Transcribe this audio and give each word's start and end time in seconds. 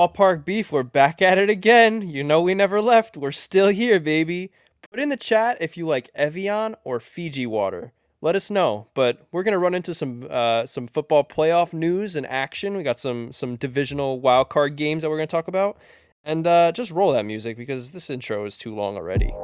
Ballpark 0.00 0.46
Beef, 0.46 0.72
we're 0.72 0.82
back 0.82 1.20
at 1.20 1.36
it 1.36 1.50
again. 1.50 2.08
You 2.08 2.24
know 2.24 2.40
we 2.40 2.54
never 2.54 2.80
left. 2.80 3.18
We're 3.18 3.32
still 3.32 3.68
here, 3.68 4.00
baby. 4.00 4.50
Put 4.90 4.98
in 4.98 5.10
the 5.10 5.16
chat 5.18 5.58
if 5.60 5.76
you 5.76 5.86
like 5.86 6.08
Evian 6.14 6.74
or 6.84 7.00
Fiji 7.00 7.44
water. 7.44 7.92
Let 8.22 8.34
us 8.34 8.50
know. 8.50 8.86
But 8.94 9.26
we're 9.30 9.42
gonna 9.42 9.58
run 9.58 9.74
into 9.74 9.92
some 9.92 10.26
uh, 10.30 10.64
some 10.64 10.86
football 10.86 11.22
playoff 11.22 11.74
news 11.74 12.16
and 12.16 12.26
action. 12.26 12.78
We 12.78 12.82
got 12.82 12.98
some 12.98 13.30
some 13.30 13.56
divisional 13.56 14.20
wild 14.20 14.48
card 14.48 14.76
games 14.76 15.02
that 15.02 15.10
we're 15.10 15.18
gonna 15.18 15.26
talk 15.26 15.48
about. 15.48 15.76
And 16.24 16.46
uh, 16.46 16.72
just 16.72 16.90
roll 16.92 17.12
that 17.12 17.26
music 17.26 17.58
because 17.58 17.92
this 17.92 18.08
intro 18.08 18.46
is 18.46 18.56
too 18.56 18.74
long 18.74 18.96
already. 18.96 19.34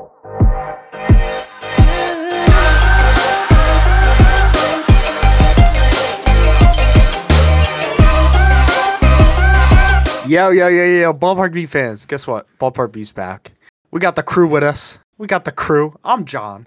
Yo, 10.26 10.50
yo, 10.50 10.66
yo, 10.66 10.84
yo, 10.84 11.14
Ballpark 11.14 11.52
Beef 11.52 11.70
fans. 11.70 12.04
Guess 12.04 12.26
what? 12.26 12.46
Ballpark 12.58 12.90
Beef's 12.90 13.12
back. 13.12 13.52
We 13.92 14.00
got 14.00 14.16
the 14.16 14.24
crew 14.24 14.48
with 14.48 14.64
us. 14.64 14.98
We 15.18 15.28
got 15.28 15.44
the 15.44 15.52
crew. 15.52 15.96
I'm 16.02 16.24
John. 16.24 16.66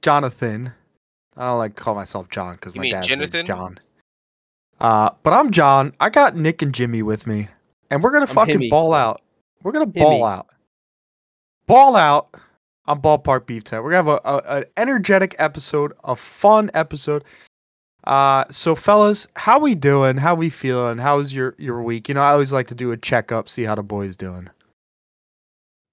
Jonathan. 0.00 0.72
I 1.36 1.44
don't 1.44 1.58
like 1.58 1.76
to 1.76 1.82
call 1.82 1.94
myself 1.94 2.30
John 2.30 2.54
because 2.54 2.74
my 2.74 2.88
dad's 2.88 3.06
name's 3.06 3.20
Jonathan? 3.20 3.46
John. 3.46 3.80
Uh, 4.80 5.10
but 5.22 5.34
I'm 5.34 5.50
John. 5.50 5.92
I 6.00 6.08
got 6.08 6.36
Nick 6.36 6.62
and 6.62 6.74
Jimmy 6.74 7.02
with 7.02 7.26
me, 7.26 7.48
and 7.90 8.02
we're 8.02 8.12
gonna 8.12 8.26
fucking 8.26 8.60
Himmy. 8.60 8.70
ball 8.70 8.94
out. 8.94 9.20
We're 9.62 9.72
gonna 9.72 9.86
ball 9.86 10.24
out. 10.24 10.46
Ball 11.66 11.96
out 11.96 12.34
on 12.86 13.02
Ballpark 13.02 13.44
Beef 13.44 13.64
tonight. 13.64 13.82
We're 13.82 13.90
gonna 13.90 14.10
have 14.10 14.20
a, 14.24 14.28
a, 14.28 14.56
an 14.58 14.64
energetic 14.78 15.36
episode, 15.38 15.92
a 16.04 16.16
fun 16.16 16.70
episode. 16.72 17.24
Uh, 18.04 18.44
so 18.50 18.74
fellas, 18.74 19.26
how 19.36 19.58
we 19.58 19.74
doing? 19.74 20.16
How 20.16 20.34
we 20.34 20.50
feeling? 20.50 20.98
How's 20.98 21.32
your 21.32 21.54
your 21.58 21.82
week? 21.82 22.08
You 22.08 22.14
know, 22.14 22.22
I 22.22 22.32
always 22.32 22.52
like 22.52 22.68
to 22.68 22.74
do 22.74 22.92
a 22.92 22.96
checkup, 22.96 23.48
see 23.48 23.64
how 23.64 23.74
the 23.74 23.82
boys 23.82 24.16
doing. 24.16 24.48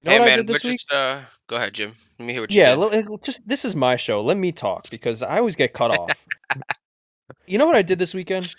You 0.01 0.11
know 0.11 0.11
hey 0.11 0.19
what 0.19 0.25
man, 0.25 0.33
I 0.33 0.35
did 0.37 0.47
this 0.47 0.63
week? 0.63 0.73
just 0.73 0.91
uh, 0.91 1.21
go 1.47 1.57
ahead, 1.57 1.73
Jim. 1.73 1.93
Let 2.19 2.25
me 2.25 2.33
hear 2.33 2.41
what 2.43 2.51
you 2.51 2.59
Yeah, 2.59 2.75
did. 2.75 3.07
l- 3.09 3.17
just 3.23 3.47
this 3.47 3.65
is 3.65 3.75
my 3.75 3.95
show. 3.97 4.21
Let 4.21 4.37
me 4.37 4.51
talk 4.51 4.89
because 4.89 5.21
I 5.21 5.37
always 5.39 5.55
get 5.55 5.73
cut 5.73 5.91
off. 5.91 6.25
you 7.47 7.57
know 7.57 7.65
what 7.65 7.75
I 7.75 7.81
did 7.81 7.99
this 7.99 8.13
weekend? 8.13 8.53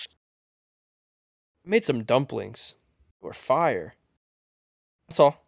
Made 1.64 1.84
some 1.84 2.05
dumplings. 2.05 2.75
They 3.20 3.27
were 3.27 3.34
fire. 3.34 3.95
That's 5.08 5.20
all. 5.20 5.45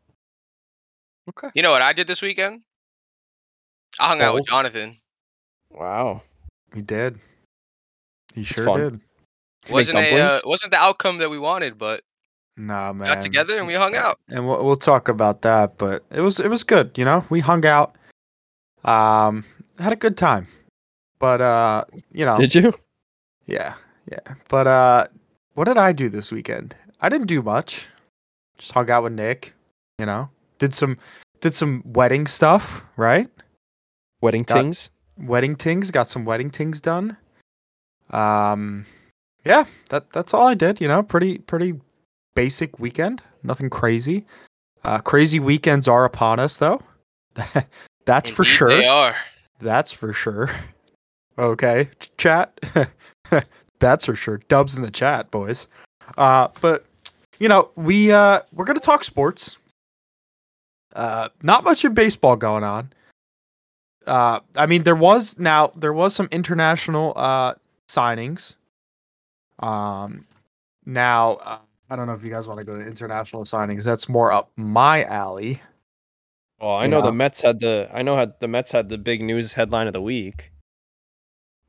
Okay. 1.29 1.49
You 1.55 1.63
know 1.63 1.71
what 1.71 1.83
I 1.83 1.93
did 1.93 2.07
this 2.07 2.23
weekend? 2.23 2.63
I 3.99 4.09
hung 4.09 4.23
out 4.23 4.35
with 4.35 4.47
Jonathan. 4.47 4.97
Wow. 5.71 6.23
You 6.75 6.83
did. 6.83 7.19
He 8.35 8.45
sure 8.45 8.65
fun. 8.65 8.81
did. 8.81 9.01
Did 9.67 9.73
wasn't 9.73 9.99
a 9.99 10.21
uh, 10.21 10.41
wasn't 10.45 10.73
the 10.73 10.79
outcome 10.79 11.19
that 11.19 11.31
we 11.31 11.39
wanted, 11.39 11.77
but 11.79 12.03
Nah, 12.57 12.93
man. 12.93 13.07
got 13.09 13.23
together 13.23 13.57
and 13.59 13.67
we 13.67 13.75
hung 13.75 13.95
out. 13.95 14.19
and 14.29 14.47
we'll, 14.47 14.65
we'll 14.65 14.77
talk 14.77 15.09
about 15.09 15.43
that. 15.43 15.79
But 15.79 16.05
it 16.11 16.21
was 16.21 16.41
it 16.41 16.49
was 16.49 16.63
good. 16.63 16.97
You 16.97 17.05
know, 17.05 17.25
we 17.31 17.41
hung 17.41 17.65
out. 17.67 17.97
Um, 18.85 19.45
had 19.79 19.93
a 19.93 19.97
good 19.97 20.17
time. 20.17 20.47
But 21.19 21.41
uh, 21.41 21.85
you 22.13 22.25
know, 22.25 22.37
Did 22.37 22.55
you? 22.55 22.73
yeah, 23.47 23.75
yeah. 24.11 24.35
But 24.49 24.67
uh, 24.67 25.07
what 25.55 25.65
did 25.65 25.77
I 25.79 25.93
do 25.93 26.09
this 26.09 26.33
weekend? 26.33 26.75
I 27.01 27.09
didn't 27.09 27.27
do 27.27 27.43
much. 27.43 27.87
Just 28.59 28.73
hung 28.73 28.91
out 28.91 29.03
with 29.03 29.13
Nick. 29.13 29.55
You 29.99 30.07
know, 30.07 30.31
did 30.59 30.73
some 30.73 30.97
did 31.41 31.53
some 31.53 31.83
wedding 31.85 32.27
stuff. 32.27 32.83
Right, 32.97 33.29
Wedding 34.23 34.45
Got- 34.45 34.55
tings? 34.63 34.91
wedding 35.19 35.57
tings. 35.57 35.91
Got 35.91 36.09
some 36.09 36.25
wedding 36.25 36.51
tings 36.51 36.81
done. 36.81 37.17
Um, 38.11 38.87
yeah. 39.45 39.65
That 39.89 40.11
that's 40.11 40.35
all 40.35 40.47
I 40.47 40.55
did. 40.55 40.81
You 40.81 40.89
know, 40.89 41.03
pretty 41.03 41.39
pretty 41.39 41.75
basic 42.35 42.79
weekend. 42.79 43.23
Nothing 43.43 43.71
crazy. 43.71 44.27
Uh, 44.85 44.99
crazy 44.99 45.41
weekends 45.41 45.87
are 45.89 46.05
upon 46.05 46.39
us, 46.39 46.57
though. 46.57 46.81
That's 48.07 48.31
for 48.31 48.45
sure. 48.45 48.69
They 48.69 48.87
are. 48.87 49.17
That's 49.61 49.93
for 49.93 50.13
sure. 50.13 50.51
Okay, 51.39 51.89
ch- 52.01 52.11
chat. 52.19 52.61
That's 53.79 54.05
for 54.05 54.15
sure. 54.15 54.39
Dubs 54.49 54.77
in 54.77 54.83
the 54.83 54.91
chat, 54.91 55.31
boys. 55.31 55.69
Uh, 56.19 56.49
but 56.61 56.85
you 57.39 57.49
know, 57.49 57.71
we 57.77 58.13
uh 58.13 58.41
we're 58.53 58.67
gonna 58.67 58.79
talk 58.79 59.05
sports. 59.05 59.57
Uh, 60.95 61.31
not 61.43 61.65
much 61.65 61.83
in 61.83 61.95
baseball 61.95 62.37
going 62.37 62.63
on. 62.65 62.93
Uh, 64.07 64.41
I 64.55 64.67
mean, 64.67 64.83
there 64.83 64.97
was 64.97 65.39
now 65.39 65.73
there 65.77 65.95
was 65.95 66.15
some 66.15 66.29
international 66.31 67.15
uh 67.17 67.55
signings. 67.95 68.55
Um, 69.59 70.27
now 70.87 71.33
uh, 71.35 71.59
I 71.91 71.97
don't 71.97 72.07
know 72.07 72.15
if 72.15 72.25
you 72.25 72.31
guys 72.31 72.49
want 72.49 72.59
to 72.59 72.65
go 72.65 72.79
to 72.79 72.85
international 72.87 73.45
signings. 73.45 73.85
That's 73.85 74.09
more 74.09 74.33
up 74.33 74.51
my 74.57 75.05
alley. 75.05 75.61
Well, 76.61 76.77
I 76.77 76.87
You 76.87 76.89
know 76.89 77.01
know. 77.01 77.03
the 77.03 77.13
Mets 77.13 77.41
had 77.43 77.61
the 77.61 77.89
I 77.93 78.03
know 78.03 78.17
had 78.17 78.39
the 78.41 78.49
Mets 78.49 78.73
had 78.73 78.89
the 78.89 78.99
big 78.99 79.23
news 79.23 79.55
headline 79.55 79.87
of 79.87 79.93
the 79.93 80.03
week 80.03 80.53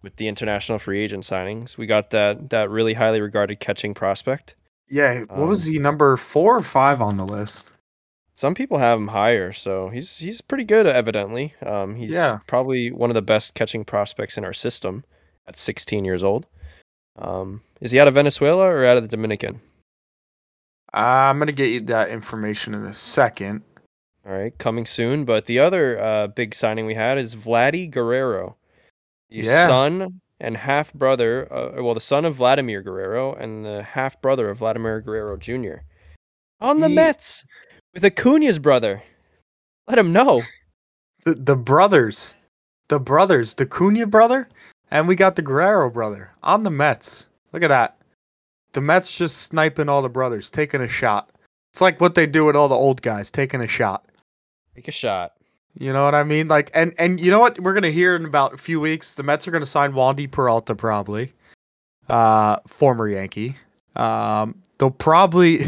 with 0.02 0.16
the 0.18 0.28
international 0.28 0.80
free 0.80 1.02
agent 1.04 1.24
signings. 1.24 1.78
We 1.78 1.86
got 1.86 2.10
that 2.12 2.50
that 2.50 2.70
really 2.70 2.94
highly 2.96 3.22
regarded 3.22 3.60
catching 3.60 3.94
prospect. 3.94 4.56
Yeah, 4.90 5.22
what 5.34 5.48
was 5.48 5.68
Um, 5.68 5.74
he 5.74 5.80
number 5.80 6.18
four 6.18 6.58
or 6.58 6.62
five 6.64 7.02
on 7.02 7.18
the 7.18 7.26
list? 7.26 7.72
Some 8.34 8.56
people 8.56 8.80
have 8.80 8.98
him 8.98 9.10
higher, 9.10 9.52
so 9.52 9.90
he's 9.90 10.18
he's 10.18 10.42
pretty 10.42 10.64
good 10.66 10.86
evidently. 10.88 11.54
Um 11.62 11.96
he's 11.96 12.12
Yeah. 12.14 12.40
probably 12.48 12.92
one 12.92 13.10
of 13.10 13.14
the 13.14 13.22
best 13.22 13.54
catching 13.56 13.86
prospects 13.86 14.38
in 14.38 14.44
our 14.46 14.54
system 14.54 15.06
at 15.48 15.56
16 15.56 16.06
years 16.06 16.24
old. 16.24 16.48
Um 17.18 17.62
is 17.82 17.92
he 17.92 18.00
out 18.00 18.08
of 18.08 18.14
Venezuela 18.14 18.66
or 18.68 18.86
out 18.86 18.98
of 18.98 19.04
the 19.04 19.10
Dominican? 19.10 19.60
I'm 20.94 21.40
gonna 21.40 21.52
get 21.52 21.70
you 21.70 21.82
that 21.82 22.10
information 22.10 22.74
in 22.74 22.86
a 22.86 22.94
second. 22.94 23.64
All 24.26 24.34
right, 24.34 24.56
coming 24.58 24.86
soon. 24.86 25.26
But 25.26 25.46
the 25.46 25.60
other 25.60 26.00
uh, 26.02 26.28
big 26.28 26.54
signing 26.54 26.86
we 26.86 26.94
had 26.94 27.18
is 27.18 27.36
Vladdy 27.36 27.90
Guerrero, 27.90 28.56
the 29.30 29.38
Yeah. 29.38 29.66
son 29.68 30.22
and 30.40 30.58
half 30.58 30.94
brother. 30.94 31.52
Uh, 31.52 31.82
well, 31.82 31.94
the 31.96 32.00
son 32.00 32.26
of 32.26 32.36
Vladimir 32.36 32.82
Guerrero 32.84 33.34
and 33.34 33.66
the 33.66 33.82
half 33.84 34.22
brother 34.22 34.50
of 34.50 34.58
Vladimir 34.60 35.02
Guerrero 35.02 35.38
Jr. 35.38 35.78
on 36.60 36.80
the 36.82 36.90
He- 36.90 36.96
Mets 36.96 37.46
with 37.94 38.04
Acuna's 38.04 38.60
brother. 38.60 39.02
Let 39.88 39.98
him 39.98 40.12
know. 40.14 40.42
The 41.24 41.34
the 41.36 41.56
brothers, 41.56 42.36
the 42.90 43.00
brothers, 43.00 43.56
the 43.56 43.66
Cunha 43.66 44.06
brother, 44.10 44.50
and 44.92 45.08
we 45.08 45.16
got 45.16 45.36
the 45.36 45.42
Guerrero 45.42 45.90
brother 45.90 46.32
on 46.44 46.64
the 46.64 46.70
Mets. 46.70 47.28
Look 47.54 47.64
at 47.64 47.70
that. 47.70 47.98
The 48.74 48.82
Mets 48.82 49.18
just 49.18 49.38
sniping 49.38 49.90
all 49.90 50.02
the 50.02 50.10
brothers, 50.10 50.50
taking 50.50 50.82
a 50.82 50.88
shot. 50.88 51.30
It's 51.72 51.82
like 51.82 52.00
what 52.00 52.16
they 52.16 52.26
do 52.26 52.46
with 52.46 52.56
all 52.56 52.68
the 52.68 52.76
old 52.76 53.02
guys, 53.02 53.32
taking 53.32 53.62
a 53.62 53.68
shot. 53.68 54.06
Take 54.76 54.88
a 54.88 54.92
shot. 54.92 55.34
You 55.78 55.94
know 55.94 56.04
what 56.04 56.16
I 56.16 56.24
mean? 56.24 56.50
Like, 56.50 56.70
and 56.74 56.94
and 56.98 57.20
you 57.20 57.32
know 57.32 57.40
what? 57.40 57.60
We're 57.60 57.74
gonna 57.74 57.92
hear 57.92 58.16
in 58.16 58.26
about 58.26 58.54
a 58.54 58.58
few 58.58 58.82
weeks. 58.82 59.14
The 59.14 59.24
Mets 59.24 59.48
are 59.48 59.52
gonna 59.52 59.66
sign 59.66 59.94
Wandy 59.94 60.30
Peralta, 60.30 60.76
probably, 60.76 61.34
uh, 62.10 62.58
former 62.68 63.08
Yankee. 63.08 63.56
Um, 63.96 64.62
they'll 64.78 64.92
probably 64.92 65.66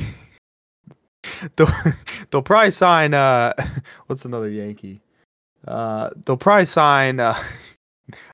they'll, 1.55 1.71
they'll 2.31 2.41
probably 2.41 2.71
sign 2.71 3.13
uh, 3.13 3.53
what's 4.07 4.25
another 4.25 4.49
Yankee? 4.49 5.01
Uh, 5.67 6.09
they'll 6.25 6.35
probably 6.37 6.65
sign 6.65 7.21
uh, 7.21 7.41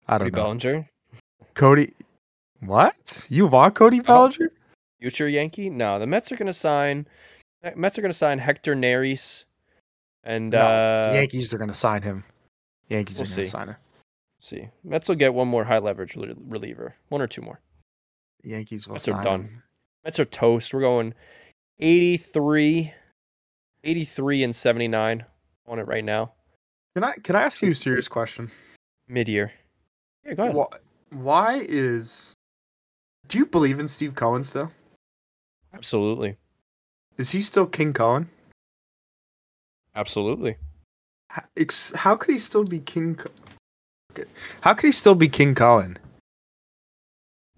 I 0.09 0.17
Cody 0.17 0.31
don't 0.31 0.35
know 0.39 0.43
Bellinger, 0.43 0.89
Cody. 1.53 1.93
What 2.61 3.27
you 3.29 3.45
want 3.45 3.75
Cody 3.75 3.99
Bellinger? 3.99 4.51
future 4.99 5.29
Yankee. 5.29 5.69
No, 5.69 5.99
the 5.99 6.07
Mets 6.07 6.31
are 6.31 6.35
gonna 6.35 6.51
sign. 6.51 7.07
Mets 7.75 7.97
are 7.97 8.01
gonna 8.01 8.11
sign 8.13 8.39
Hector 8.39 8.75
Neris, 8.75 9.45
and 10.23 10.49
No, 10.49 10.59
uh, 10.59 11.09
the 11.09 11.13
Yankees 11.15 11.53
are 11.53 11.57
gonna 11.59 11.75
sign 11.75 12.01
him. 12.01 12.23
Yankees 12.89 13.17
we'll 13.19 13.27
are 13.27 13.35
gonna 13.35 13.45
see. 13.45 13.49
sign 13.49 13.67
him. 13.69 13.75
see, 14.39 14.69
Mets 14.83 15.07
will 15.07 15.15
get 15.15 15.33
one 15.35 15.47
more 15.47 15.65
high 15.65 15.77
leverage 15.77 16.15
rel- 16.17 16.33
reliever, 16.47 16.95
one 17.09 17.21
or 17.21 17.27
two 17.27 17.41
more. 17.43 17.59
Yankees 18.43 18.87
will 18.87 18.95
Mets 18.95 19.07
are 19.09 19.11
sign 19.13 19.23
done. 19.23 19.41
him. 19.41 19.63
Mets 20.03 20.19
are 20.19 20.25
toast. 20.25 20.73
We're 20.73 20.79
going 20.81 21.13
83, 21.79 22.93
83 23.83 24.43
and 24.43 24.55
79 24.55 25.25
on 25.67 25.79
it 25.79 25.83
right 25.83 26.03
now. 26.03 26.31
Can 26.95 27.03
I 27.03 27.13
can 27.23 27.35
I 27.35 27.43
ask 27.43 27.61
you 27.61 27.71
a 27.71 27.75
serious 27.75 28.07
question? 28.07 28.49
Mid 29.07 29.29
year. 29.29 29.51
Yeah, 30.29 30.35
go 30.35 30.43
ahead. 30.43 30.55
Why, 30.55 30.65
why 31.11 31.65
is? 31.67 32.33
Do 33.27 33.37
you 33.39 33.45
believe 33.45 33.79
in 33.79 33.87
Steve 33.87 34.15
Cohen 34.15 34.43
still? 34.43 34.71
Absolutely. 35.73 36.37
Is 37.17 37.31
he 37.31 37.41
still 37.41 37.65
King 37.65 37.93
Cohen? 37.93 38.29
Absolutely. 39.95 40.57
How, 41.29 41.43
how 41.95 42.15
could 42.15 42.31
he 42.31 42.39
still 42.39 42.63
be 42.63 42.79
King? 42.79 43.15
Co- 43.15 44.23
How 44.61 44.73
could 44.73 44.87
he 44.87 44.91
still 44.91 45.15
be 45.15 45.27
King 45.27 45.53
Cohen? 45.55 45.97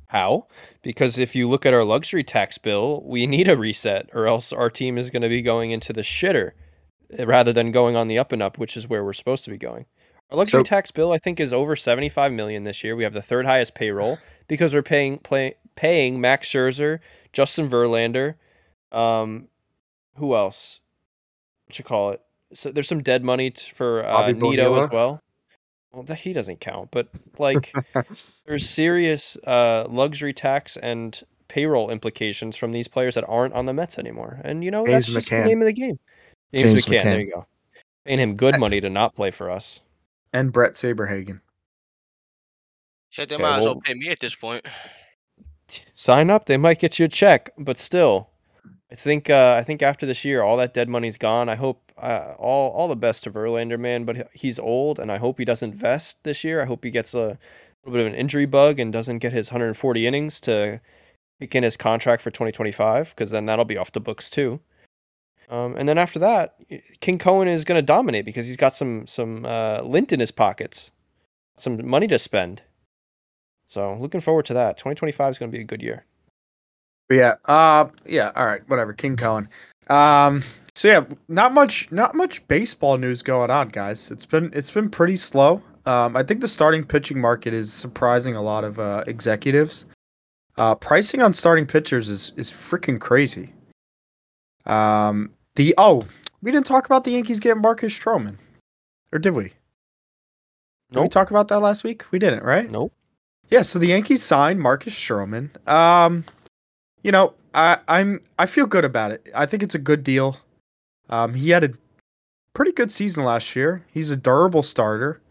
How? 0.08 0.48
Because 0.82 1.18
if 1.18 1.36
you 1.36 1.48
look 1.48 1.66
at 1.66 1.74
our 1.74 1.86
luxury 1.86 2.24
tax 2.24 2.58
bill, 2.58 3.02
we 3.06 3.28
need 3.28 3.48
a 3.48 3.56
reset, 3.56 4.10
or 4.14 4.28
else 4.28 4.52
our 4.52 4.70
team 4.70 4.98
is 4.98 5.10
going 5.10 5.22
to 5.22 5.30
be 5.30 5.42
going 5.42 5.72
into 5.72 5.94
the 5.94 6.02
shitter 6.02 6.52
eh, 7.18 7.24
rather 7.24 7.54
than 7.54 7.72
going 7.72 7.96
on 7.96 8.08
the 8.10 8.20
up 8.20 8.32
and 8.34 8.42
up, 8.42 8.58
which 8.58 8.76
is 8.76 8.90
where 8.90 9.06
we're 9.06 9.14
supposed 9.14 9.46
to 9.46 9.52
be 9.52 9.58
going. 9.58 9.86
Our 10.32 10.38
luxury 10.38 10.60
So- 10.60 10.64
tax 10.64 10.92
bill, 10.92 11.12
I 11.12 11.18
think, 11.18 11.40
is 11.40 11.52
over 11.54 11.76
75 11.76 12.32
million 12.32 12.64
this 12.64 12.84
year. 12.84 12.96
We 12.96 13.04
have 13.04 13.14
the 13.14 13.22
third 13.22 13.46
highest 13.46 13.76
payroll 13.76 14.18
because 14.48 14.74
we're 14.74 14.82
paying 14.82 15.18
play, 15.20 15.56
paying 15.76 16.22
Max 16.22 16.50
Scherzer, 16.50 17.00
Justin 17.34 17.70
Verlander, 17.70 18.36
um, 18.92 19.48
who 20.16 20.36
else? 20.36 20.82
What 21.66 21.78
you 21.80 21.86
call 21.86 22.12
it? 22.12 22.22
So 22.54 22.72
there's 22.72 22.88
some 22.88 23.02
dead 23.02 23.24
money 23.24 23.52
t- 23.52 23.72
for 23.72 24.06
uh, 24.06 24.32
Nito 24.32 24.80
as 24.80 24.90
well. 24.90 25.22
Well, 25.94 26.04
that 26.04 26.20
he 26.20 26.32
doesn't 26.34 26.60
count, 26.62 26.90
but 26.92 27.10
like 27.38 27.74
there's 28.46 28.70
serious 28.70 29.38
uh, 29.46 29.86
luxury 29.90 30.34
tax 30.34 30.78
and 30.78 31.22
payroll 31.48 31.90
implications 31.90 32.56
from 32.56 32.72
these 32.72 32.88
players 32.88 33.16
that 33.16 33.26
aren't 33.28 33.54
on 33.54 33.66
the 33.66 33.74
Mets 33.74 33.98
anymore. 34.00 34.40
And 34.44 34.64
you 34.64 34.72
know 34.72 34.86
that's 34.86 35.08
James 35.08 35.16
just 35.16 35.30
the 35.30 35.44
name 35.44 35.62
of 35.62 35.66
the 35.66 35.74
game. 35.74 36.00
James, 36.54 36.72
James 36.74 36.86
McCann, 36.86 37.04
there 37.04 37.20
you 37.22 37.32
go. 37.32 37.46
Paying 38.06 38.20
him 38.20 38.36
good 38.36 38.58
money 38.60 38.80
to 38.82 38.90
not 38.90 39.16
play 39.16 39.32
for 39.32 39.50
us. 39.50 39.82
And 40.34 40.52
Bret 40.54 40.74
Saberhagen. 40.74 41.42
Shit, 43.10 43.30
they 43.30 43.36
Okay, 43.36 43.44
might 43.44 43.58
as 43.60 43.66
well 43.66 43.76
well- 43.76 43.82
pay 43.82 43.94
me 43.94 44.10
at 44.10 44.20
this 44.20 44.36
point. 44.36 44.66
Sign 45.94 46.30
up, 46.30 46.46
they 46.46 46.58
might 46.58 46.80
get 46.80 47.00
you 47.00 47.06
a 47.06 47.10
check, 47.10 47.50
but 47.58 47.78
still, 47.78 48.30
I 48.92 48.96
think 48.96 49.30
uh, 49.30 49.56
I 49.58 49.64
think 49.64 49.82
after 49.82 50.06
this 50.06 50.26
year, 50.26 50.42
all 50.42 50.58
that 50.58 50.74
dead 50.74 50.90
money's 50.90 51.18
gone. 51.18 51.48
I 51.48 51.56
hope 51.56 51.92
uh, 51.98 52.34
all 52.38 52.72
all 52.72 52.88
the 52.90 52.96
best 52.98 53.24
to 53.24 53.32
Verlander, 53.32 53.80
man. 53.80 54.04
But 54.04 54.30
he's 54.34 54.60
old, 54.60 55.00
and 55.00 55.10
I 55.10 55.18
hope 55.18 55.38
he 55.40 55.46
doesn't 55.46 55.74
vest 55.76 56.24
this 56.24 56.44
year. 56.44 56.62
I 56.62 56.66
hope 56.66 56.84
he 56.84 56.90
gets 56.92 57.14
a 57.14 57.38
little 57.86 57.94
bit 57.94 58.02
of 58.02 58.08
an 58.08 58.16
injury 58.16 58.46
bug 58.46 58.80
and 58.82 58.92
doesn't 58.92 59.20
get 59.20 59.32
his 59.32 59.50
140 59.52 60.06
innings 60.06 60.42
to 60.42 60.82
kick 61.40 61.56
in 61.56 61.64
his 61.64 61.78
contract 61.78 62.22
for 62.22 62.32
2025, 62.32 63.12
because 63.12 63.32
then 63.32 63.46
that'll 63.46 63.64
be 63.64 63.78
off 63.78 63.94
the 63.94 64.02
books 64.02 64.30
too. 64.30 64.60
Um, 65.52 65.76
and 65.78 65.88
then 65.88 65.98
after 65.98 66.18
that, 66.20 66.56
King 67.02 67.18
Cohen 67.18 67.50
is 67.50 67.66
going 67.66 67.78
to 67.78 67.82
dominate 67.82 68.24
because 68.24 68.48
he's 68.48 68.58
got 68.58 68.74
some 68.74 69.06
some 69.06 69.46
uh, 69.46 69.82
lint 69.82 70.14
in 70.14 70.22
his 70.22 70.32
pockets, 70.32 70.92
some 71.58 71.86
money 71.86 72.08
to 72.08 72.18
spend. 72.18 72.64
So 73.68 73.94
looking 74.00 74.22
forward 74.22 74.46
to 74.46 74.54
that. 74.54 74.78
2025 74.78 75.32
is 75.32 75.38
going 75.38 75.52
to 75.52 75.58
be 75.58 75.62
a 75.62 75.66
good 75.66 75.82
year. 75.82 76.06
But 77.10 77.16
yeah, 77.16 77.36
uh, 77.46 77.90
yeah, 78.06 78.32
all 78.36 78.46
right, 78.46 78.68
whatever. 78.70 78.94
King 78.94 79.18
Cohen. 79.18 79.50
Um, 79.90 80.42
so 80.74 80.88
yeah, 80.88 81.04
not 81.28 81.54
much, 81.54 81.92
not 81.92 82.16
much 82.16 82.48
baseball 82.48 82.98
news 82.98 83.22
going 83.22 83.52
on, 83.52 83.68
guys. 83.68 84.10
It's 84.10 84.26
been 84.26 84.52
it's 84.54 84.72
been 84.72 84.90
pretty 84.90 85.18
slow. 85.18 85.62
Um, 85.86 86.16
I 86.16 86.24
think 86.24 86.40
the 86.40 86.48
starting 86.48 86.86
pitching 86.86 87.20
market 87.20 87.54
is 87.54 87.74
surprising 87.74 88.36
a 88.38 88.42
lot 88.42 88.64
of 88.64 88.80
uh, 88.80 89.04
executives. 89.08 89.86
Uh, 90.58 90.76
pricing 90.76 91.22
on 91.22 91.34
starting 91.34 91.66
pitchers 91.66 92.08
is 92.08 92.32
is 92.38 92.50
freaking 92.50 93.02
crazy. 93.02 93.52
Um, 94.66 95.32
the 95.56 95.74
oh, 95.78 96.06
we 96.42 96.52
didn't 96.52 96.66
talk 96.66 96.86
about 96.86 97.04
the 97.04 97.12
Yankees 97.12 97.40
getting 97.40 97.62
Marcus 97.62 97.98
Stroman, 97.98 98.36
or 99.12 99.20
did 99.20 99.34
we? 99.34 99.44
Did 99.44 99.54
we 100.96 101.02
Nope. 101.04 101.12
talk 101.12 101.32
about 101.32 101.48
that 101.50 101.60
last 101.60 101.84
week? 101.84 102.04
We 102.12 102.20
didn't, 102.20 102.44
right? 102.44 102.70
Nope. 102.70 102.94
Yeah, 103.50 103.62
so 103.64 103.80
the 103.80 103.88
Yankees 103.88 104.24
signed 104.24 104.60
Marcus 104.62 104.94
Stroman. 104.94 105.50
Um, 105.68 106.26
you 107.04 107.12
know, 107.12 107.34
I, 107.54 107.78
I'm 107.88 108.22
I 108.40 108.46
feel 108.46 108.66
good 108.66 108.86
about 108.86 109.12
it. 109.12 109.30
I 109.36 109.46
think 109.46 109.64
it's 109.64 109.76
a 109.76 109.80
good 109.80 110.04
deal. 110.04 110.38
Um, 111.10 111.34
he 111.34 111.50
had 111.50 111.64
a 111.64 111.72
pretty 112.54 112.72
good 112.72 112.92
season 112.92 113.24
last 113.26 113.56
year. 113.56 113.84
He's 113.92 114.12
a 114.12 114.16
durable 114.18 114.64
starter. 114.64 115.22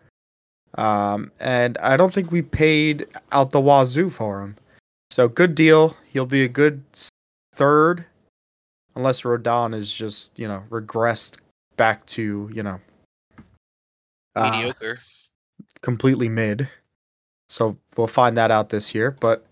Um, 0.76 1.32
and 1.40 1.76
I 1.78 1.96
don't 1.96 2.12
think 2.14 2.30
we 2.30 2.42
paid 2.42 3.06
out 3.32 3.50
the 3.50 3.60
wazoo 3.60 4.08
for 4.10 4.40
him. 4.42 4.56
So 5.10 5.26
good 5.28 5.54
deal. 5.54 5.96
He'll 6.12 6.26
be 6.26 6.44
a 6.44 6.48
good 6.48 6.82
third, 7.52 8.04
unless 8.96 9.22
Rodon 9.22 9.74
is 9.74 9.92
just 9.92 10.38
you 10.38 10.48
know 10.48 10.62
regressed 10.70 11.38
back 11.76 12.04
to 12.06 12.50
you 12.52 12.62
know 12.62 12.80
uh, 14.36 14.50
Mediocre. 14.50 14.98
completely 15.82 16.28
mid. 16.28 16.68
So 17.48 17.76
we'll 17.96 18.06
find 18.06 18.36
that 18.36 18.50
out 18.50 18.68
this 18.68 18.94
year. 18.94 19.10
But 19.10 19.44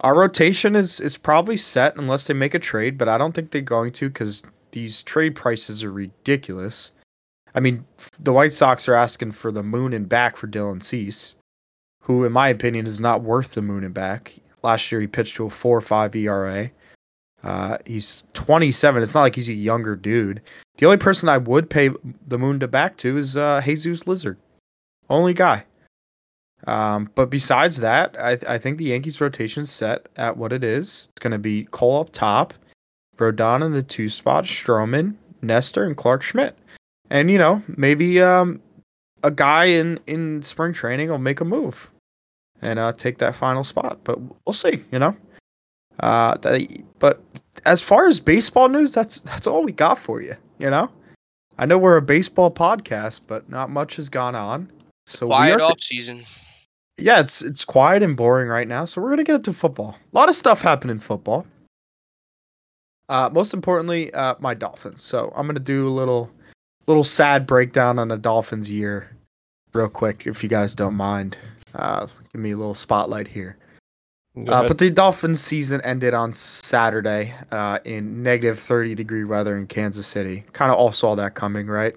our 0.00 0.14
rotation 0.14 0.76
is 0.76 1.00
is 1.00 1.16
probably 1.16 1.56
set 1.56 1.96
unless 1.96 2.26
they 2.26 2.34
make 2.34 2.54
a 2.54 2.58
trade. 2.58 2.98
But 2.98 3.08
I 3.08 3.18
don't 3.18 3.32
think 3.32 3.50
they're 3.50 3.62
going 3.62 3.92
to 3.92 4.08
because 4.08 4.42
these 4.72 5.02
trade 5.02 5.34
prices 5.34 5.82
are 5.82 5.92
ridiculous. 5.92 6.92
I 7.54 7.60
mean, 7.60 7.86
the 8.20 8.34
White 8.34 8.52
Sox 8.52 8.86
are 8.86 8.94
asking 8.94 9.32
for 9.32 9.50
the 9.50 9.62
moon 9.62 9.94
and 9.94 10.06
back 10.06 10.36
for 10.36 10.46
Dylan 10.46 10.82
Cease, 10.82 11.36
who, 12.02 12.24
in 12.24 12.32
my 12.32 12.48
opinion, 12.48 12.86
is 12.86 13.00
not 13.00 13.22
worth 13.22 13.54
the 13.54 13.62
moon 13.62 13.82
and 13.82 13.94
back. 13.94 14.34
Last 14.62 14.92
year, 14.92 15.00
he 15.00 15.06
pitched 15.06 15.36
to 15.36 15.46
a 15.46 15.50
four 15.50 15.78
or 15.78 15.80
five 15.80 16.14
ERA. 16.14 16.70
Uh, 17.46 17.78
he's 17.86 18.24
27. 18.32 19.04
It's 19.04 19.14
not 19.14 19.22
like 19.22 19.36
he's 19.36 19.48
a 19.48 19.54
younger 19.54 19.94
dude. 19.94 20.42
The 20.78 20.86
only 20.86 20.98
person 20.98 21.28
I 21.28 21.38
would 21.38 21.70
pay 21.70 21.90
the 22.26 22.38
moon 22.38 22.58
to 22.58 22.66
back 22.66 22.96
to 22.98 23.16
is 23.16 23.36
uh, 23.36 23.62
Jesus 23.64 24.04
Lizard. 24.08 24.36
Only 25.08 25.32
guy. 25.32 25.64
Um, 26.66 27.08
but 27.14 27.30
besides 27.30 27.76
that, 27.76 28.16
I, 28.18 28.36
I 28.48 28.58
think 28.58 28.78
the 28.78 28.86
Yankees 28.86 29.20
rotation 29.20 29.64
set 29.64 30.08
at 30.16 30.36
what 30.36 30.52
it 30.52 30.64
is. 30.64 31.08
It's 31.12 31.22
going 31.22 31.30
to 31.30 31.38
be 31.38 31.68
Cole 31.70 32.00
up 32.00 32.10
top, 32.10 32.52
Rodon 33.16 33.64
in 33.64 33.70
the 33.70 33.82
two 33.84 34.08
spot, 34.08 34.42
Stroman, 34.42 35.14
Nestor, 35.40 35.84
and 35.84 35.96
Clarke 35.96 36.24
Schmidt. 36.24 36.58
And 37.10 37.30
you 37.30 37.38
know, 37.38 37.62
maybe 37.68 38.20
um, 38.20 38.60
a 39.22 39.30
guy 39.30 39.66
in 39.66 40.00
in 40.08 40.42
spring 40.42 40.72
training 40.72 41.10
will 41.10 41.18
make 41.18 41.40
a 41.40 41.44
move 41.44 41.88
and 42.60 42.80
uh, 42.80 42.92
take 42.92 43.18
that 43.18 43.36
final 43.36 43.62
spot. 43.62 44.00
But 44.02 44.18
we'll 44.44 44.52
see. 44.52 44.82
You 44.90 44.98
know. 44.98 45.16
Uh, 46.00 46.36
that, 46.38 46.66
but 46.98 47.22
as 47.64 47.80
far 47.80 48.06
as 48.06 48.20
baseball 48.20 48.68
news, 48.68 48.92
that's 48.92 49.20
that's 49.20 49.46
all 49.46 49.64
we 49.64 49.72
got 49.72 49.98
for 49.98 50.20
you. 50.20 50.36
You 50.58 50.70
know. 50.70 50.90
I 51.58 51.64
know 51.64 51.78
we're 51.78 51.96
a 51.96 52.02
baseball 52.02 52.50
podcast, 52.50 53.22
but 53.26 53.48
not 53.48 53.70
much 53.70 53.96
has 53.96 54.08
gone 54.10 54.34
on. 54.34 54.70
So 55.06 55.26
Quiet 55.26 55.60
off 55.60 55.80
season. 55.80 56.24
yeah, 56.98 57.20
it's 57.20 57.40
it's 57.42 57.64
quiet 57.64 58.02
and 58.02 58.16
boring 58.16 58.48
right 58.48 58.68
now. 58.68 58.84
So 58.84 59.00
we're 59.00 59.10
gonna 59.10 59.24
get 59.24 59.36
into 59.36 59.52
football. 59.52 59.96
A 60.12 60.16
lot 60.16 60.28
of 60.28 60.34
stuff 60.34 60.60
happened 60.60 60.90
in 60.90 60.98
football. 60.98 61.46
Uh, 63.08 63.30
most 63.32 63.54
importantly, 63.54 64.12
uh, 64.14 64.34
my 64.40 64.52
Dolphins. 64.52 65.02
So 65.02 65.32
I'm 65.34 65.46
gonna 65.46 65.60
do 65.60 65.86
a 65.86 65.90
little 65.90 66.30
little 66.86 67.04
sad 67.04 67.46
breakdown 67.46 67.98
on 67.98 68.08
the 68.08 68.18
Dolphins 68.18 68.70
year, 68.70 69.16
real 69.72 69.88
quick, 69.88 70.26
if 70.26 70.42
you 70.42 70.48
guys 70.48 70.74
don't 70.74 70.94
mind. 70.94 71.38
Uh, 71.74 72.06
give 72.32 72.40
me 72.40 72.50
a 72.50 72.56
little 72.56 72.74
spotlight 72.74 73.28
here. 73.28 73.56
Uh, 74.36 74.68
but 74.68 74.76
the 74.76 74.90
Dolphins 74.90 75.40
season 75.40 75.80
ended 75.80 76.12
on 76.12 76.32
Saturday 76.32 77.34
uh, 77.52 77.78
in 77.84 78.22
negative 78.22 78.58
30 78.58 78.94
degree 78.94 79.24
weather 79.24 79.56
in 79.56 79.66
Kansas 79.66 80.06
City. 80.06 80.44
Kind 80.52 80.70
of 80.70 80.76
all 80.76 80.92
saw 80.92 81.14
that 81.14 81.34
coming, 81.34 81.66
right? 81.66 81.94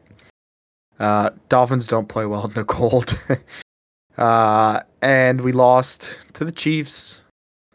Uh, 1.00 1.31
Dolphins 1.50 1.88
don't 1.88 2.07
play 2.07 2.25
well 2.25 2.45
in 2.45 2.53
the 2.53 2.63
cold. 2.63 3.19
uh, 4.18 4.81
and 5.01 5.41
we 5.41 5.51
lost 5.51 6.18
to 6.33 6.45
the 6.45 6.51
Chiefs. 6.51 7.21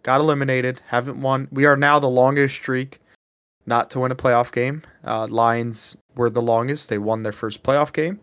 Got 0.03 0.21
eliminated. 0.21 0.81
Haven't 0.87 1.21
won. 1.21 1.49
We 1.51 1.67
are 1.67 1.77
now 1.77 1.99
the 1.99 2.09
longest 2.09 2.55
streak 2.55 3.01
not 3.67 3.91
to 3.91 4.01
win 4.01 4.13
a 4.13 4.17
playoff 4.17 4.51
game. 4.53 4.83
Uh, 5.05 5.27
Lions 5.27 5.97
were 6.17 6.31
the 6.31 6.43
longest. 6.43 6.89
They 6.89 6.99
won 6.99 7.23
their 7.23 7.33
first 7.33 7.63
playoff 7.63 7.93
game 7.93 8.21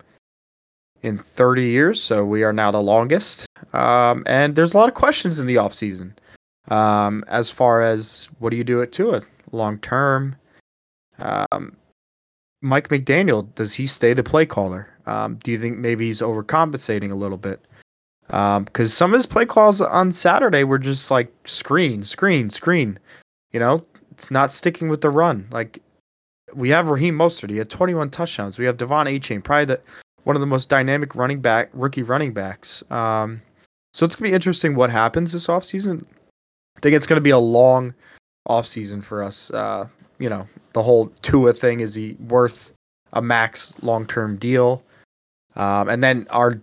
in 1.04 1.18
30 1.18 1.63
years. 1.63 2.01
So 2.01 2.25
we 2.25 2.44
are 2.44 2.54
now 2.54 2.72
the 2.72 2.82
longest. 2.82 3.46
Um, 3.74 4.24
and 4.25 4.56
there's 4.56 4.74
a 4.74 4.77
lot 4.77 4.89
of 4.89 4.96
questions 4.96 5.39
in 5.39 5.48
the 5.48 5.56
offseason 5.56 6.13
um, 6.70 7.24
as 7.27 7.50
far 7.50 7.82
as 7.82 8.30
what 8.39 8.51
do 8.51 8.58
you 8.58 8.63
do 8.63 8.82
it 8.82 8.91
to 8.94 9.12
it 9.12 9.25
long 9.51 9.80
term. 9.80 10.36
Um, 11.20 11.75
Mike 12.62 12.89
McDaniel, 12.89 13.53
does 13.56 13.74
he 13.74 13.88
stay 13.88 14.13
the 14.13 14.24
play 14.24 14.46
caller? 14.46 14.88
Um, 15.06 15.36
do 15.44 15.51
you 15.51 15.58
think 15.58 15.77
maybe 15.77 16.08
he's 16.08 16.22
overcompensating 16.22 17.12
a 17.12 17.15
little 17.15 17.38
bit? 17.38 17.65
Because 18.27 18.94
some 18.94 19.13
of 19.13 19.18
his 19.18 19.25
play 19.25 19.46
calls 19.46 19.82
on 19.82 20.12
Saturday 20.12 20.63
were 20.63 20.80
just 20.80 21.12
like 21.12 21.34
screen, 21.46 22.03
screen, 22.03 22.50
screen. 22.50 22.98
You 23.51 23.60
know, 23.60 23.86
it's 24.12 24.32
not 24.32 24.53
sticking 24.53 24.89
with 24.89 25.01
the 25.01 25.10
run. 25.10 25.48
Like 25.51 25.82
we 26.53 26.70
have 26.70 26.89
Raheem 26.89 27.18
Mostert, 27.18 27.50
he 27.50 27.58
had 27.58 27.70
21 27.70 28.10
touchdowns. 28.10 28.58
We 28.58 28.65
have 28.65 28.77
De'Von 28.77 29.06
Achane, 29.06 29.44
probably 29.44 29.65
the 29.65 29.82
one 30.24 30.36
of 30.36 30.39
the 30.39 30.48
most 30.48 30.70
dynamic 30.70 31.15
running 31.15 31.41
back, 31.41 31.70
rookie 31.74 32.03
running 32.03 32.32
backs. 32.32 32.84
Um, 32.91 33.41
so 33.94 34.06
it's 34.06 34.15
gonna 34.15 34.30
be 34.30 34.36
interesting 34.36 34.75
what 34.75 34.91
happens 34.91 35.32
this 35.32 35.48
offseason. 35.48 36.06
I 36.82 36.84
think 36.84 36.96
it's 36.96 37.06
going 37.06 37.18
to 37.18 37.22
be 37.22 37.30
a 37.30 37.38
long 37.38 37.94
off 38.48 38.66
season 38.66 39.04
for 39.04 39.22
us. 39.22 39.52
Uh, 39.52 39.88
you 40.18 40.28
know, 40.28 40.48
the 40.74 40.82
whole 40.82 41.12
Tua 41.22 41.54
thing 41.54 41.80
is 41.80 41.94
he 41.94 42.18
worth 42.28 42.74
a 43.14 43.22
max 43.22 43.76
long 43.84 44.08
term 44.08 44.36
deal? 44.36 44.84
Um, 45.56 45.90
and 45.90 46.02
then 46.02 46.26
our 46.32 46.60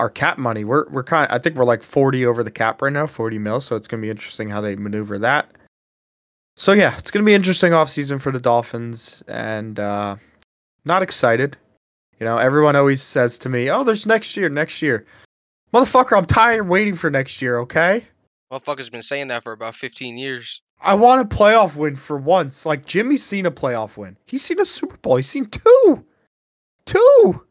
our 0.00 0.10
cap 0.10 0.36
money, 0.36 0.64
we're 0.64 0.88
we're 0.88 1.04
kind 1.04 1.30
of 1.30 1.32
I 1.32 1.38
think 1.38 1.54
we're 1.54 1.64
like 1.64 1.84
40 1.84 2.26
over 2.26 2.42
the 2.42 2.50
cap 2.50 2.82
right 2.82 2.92
now, 2.92 3.06
40 3.06 3.38
mil, 3.38 3.60
so 3.60 3.76
it's 3.76 3.86
going 3.86 4.00
to 4.00 4.04
be 4.04 4.10
interesting 4.10 4.48
how 4.48 4.60
they 4.60 4.74
maneuver 4.74 5.16
that. 5.20 5.48
So 6.56 6.72
yeah, 6.72 6.96
it's 6.98 7.12
going 7.12 7.24
to 7.24 7.28
be 7.28 7.34
interesting 7.34 7.72
off 7.72 7.88
season 7.88 8.18
for 8.18 8.32
the 8.32 8.40
Dolphins 8.40 9.22
and 9.28 9.78
uh 9.78 10.16
not 10.84 11.02
excited. 11.02 11.56
You 12.18 12.26
know, 12.26 12.38
everyone 12.38 12.74
always 12.74 13.00
says 13.00 13.38
to 13.40 13.48
me, 13.48 13.70
"Oh, 13.70 13.84
there's 13.84 14.06
next 14.06 14.36
year, 14.36 14.48
next 14.48 14.82
year." 14.82 15.06
Motherfucker, 15.72 16.18
I'm 16.18 16.26
tired 16.26 16.68
waiting 16.68 16.96
for 16.96 17.10
next 17.10 17.40
year, 17.40 17.60
okay? 17.60 18.06
Motherfucker's 18.52 18.90
been 18.90 19.02
saying 19.02 19.28
that 19.28 19.42
for 19.42 19.52
about 19.52 19.74
15 19.74 20.18
years. 20.18 20.60
I 20.82 20.92
want 20.92 21.22
a 21.22 21.36
playoff 21.36 21.74
win 21.74 21.96
for 21.96 22.18
once. 22.18 22.66
Like 22.66 22.84
Jimmy's 22.84 23.24
seen 23.24 23.46
a 23.46 23.50
playoff 23.50 23.96
win. 23.96 24.18
He's 24.26 24.42
seen 24.42 24.60
a 24.60 24.66
Super 24.66 24.98
Bowl. 24.98 25.16
He's 25.16 25.28
seen 25.28 25.46
two. 25.46 26.04
Two. 26.84 27.46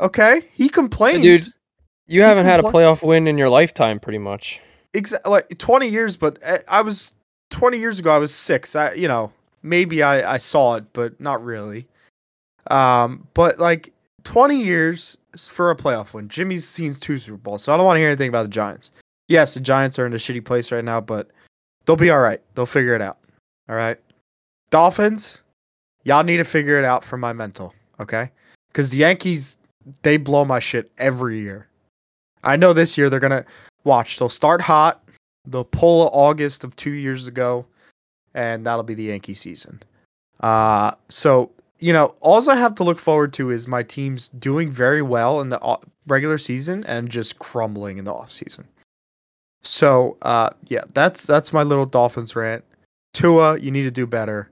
Okay? 0.00 0.42
He 0.52 0.68
complains. 0.68 1.22
dude, 1.22 1.54
You 2.08 2.22
haven't 2.22 2.46
had 2.46 2.58
a 2.58 2.64
playoff 2.64 3.06
win 3.06 3.28
in 3.28 3.38
your 3.38 3.48
lifetime, 3.48 4.00
pretty 4.00 4.18
much. 4.18 4.60
Exactly 4.94 5.30
like 5.30 5.58
20 5.58 5.86
years, 5.86 6.16
but 6.16 6.38
uh, 6.44 6.58
I 6.68 6.82
was 6.82 7.12
20 7.50 7.78
years 7.78 8.00
ago 8.00 8.12
I 8.12 8.18
was 8.18 8.34
6. 8.34 8.74
I 8.74 8.94
you 8.94 9.06
know, 9.06 9.30
maybe 9.62 10.02
I 10.02 10.34
I 10.34 10.38
saw 10.38 10.74
it, 10.74 10.92
but 10.92 11.18
not 11.20 11.42
really. 11.42 11.86
Um, 12.68 13.28
but 13.34 13.60
like 13.60 13.92
20 14.24 14.60
years 14.60 15.16
for 15.36 15.70
a 15.70 15.76
playoff 15.76 16.14
win. 16.14 16.28
Jimmy's 16.28 16.66
seen 16.66 16.94
two 16.94 17.18
Super 17.18 17.38
Bowls, 17.38 17.62
so 17.62 17.72
I 17.72 17.76
don't 17.76 17.86
want 17.86 17.96
to 17.96 18.00
hear 18.00 18.08
anything 18.08 18.28
about 18.28 18.42
the 18.42 18.48
Giants. 18.48 18.90
Yes, 19.32 19.54
the 19.54 19.60
Giants 19.60 19.98
are 19.98 20.04
in 20.04 20.12
a 20.12 20.16
shitty 20.16 20.44
place 20.44 20.70
right 20.70 20.84
now, 20.84 21.00
but 21.00 21.30
they'll 21.86 21.96
be 21.96 22.10
all 22.10 22.20
right. 22.20 22.42
They'll 22.54 22.66
figure 22.66 22.94
it 22.94 23.00
out. 23.00 23.16
All 23.66 23.76
right. 23.76 23.98
Dolphins, 24.68 25.40
y'all 26.04 26.22
need 26.22 26.36
to 26.36 26.44
figure 26.44 26.78
it 26.78 26.84
out 26.84 27.02
for 27.02 27.16
my 27.16 27.32
mental, 27.32 27.72
okay? 27.98 28.30
Because 28.68 28.90
the 28.90 28.98
Yankees, 28.98 29.56
they 30.02 30.18
blow 30.18 30.44
my 30.44 30.58
shit 30.58 30.92
every 30.98 31.38
year. 31.38 31.66
I 32.44 32.56
know 32.56 32.74
this 32.74 32.98
year 32.98 33.08
they're 33.08 33.20
gonna 33.20 33.46
watch. 33.84 34.18
They'll 34.18 34.28
start 34.28 34.60
hot. 34.60 35.02
They'll 35.46 35.64
pull 35.64 36.10
August 36.12 36.62
of 36.62 36.76
two 36.76 36.92
years 36.92 37.26
ago, 37.26 37.64
and 38.34 38.66
that'll 38.66 38.82
be 38.82 38.92
the 38.92 39.04
Yankee 39.04 39.32
season. 39.32 39.82
Uh, 40.40 40.92
so 41.08 41.50
you 41.78 41.94
know, 41.94 42.14
all 42.20 42.50
I 42.50 42.56
have 42.56 42.74
to 42.74 42.84
look 42.84 42.98
forward 42.98 43.32
to 43.32 43.50
is 43.50 43.66
my 43.66 43.82
teams 43.82 44.28
doing 44.28 44.70
very 44.70 45.00
well 45.00 45.40
in 45.40 45.48
the 45.48 45.78
regular 46.06 46.36
season 46.36 46.84
and 46.84 47.08
just 47.08 47.38
crumbling 47.38 47.96
in 47.96 48.04
the 48.04 48.12
off 48.12 48.30
season. 48.30 48.68
So, 49.62 50.16
uh, 50.22 50.50
yeah, 50.68 50.82
that's 50.92 51.24
that's 51.24 51.52
my 51.52 51.62
little 51.62 51.86
Dolphins 51.86 52.34
rant. 52.34 52.64
Tua, 53.14 53.58
you 53.58 53.70
need 53.70 53.82
to 53.82 53.90
do 53.90 54.06
better, 54.06 54.50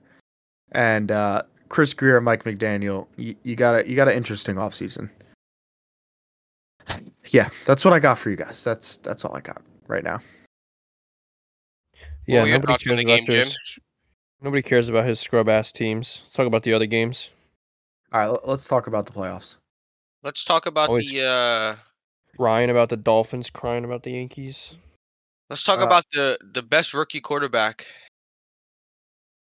and 0.71 1.11
uh, 1.11 1.41
Chris 1.69 1.93
Grier, 1.93 2.17
and 2.17 2.25
Mike 2.25 2.43
McDaniel, 2.43 3.07
you, 3.17 3.35
you 3.43 3.55
got 3.55 3.81
a 3.81 3.89
you 3.89 3.95
got 3.95 4.07
an 4.07 4.13
interesting 4.15 4.57
off 4.57 4.73
season. 4.75 5.09
Yeah, 7.27 7.49
that's 7.65 7.83
what 7.85 7.93
I 7.93 7.99
got 7.99 8.17
for 8.17 8.29
you 8.29 8.35
guys. 8.35 8.63
That's 8.63 8.97
that's 8.97 9.25
all 9.25 9.35
I 9.35 9.41
got 9.41 9.61
right 9.87 10.03
now. 10.03 10.19
Yeah, 12.27 12.41
were 12.41 12.47
your 12.47 12.59
nobody 12.59 12.83
cares 12.83 12.99
about 13.01 13.05
game, 13.05 13.25
his. 13.25 13.79
Nobody 14.41 14.61
cares 14.61 14.89
about 14.89 15.05
his 15.05 15.19
scrub 15.19 15.49
ass 15.49 15.71
teams. 15.71 16.21
Let's 16.23 16.33
talk 16.33 16.47
about 16.47 16.63
the 16.63 16.73
other 16.73 16.85
games. 16.85 17.29
All 18.11 18.19
right, 18.19 18.27
let- 18.27 18.47
let's 18.47 18.67
talk 18.67 18.87
about 18.87 19.05
the 19.05 19.11
playoffs. 19.11 19.57
Let's 20.23 20.43
talk 20.43 20.65
about 20.65 20.89
Always- 20.89 21.09
the. 21.11 21.23
uh 21.23 21.75
Ryan 22.37 22.69
about 22.69 22.89
the 22.89 22.97
Dolphins, 22.97 23.49
crying 23.49 23.83
about 23.83 24.03
the 24.03 24.11
Yankees. 24.11 24.77
Let's 25.51 25.65
talk 25.65 25.81
Uh, 25.81 25.85
about 25.85 26.05
the 26.13 26.37
the 26.53 26.61
best 26.63 26.93
rookie 26.93 27.19
quarterback. 27.19 27.85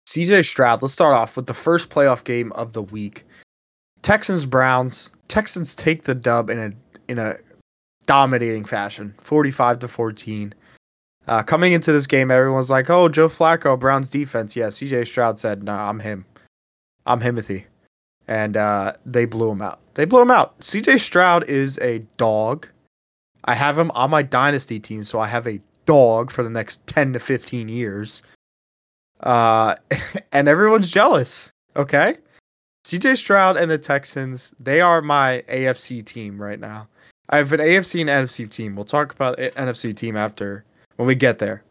CJ 0.08 0.44
Stroud, 0.44 0.80
let's 0.80 0.94
start 0.94 1.12
off 1.14 1.36
with 1.36 1.46
the 1.48 1.54
first 1.54 1.90
playoff 1.90 2.22
game 2.22 2.52
of 2.52 2.74
the 2.74 2.82
week. 2.82 3.24
Texans 4.02 4.46
Browns. 4.46 5.12
Texans 5.26 5.74
take 5.74 6.04
the 6.04 6.14
dub 6.14 6.48
in 6.48 6.60
a 6.60 6.72
in 7.10 7.18
a 7.18 7.36
dominating 8.06 8.64
fashion, 8.64 9.16
45 9.20 9.80
to 9.80 9.88
14. 9.88 10.54
Uh, 11.26 11.42
coming 11.42 11.72
into 11.72 11.90
this 11.90 12.06
game, 12.06 12.30
everyone's 12.30 12.70
like, 12.70 12.88
"Oh, 12.88 13.08
Joe 13.08 13.28
Flacco, 13.28 13.76
Browns 13.76 14.08
defense." 14.08 14.54
Yeah, 14.54 14.68
CJ 14.68 15.04
Stroud 15.08 15.40
said, 15.40 15.64
"Nah, 15.64 15.90
I'm 15.90 15.98
him. 15.98 16.24
I'm 17.04 17.20
Himothy." 17.20 17.64
And 18.28 18.56
uh, 18.56 18.92
they 19.04 19.24
blew 19.24 19.50
him 19.50 19.60
out. 19.60 19.80
They 19.94 20.04
blew 20.04 20.22
him 20.22 20.30
out. 20.30 20.56
CJ 20.60 21.00
Stroud 21.00 21.48
is 21.48 21.80
a 21.80 21.98
dog. 22.16 22.68
I 23.46 23.56
have 23.56 23.76
him 23.76 23.90
on 23.96 24.10
my 24.10 24.22
dynasty 24.22 24.78
team, 24.78 25.02
so 25.02 25.18
I 25.18 25.26
have 25.26 25.48
a 25.48 25.60
dog 25.86 26.30
for 26.30 26.42
the 26.42 26.50
next 26.50 26.86
10 26.86 27.12
to 27.14 27.18
15 27.18 27.68
years 27.68 28.22
uh, 29.20 29.74
and 30.32 30.48
everyone's 30.48 30.90
jealous. 30.90 31.50
Okay, 31.76 32.16
CJ 32.86 33.16
Stroud 33.16 33.56
and 33.56 33.70
the 33.70 33.78
Texans, 33.78 34.54
they 34.60 34.80
are 34.80 35.00
my 35.02 35.42
AFC 35.48 36.04
team 36.04 36.40
right 36.40 36.60
now. 36.60 36.86
I 37.30 37.38
have 37.38 37.52
an 37.52 37.60
AFC 37.60 38.00
and 38.00 38.08
NFC 38.10 38.48
team. 38.48 38.76
We'll 38.76 38.84
talk 38.84 39.12
about 39.12 39.36
NFC 39.38 39.94
team 39.94 40.16
after 40.16 40.64
when 40.96 41.08
we 41.08 41.14
get 41.14 41.38
there. 41.38 41.62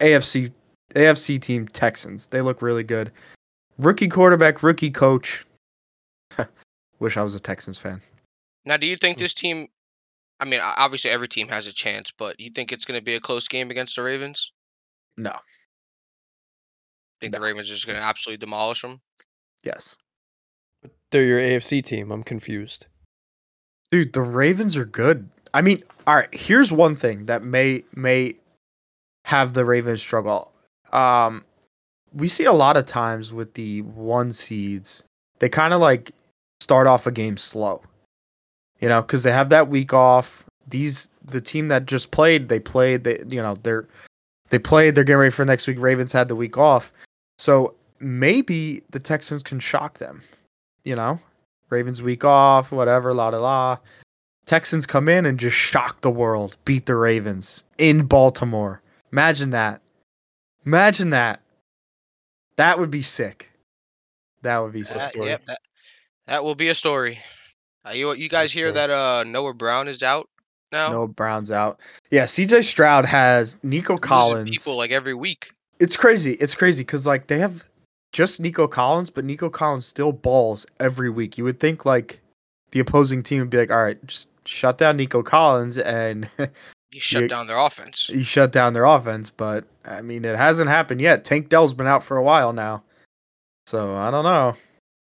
AFC 0.00 0.52
AFC 0.94 1.40
team 1.40 1.66
Texans. 1.68 2.28
They 2.28 2.40
look 2.40 2.62
really 2.62 2.84
good. 2.84 3.10
Rookie 3.78 4.08
quarterback, 4.08 4.62
rookie 4.62 4.90
coach. 4.90 5.44
Wish 7.00 7.16
I 7.16 7.22
was 7.22 7.34
a 7.34 7.40
Texans 7.40 7.78
fan. 7.78 8.00
Now, 8.64 8.76
do 8.76 8.86
you 8.86 8.94
Hmm. 8.96 9.00
think 9.00 9.18
this 9.18 9.34
team? 9.34 9.68
I 10.40 10.44
mean, 10.44 10.60
obviously 10.62 11.10
every 11.10 11.28
team 11.28 11.48
has 11.48 11.66
a 11.66 11.72
chance, 11.72 12.10
but 12.16 12.38
you 12.38 12.50
think 12.50 12.70
it's 12.72 12.84
going 12.84 12.98
to 12.98 13.04
be 13.04 13.14
a 13.14 13.20
close 13.20 13.48
game 13.48 13.70
against 13.70 13.96
the 13.96 14.02
Ravens? 14.02 14.52
No. 15.16 15.30
I 15.30 15.40
think 17.20 17.32
No. 17.32 17.38
the 17.38 17.44
Ravens 17.44 17.70
are 17.70 17.74
just 17.74 17.86
going 17.86 17.98
to 17.98 18.04
absolutely 18.04 18.38
demolish 18.38 18.82
them? 18.82 19.00
Yes. 19.64 19.96
They're 21.10 21.24
your 21.24 21.40
AFC 21.40 21.82
team. 21.82 22.10
I'm 22.10 22.22
confused. 22.22 22.86
Dude, 23.90 24.12
the 24.12 24.20
Ravens 24.20 24.76
are 24.76 24.84
good. 24.84 25.30
I 25.54 25.62
mean, 25.62 25.82
all 26.06 26.16
right, 26.16 26.34
here's 26.34 26.70
one 26.70 26.96
thing 26.96 27.26
that 27.26 27.42
may 27.42 27.84
may 27.94 28.34
have 29.24 29.54
the 29.54 29.64
Ravens 29.64 30.02
struggle. 30.02 30.52
Um 30.92 31.44
we 32.12 32.28
see 32.28 32.44
a 32.44 32.52
lot 32.52 32.76
of 32.76 32.84
times 32.86 33.32
with 33.32 33.54
the 33.54 33.82
one 33.82 34.32
seeds, 34.32 35.02
they 35.38 35.48
kind 35.48 35.72
of 35.72 35.80
like 35.80 36.10
start 36.60 36.86
off 36.86 37.06
a 37.06 37.10
game 37.12 37.36
slow. 37.36 37.82
You 38.80 38.88
know, 38.88 39.02
cuz 39.02 39.22
they 39.22 39.32
have 39.32 39.50
that 39.50 39.68
week 39.68 39.92
off. 39.92 40.44
These 40.68 41.10
the 41.24 41.40
team 41.40 41.68
that 41.68 41.86
just 41.86 42.10
played, 42.10 42.48
they 42.48 42.60
played, 42.60 43.04
they 43.04 43.22
you 43.28 43.40
know, 43.42 43.56
they're 43.62 43.86
they 44.50 44.58
played, 44.58 44.94
they're 44.94 45.04
getting 45.04 45.18
ready 45.18 45.30
for 45.30 45.44
next 45.44 45.66
week. 45.66 45.78
Ravens 45.80 46.12
had 46.12 46.28
the 46.28 46.36
week 46.36 46.56
off. 46.56 46.92
So 47.38 47.74
maybe 48.00 48.82
the 48.90 49.00
Texans 49.00 49.42
can 49.42 49.60
shock 49.60 49.98
them, 49.98 50.22
you 50.84 50.94
know? 50.94 51.20
Ravens 51.68 52.00
week 52.00 52.24
off, 52.24 52.70
whatever, 52.70 53.12
la 53.12 53.28
la 53.28 53.38
la. 53.38 53.78
Texans 54.46 54.86
come 54.86 55.08
in 55.08 55.26
and 55.26 55.40
just 55.40 55.56
shock 55.56 56.00
the 56.00 56.10
world, 56.10 56.56
beat 56.64 56.86
the 56.86 56.94
Ravens 56.94 57.64
in 57.78 58.06
Baltimore. 58.06 58.80
Imagine 59.12 59.50
that. 59.50 59.80
Imagine 60.64 61.10
that. 61.10 61.40
That 62.54 62.78
would 62.78 62.90
be 62.90 63.02
sick. 63.02 63.50
That 64.42 64.58
would 64.58 64.72
be 64.72 64.84
sick. 64.84 65.02
Story. 65.02 65.28
yep, 65.28 65.44
that, 65.46 65.58
that 66.26 66.44
will 66.44 66.54
be 66.54 66.68
a 66.68 66.74
story. 66.74 67.18
Uh, 67.86 67.92
you 67.92 68.12
you 68.14 68.28
guys 68.28 68.52
hear 68.52 68.70
story. 68.72 68.86
that 68.86 68.90
uh 68.90 69.24
Noah 69.24 69.54
Brown 69.54 69.88
is 69.88 70.02
out 70.02 70.28
now? 70.72 70.90
No 70.90 71.06
Browns 71.06 71.50
out. 71.50 71.80
Yeah, 72.10 72.24
CJ 72.24 72.64
Stroud 72.64 73.04
has 73.06 73.56
Nico 73.62 73.94
Losing 73.94 74.00
Collins. 74.02 74.50
people 74.50 74.76
like 74.76 74.90
every 74.90 75.14
week. 75.14 75.52
it's 75.78 75.96
crazy. 75.96 76.32
It's 76.34 76.54
crazy 76.54 76.82
because 76.82 77.06
like 77.06 77.26
they 77.28 77.38
have 77.38 77.64
just 78.12 78.40
Nico 78.40 78.66
Collins, 78.66 79.10
but 79.10 79.24
Nico 79.24 79.50
Collins 79.50 79.86
still 79.86 80.12
balls 80.12 80.66
every 80.80 81.10
week. 81.10 81.36
You 81.38 81.44
would 81.44 81.60
think 81.60 81.84
like 81.84 82.20
the 82.72 82.80
opposing 82.80 83.22
team 83.22 83.40
would 83.40 83.50
be 83.50 83.58
like, 83.58 83.70
all 83.70 83.82
right, 83.82 84.04
just 84.06 84.28
shut 84.46 84.78
down 84.78 84.96
Nico 84.96 85.22
Collins 85.22 85.78
and 85.78 86.28
You 86.92 87.00
shut 87.00 87.28
down 87.28 87.46
their 87.46 87.58
offense. 87.58 88.08
you 88.08 88.22
shut 88.22 88.52
down 88.52 88.72
their 88.72 88.84
offense. 88.84 89.28
But 89.28 89.64
I 89.84 90.00
mean, 90.00 90.24
it 90.24 90.36
hasn't 90.36 90.70
happened 90.70 91.00
yet. 91.00 91.24
Tank 91.24 91.48
Dell's 91.50 91.74
been 91.74 91.86
out 91.86 92.02
for 92.02 92.16
a 92.16 92.22
while 92.22 92.52
now, 92.52 92.82
so 93.66 93.94
I 93.94 94.10
don't 94.10 94.24
know. 94.24 94.56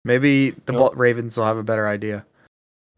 Maybe 0.05 0.51
the 0.67 0.73
Nope. 0.73 0.95
Ravens 0.97 1.37
will 1.37 1.45
have 1.45 1.57
a 1.57 1.63
better 1.63 1.87
idea. 1.87 2.27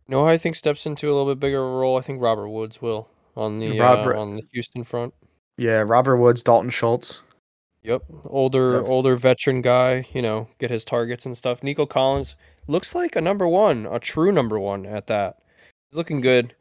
You 0.08 0.12
know 0.12 0.26
I 0.26 0.38
think 0.38 0.56
steps 0.56 0.86
into 0.86 1.08
a 1.08 1.12
little 1.14 1.34
bit 1.34 1.40
bigger 1.40 1.62
role? 1.62 1.98
I 1.98 2.00
think 2.00 2.22
Robert 2.22 2.48
Woods 2.48 2.80
will 2.80 3.08
on 3.36 3.58
the 3.58 3.78
Robert- 3.78 4.16
uh, 4.16 4.20
on 4.20 4.36
the 4.36 4.42
Houston 4.52 4.84
front. 4.84 5.14
Yeah, 5.56 5.82
Robert 5.86 6.16
Woods, 6.18 6.42
Dalton 6.42 6.70
Schultz. 6.70 7.22
Yep, 7.82 8.02
older 8.25 8.84
older 8.84 9.14
veteran 9.16 9.62
guy. 9.62 10.06
You 10.12 10.22
know, 10.22 10.48
get 10.58 10.70
his 10.70 10.84
targets 10.84 11.25
and 11.25 11.36
stuff. 11.36 11.62
Nico 11.62 11.86
Collins 11.86 12.34
looks 12.66 12.94
like 12.94 13.14
a 13.16 13.20
number 13.20 13.46
one, 13.46 13.86
a 13.86 13.98
true 14.00 14.32
number 14.32 14.58
one 14.58 14.84
at 14.86 15.06
that. 15.06 15.38
He's 15.90 15.96
looking 15.96 16.20
good. 16.20 16.54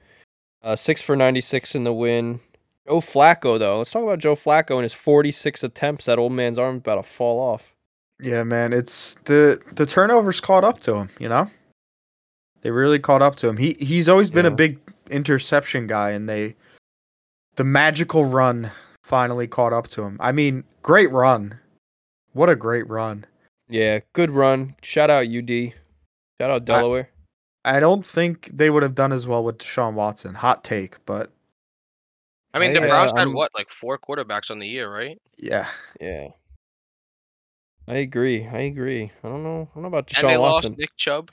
Uh, 0.64 0.76
six 0.76 1.02
for 1.02 1.16
ninety 1.16 1.42
six 1.42 1.76
in 1.76 1.84
the 1.84 1.94
win. 1.94 2.40
Joe 2.88 3.00
Flacco 3.00 3.58
though. 3.58 3.80
Let's 3.80 3.92
talk 3.92 4.04
about 4.04 4.20
Joe 4.20 4.36
Flacco 4.36 4.76
and 4.76 4.84
his 4.84 4.94
forty 4.94 5.32
six 5.32 5.64
attempts. 5.64 6.06
That 6.06 6.20
old 6.20 6.32
man's 6.32 6.58
arm's 6.58 6.78
about 6.80 6.96
to 6.96 7.04
fall 7.04 7.40
off. 7.40 7.76
Yeah, 8.22 8.44
man, 8.44 8.72
it's 8.72 9.16
the 9.26 9.60
the 9.74 9.86
turnovers 9.86 10.40
caught 10.40 10.64
up 10.64 10.80
to 10.82 10.96
him. 10.96 11.10
You 11.20 11.30
know, 11.30 11.50
they 12.66 12.72
really 12.72 12.98
caught 12.98 13.22
up 13.22 13.36
to 13.36 13.48
him. 13.48 13.58
He 13.58 13.78
he's 13.80 14.10
always 14.10 14.32
been 14.32 14.48
a 14.48 14.50
big 14.50 14.80
interception 15.12 15.86
guy, 15.86 16.10
and 16.10 16.28
they 16.28 16.56
the 17.58 17.64
magical 17.64 18.26
run 18.26 18.72
finally 19.04 19.46
caught 19.46 19.72
up 19.72 19.88
to 19.90 20.02
him. 20.02 20.18
I 20.20 20.32
mean, 20.32 20.64
great 20.82 21.12
run. 21.12 21.60
What 22.34 22.50
a 22.50 22.56
great 22.56 22.90
run. 22.90 23.26
Yeah, 23.70 24.00
good 24.14 24.32
run. 24.32 24.76
Shout 24.82 25.12
out 25.12 25.28
UD. 25.28 25.74
Shout 26.42 26.50
out 26.50 26.66
Delaware. 26.66 27.08
I 27.66 27.80
don't 27.80 28.04
think 28.04 28.50
they 28.52 28.72
would 28.72 28.82
have 28.82 28.96
done 28.96 29.12
as 29.12 29.28
well 29.28 29.44
with 29.44 29.60
Deshaun 29.60 29.94
Watson. 29.94 30.34
Hot 30.34 30.64
take, 30.64 30.98
but 31.06 31.32
I 32.56 32.58
mean, 32.58 32.74
the 32.74 32.82
uh, 32.82 32.88
Browns 32.88 33.12
had 33.12 33.20
I'm- 33.20 33.36
what, 33.36 33.52
like 33.54 33.70
four 33.70 34.00
quarterbacks 34.00 34.50
on 34.50 34.58
the 34.58 34.68
year, 34.68 34.92
right? 34.92 35.22
yeah. 35.38 35.70
Yeah. 36.02 36.30
I 37.88 37.98
agree. 37.98 38.48
I 38.48 38.62
agree. 38.62 39.12
I 39.24 39.28
don't 39.28 39.44
know. 39.44 39.70
I 39.72 39.76
don't 39.76 39.84
know 39.84 39.90
about 39.90 40.12
and 40.18 40.28
they 40.28 40.34
Deshaun 40.34 40.40
lost 40.40 40.54
Watson. 40.64 40.76
Nick 40.80 40.90
Chubb. 40.98 41.30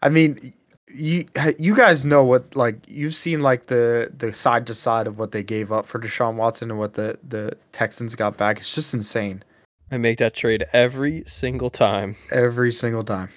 I 0.00 0.08
mean, 0.08 0.52
you 0.94 1.26
you 1.58 1.74
guys 1.74 2.04
know 2.04 2.24
what 2.24 2.54
like 2.54 2.76
you've 2.86 3.14
seen 3.14 3.40
like 3.40 3.66
the 3.66 4.10
the 4.16 4.32
side 4.32 4.66
to 4.68 4.74
side 4.74 5.06
of 5.06 5.18
what 5.18 5.32
they 5.32 5.42
gave 5.42 5.72
up 5.72 5.86
for 5.86 5.98
Deshaun 5.98 6.34
Watson 6.34 6.70
and 6.70 6.78
what 6.78 6.94
the 6.94 7.18
the 7.28 7.56
Texans 7.72 8.14
got 8.14 8.36
back. 8.36 8.58
It's 8.58 8.74
just 8.74 8.94
insane. 8.94 9.42
I 9.90 9.98
make 9.98 10.18
that 10.18 10.34
trade 10.34 10.64
every 10.72 11.22
single 11.26 11.68
time 11.70 12.16
Every 12.30 12.72
single 12.72 13.04
time. 13.04 13.28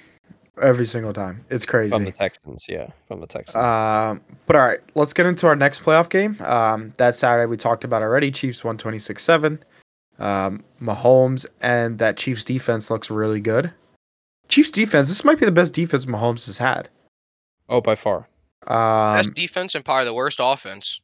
Every 0.61 0.85
single 0.85 1.11
time. 1.11 1.43
It's 1.49 1.65
crazy. 1.65 1.91
from 1.91 2.05
the 2.05 2.13
Texans. 2.13 2.65
Yeah, 2.69 2.87
from 3.09 3.19
the 3.19 3.27
Texans. 3.27 3.57
Um, 3.57 4.21
but 4.45 4.55
all 4.55 4.61
right, 4.61 4.79
let's 4.95 5.11
get 5.11 5.25
into 5.25 5.47
our 5.47 5.55
next 5.55 5.83
playoff 5.83 6.09
game. 6.09 6.37
Um, 6.39 6.93
that 6.97 7.13
Saturday 7.13 7.45
we 7.45 7.57
talked 7.57 7.83
about 7.83 8.01
already. 8.01 8.31
Chiefs 8.31 8.63
won 8.63 8.77
26 8.77 9.21
7. 9.21 9.59
Um, 10.17 10.63
Mahomes 10.81 11.45
and 11.61 11.99
that 11.99 12.15
Chiefs 12.15 12.45
defense 12.45 12.89
looks 12.89 13.09
really 13.09 13.41
good. 13.41 13.69
Chiefs 14.55 14.71
defense, 14.71 15.09
this 15.09 15.25
might 15.25 15.37
be 15.37 15.45
the 15.45 15.51
best 15.51 15.73
defense 15.73 16.05
Mahomes 16.05 16.45
has 16.45 16.57
had. 16.57 16.87
Oh, 17.67 17.81
by 17.81 17.93
far. 17.93 18.25
Best 18.65 19.27
Um, 19.27 19.33
defense 19.33 19.75
and 19.75 19.83
probably 19.83 20.05
the 20.05 20.13
worst 20.13 20.39
offense. 20.41 21.01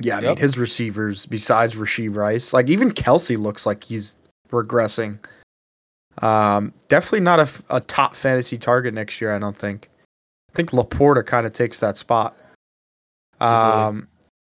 yeah, 0.00 0.18
I 0.18 0.20
mean 0.20 0.36
his 0.36 0.58
receivers 0.58 1.24
besides 1.24 1.74
Rashee 1.76 2.14
Rice, 2.14 2.52
like 2.52 2.68
even 2.68 2.90
Kelsey 2.90 3.36
looks 3.36 3.64
like 3.64 3.82
he's 3.82 4.18
regressing. 4.50 5.18
Um, 6.20 6.74
definitely 6.88 7.20
not 7.20 7.50
a 7.70 7.80
top 7.80 8.14
fantasy 8.14 8.58
target 8.58 8.92
next 8.92 9.18
year. 9.18 9.34
I 9.34 9.38
don't 9.38 9.56
think. 9.56 9.88
I 10.50 10.54
think 10.54 10.72
Laporta 10.72 11.24
kind 11.24 11.46
of 11.46 11.54
takes 11.54 11.80
that 11.80 11.96
spot. 11.96 12.36
Um, 13.40 14.08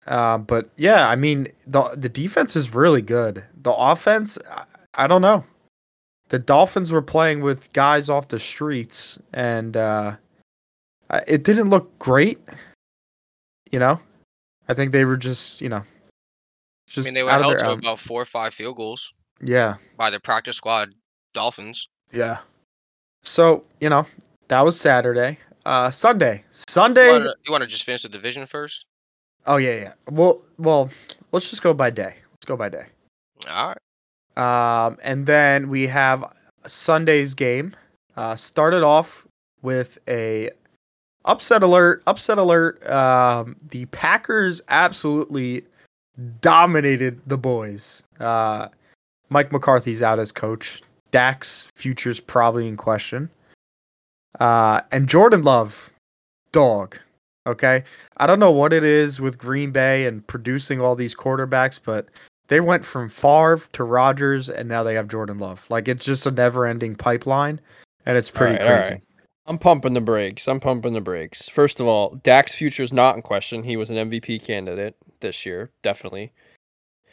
uh, 0.05 0.37
but 0.37 0.69
yeah, 0.77 1.09
I 1.09 1.15
mean 1.15 1.47
the 1.65 1.81
the 1.95 2.09
defense 2.09 2.55
is 2.55 2.75
really 2.75 3.01
good. 3.01 3.43
The 3.63 3.73
offense, 3.73 4.37
I, 4.51 4.65
I 4.93 5.07
don't 5.07 5.23
know. 5.23 5.43
The 6.29 6.39
Dolphins 6.39 6.91
were 6.91 7.01
playing 7.01 7.41
with 7.41 7.71
guys 7.73 8.09
off 8.09 8.29
the 8.29 8.39
streets, 8.39 9.19
and 9.33 9.77
uh, 9.77 10.15
it 11.27 11.43
didn't 11.43 11.69
look 11.69 11.97
great. 11.99 12.39
You 13.71 13.79
know, 13.79 13.99
I 14.67 14.73
think 14.73 14.91
they 14.91 15.05
were 15.05 15.17
just 15.17 15.61
you 15.61 15.69
know, 15.69 15.83
just 16.87 17.05
I 17.05 17.09
mean, 17.09 17.13
they 17.13 17.23
were 17.23 17.29
held 17.29 17.59
to 17.59 17.71
about 17.73 17.99
four 17.99 18.21
or 18.21 18.25
five 18.25 18.53
field 18.53 18.75
goals 18.75 19.11
Yeah, 19.41 19.75
by 19.97 20.09
the 20.09 20.19
practice 20.19 20.57
squad 20.57 20.93
Dolphins. 21.33 21.87
yeah. 22.11 22.39
So 23.23 23.63
you 23.79 23.89
know 23.89 24.05
that 24.47 24.61
was 24.61 24.79
Saturday. 24.79 25.39
Uh, 25.65 25.89
Sunday, 25.89 26.43
Sunday. 26.51 27.19
you 27.45 27.51
wanna 27.51 27.65
just 27.65 27.83
finish 27.85 28.03
the 28.03 28.09
division 28.09 28.45
first? 28.45 28.85
Oh 29.47 29.57
yeah, 29.57 29.75
yeah. 29.79 29.93
Well, 30.09 30.41
well, 30.57 30.89
let's 31.31 31.49
just 31.49 31.61
go 31.61 31.73
by 31.73 31.89
day. 31.89 32.15
Let's 32.33 32.45
go 32.45 32.55
by 32.55 32.69
day. 32.69 32.85
All 33.49 33.69
right. 33.69 33.77
Um, 34.37 34.97
and 35.03 35.25
then 35.25 35.69
we 35.69 35.87
have 35.87 36.25
Sunday's 36.65 37.33
game. 37.33 37.75
Uh, 38.17 38.35
started 38.35 38.83
off 38.83 39.27
with 39.61 39.97
a 40.07 40.49
upset 41.25 41.63
alert. 41.63 42.03
Upset 42.07 42.37
alert. 42.37 42.85
Um, 42.89 43.55
the 43.69 43.85
Packers 43.87 44.61
absolutely 44.69 45.63
dominated 46.41 47.19
the 47.27 47.37
boys. 47.37 48.03
Uh, 48.19 48.69
Mike 49.29 49.51
McCarthy's 49.51 50.01
out 50.01 50.19
as 50.19 50.31
coach. 50.31 50.81
Dak's 51.11 51.67
future's 51.75 52.19
probably 52.19 52.67
in 52.67 52.77
question. 52.77 53.29
Uh, 54.39 54.81
and 54.91 55.07
Jordan 55.07 55.43
Love, 55.43 55.89
dog. 56.51 56.97
Okay, 57.47 57.83
I 58.17 58.25
don't 58.25 58.39
know 58.39 58.51
what 58.51 58.73
it 58.73 58.83
is 58.83 59.21
with 59.21 59.37
Green 59.37 59.71
Bay 59.71 60.07
and 60.07 60.25
producing 60.25 60.81
all 60.81 60.95
these 60.95 61.13
quarterbacks, 61.13 61.79
but 61.83 62.07
they 62.47 62.59
went 62.59 62.85
from 62.85 63.09
Favre 63.09 63.61
to 63.73 63.83
Rodgers, 63.83 64.49
and 64.49 64.69
now 64.69 64.83
they 64.83 64.95
have 64.95 65.07
Jordan 65.07 65.39
Love. 65.39 65.65
Like 65.69 65.87
it's 65.87 66.05
just 66.05 66.25
a 66.25 66.31
never-ending 66.31 66.95
pipeline, 66.95 67.59
and 68.05 68.17
it's 68.17 68.31
pretty 68.31 68.55
Alright, 68.55 68.67
crazy. 68.67 68.85
alright. 68.85 69.03
I'm 69.47 69.57
pumping 69.59 69.93
the 69.93 70.01
brakes. 70.01 70.47
I'm 70.47 70.59
pumping 70.59 70.93
the 70.93 71.01
brakes. 71.01 71.47
First 71.47 71.79
of 71.79 71.85
all, 71.85 72.15
Dak's 72.23 72.55
future 72.55 72.81
is 72.81 72.91
not 72.91 73.15
in 73.15 73.21
question. 73.21 73.63
He 73.63 73.77
was 73.77 73.91
an 73.91 74.09
MVP 74.09 74.43
candidate 74.43 74.95
this 75.19 75.45
year, 75.45 75.71
definitely. 75.83 76.33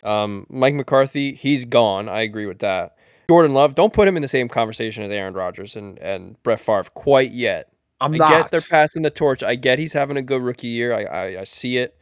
Um, 0.03 0.47
Mike 0.49 0.75
McCarthy, 0.75 1.35
he's 1.35 1.65
gone. 1.65 2.09
I 2.09 2.23
agree 2.23 2.47
with 2.47 2.61
that. 2.61 2.97
Jordan 3.29 3.53
Love, 3.55 3.75
don't 3.75 3.93
put 3.93 4.09
him 4.09 4.17
in 4.17 4.23
the 4.23 4.29
same 4.29 4.49
conversation 4.49 5.05
as 5.05 5.11
Aaron 5.11 5.35
Rodgers 5.35 5.77
and, 5.77 5.99
and 5.99 6.43
Brett 6.43 6.61
Favre 6.61 6.91
quite 6.95 7.33
yet. 7.33 7.69
I'm 8.01 8.15
I 8.15 8.17
not. 8.17 8.31
get 8.31 8.51
they're 8.51 8.61
passing 8.62 9.03
the 9.03 9.11
torch. 9.11 9.43
I 9.43 9.55
get 9.55 9.79
he's 9.79 9.93
having 9.93 10.17
a 10.17 10.23
good 10.23 10.43
rookie 10.43 10.67
year. 10.69 10.93
I, 10.93 11.05
I, 11.05 11.41
I 11.41 11.45
see 11.45 11.77
it. 11.77 11.97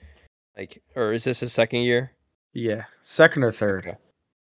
Like, 0.57 0.83
or 0.97 1.13
is 1.13 1.25
this 1.25 1.41
his 1.41 1.53
second 1.53 1.81
year? 1.81 2.13
Yeah, 2.52 2.85
second 3.02 3.42
or 3.42 3.52
third. 3.52 3.87
Okay. 3.87 3.97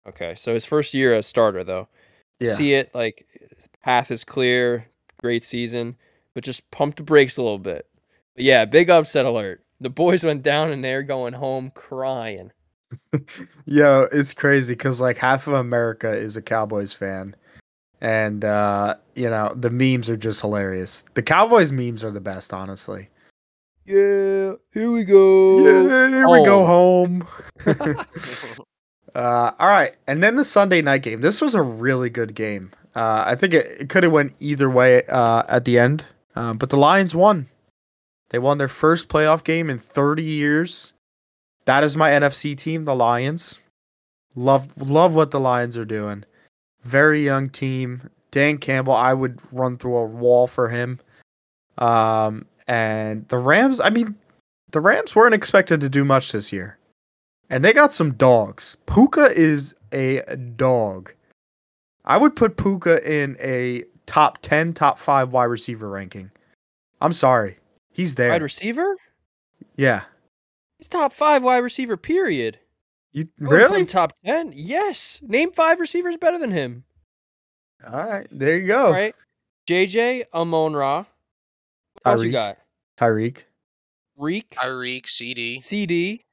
Okay, 0.07 0.35
so 0.35 0.53
his 0.53 0.65
first 0.65 0.93
year 0.93 1.13
as 1.13 1.27
starter 1.27 1.63
though. 1.63 1.87
Yeah. 2.39 2.53
See 2.53 2.73
it 2.73 2.93
like 2.95 3.27
path 3.83 4.11
is 4.11 4.23
clear, 4.23 4.87
great 5.21 5.43
season, 5.43 5.95
but 6.33 6.43
just 6.43 6.69
pump 6.71 6.95
the 6.95 7.03
brakes 7.03 7.37
a 7.37 7.43
little 7.43 7.59
bit. 7.59 7.87
But 8.35 8.43
yeah, 8.43 8.65
big 8.65 8.89
upset 8.89 9.25
alert. 9.25 9.63
The 9.81 9.89
boys 9.89 10.23
went 10.23 10.43
down 10.43 10.71
and 10.71 10.83
they're 10.83 11.03
going 11.03 11.33
home 11.33 11.71
crying. 11.75 12.51
Yo, 13.65 14.07
it's 14.11 14.33
crazy 14.33 14.73
because 14.73 14.99
like 14.99 15.17
half 15.17 15.47
of 15.47 15.53
America 15.53 16.11
is 16.11 16.35
a 16.35 16.41
Cowboys 16.41 16.93
fan, 16.93 17.35
and 18.01 18.43
uh, 18.43 18.95
you 19.15 19.29
know 19.29 19.53
the 19.55 19.69
memes 19.69 20.09
are 20.09 20.17
just 20.17 20.41
hilarious. 20.41 21.05
The 21.13 21.21
Cowboys 21.21 21.71
memes 21.71 22.03
are 22.03 22.11
the 22.11 22.19
best, 22.19 22.51
honestly. 22.51 23.09
Yeah, 23.89 24.53
here 24.71 24.91
we 24.91 25.03
go. 25.03 25.61
Yeah, 25.65 26.09
here 26.09 26.29
we 26.29 26.45
go 26.45 26.63
home. 26.63 27.27
uh, 29.15 29.51
all 29.57 29.67
right, 29.67 29.95
and 30.05 30.21
then 30.21 30.35
the 30.35 30.45
Sunday 30.45 30.83
night 30.83 31.01
game. 31.01 31.21
This 31.21 31.41
was 31.41 31.55
a 31.55 31.63
really 31.63 32.11
good 32.11 32.35
game. 32.35 32.69
Uh, 32.93 33.23
I 33.25 33.33
think 33.33 33.55
it, 33.55 33.65
it 33.81 33.89
could 33.89 34.03
have 34.03 34.11
went 34.11 34.33
either 34.39 34.69
way 34.69 35.01
uh, 35.07 35.41
at 35.47 35.65
the 35.65 35.79
end, 35.79 36.05
um, 36.35 36.59
but 36.59 36.69
the 36.69 36.77
Lions 36.77 37.15
won. 37.15 37.49
They 38.29 38.37
won 38.37 38.59
their 38.59 38.67
first 38.67 39.07
playoff 39.07 39.43
game 39.43 39.71
in 39.71 39.79
30 39.79 40.21
years. 40.21 40.93
That 41.65 41.83
is 41.83 41.97
my 41.97 42.11
NFC 42.11 42.55
team, 42.55 42.83
the 42.83 42.95
Lions. 42.95 43.57
Love 44.35 44.69
love 44.77 45.15
what 45.15 45.31
the 45.31 45.39
Lions 45.39 45.75
are 45.75 45.83
doing. 45.83 46.25
Very 46.83 47.25
young 47.25 47.49
team. 47.49 48.11
Dan 48.29 48.59
Campbell, 48.59 48.93
I 48.93 49.15
would 49.15 49.39
run 49.51 49.77
through 49.79 49.97
a 49.97 50.05
wall 50.05 50.45
for 50.45 50.69
him. 50.69 50.99
Um, 51.79 52.45
and 52.69 53.27
the 53.27 53.37
Rams, 53.37 53.79
I 53.81 53.89
mean, 53.89 54.15
the 54.71 54.79
Rams 54.79 55.15
weren't 55.15 55.33
expected 55.33 55.81
to 55.81 55.89
do 55.89 56.05
much 56.05 56.31
this 56.31 56.53
year. 56.53 56.77
And 57.49 57.63
they 57.65 57.73
got 57.73 57.91
some 57.91 58.13
dogs. 58.13 58.77
Puka 58.85 59.31
is 59.35 59.75
a 59.91 60.21
dog. 60.55 61.11
I 62.05 62.17
would 62.17 62.35
put 62.35 62.57
Puka 62.57 63.03
in 63.11 63.35
a 63.39 63.83
top 64.05 64.37
10, 64.41 64.73
top 64.73 64.99
5 64.99 65.33
wide 65.33 65.45
receiver 65.45 65.89
ranking. 65.89 66.31
I'm 67.01 67.13
sorry. 67.13 67.57
He's 67.91 68.15
there. 68.15 68.29
Wide 68.29 68.41
receiver? 68.41 68.95
yeah. 69.75 70.03
He's 70.77 70.87
top 70.87 71.11
five 71.11 71.43
wide 71.43 71.57
receiver, 71.57 71.97
period. 71.97 72.57
You 73.11 73.27
I 73.41 73.43
wouldn't 73.43 73.49
put 73.49 73.65
him 73.65 73.71
really? 73.73 73.85
top 73.85 74.13
ten? 74.23 74.53
Yes. 74.55 75.19
Name 75.27 75.51
five 75.51 75.79
receivers 75.81 76.15
better 76.15 76.37
than 76.37 76.51
him. 76.51 76.85
All 77.85 78.05
right. 78.05 78.27
There 78.31 78.57
you 78.57 78.67
go. 78.67 78.85
All 78.85 78.91
right. 78.93 79.13
JJ 79.67 80.25
Amon 80.33 80.73
Ra. 80.73 81.03
What 82.03 82.11
else 82.13 82.23
you 82.23 82.29
Tyreek. 82.29 82.33
got? 82.33 82.57
Tyreek. 82.99 83.37
Reek. 84.17 84.49
Tyreek, 84.51 85.07
CD. 85.07 85.59
CD. 85.59 86.25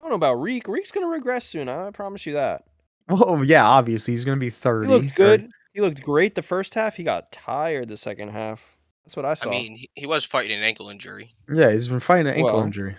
I 0.00 0.04
don't 0.04 0.10
know 0.10 0.16
about 0.16 0.34
Reek. 0.40 0.68
Reek's 0.68 0.90
gonna 0.92 1.06
regress 1.06 1.46
soon. 1.46 1.68
I 1.68 1.90
promise 1.90 2.26
you 2.26 2.34
that. 2.34 2.64
Well, 3.08 3.44
yeah, 3.44 3.66
obviously 3.66 4.14
he's 4.14 4.24
going 4.24 4.36
to 4.38 4.40
be 4.40 4.48
30. 4.48 4.86
He 4.86 4.92
looked 4.94 5.10
or- 5.12 5.14
good. 5.14 5.50
He 5.74 5.80
looked 5.80 6.02
great 6.02 6.34
the 6.36 6.42
first 6.42 6.74
half. 6.74 6.94
He 6.96 7.02
got 7.02 7.32
tired 7.32 7.88
the 7.88 7.96
second 7.96 8.28
half. 8.28 8.76
That's 9.04 9.16
what 9.16 9.24
I 9.26 9.34
saw. 9.34 9.48
I 9.48 9.52
mean, 9.52 9.74
he, 9.76 9.90
he 9.96 10.06
was 10.06 10.24
fighting 10.24 10.56
an 10.56 10.62
ankle 10.62 10.88
injury. 10.88 11.34
Yeah, 11.52 11.72
he's 11.72 11.88
been 11.88 11.98
fighting 12.00 12.28
an 12.28 12.34
ankle 12.34 12.54
Well, 12.54 12.62
injury. 12.64 12.96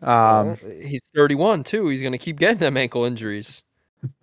Well, 0.00 0.50
Um, 0.50 0.56
he's 0.82 1.02
31 1.14 1.64
too. 1.64 1.88
He's 1.88 2.00
gonna 2.02 2.16
keep 2.18 2.38
getting 2.38 2.58
them 2.58 2.76
ankle 2.78 3.04
injuries. 3.04 3.62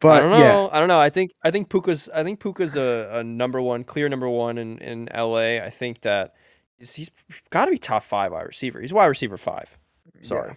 but 0.00 0.18
I 0.18 0.20
don't 0.20 0.30
know. 0.30 0.38
yeah, 0.38 0.68
I 0.72 0.78
don't 0.78 0.88
know. 0.88 0.98
I 1.00 1.10
think 1.10 1.32
I 1.44 1.50
think 1.50 1.68
Puka's 1.68 2.08
I 2.14 2.24
think 2.24 2.40
Puka's 2.40 2.76
a, 2.76 3.10
a 3.12 3.24
number 3.24 3.60
one, 3.60 3.84
clear 3.84 4.08
number 4.08 4.28
one 4.28 4.58
in, 4.58 4.78
in 4.78 5.08
LA. 5.14 5.58
I 5.58 5.70
think 5.70 6.00
that 6.02 6.34
he's, 6.78 6.94
he's 6.94 7.10
got 7.50 7.66
to 7.66 7.70
be 7.70 7.78
top 7.78 8.02
five 8.02 8.32
wide 8.32 8.46
receiver. 8.46 8.80
He's 8.80 8.92
wide 8.92 9.06
receiver 9.06 9.36
five. 9.36 9.76
Sorry. 10.22 10.54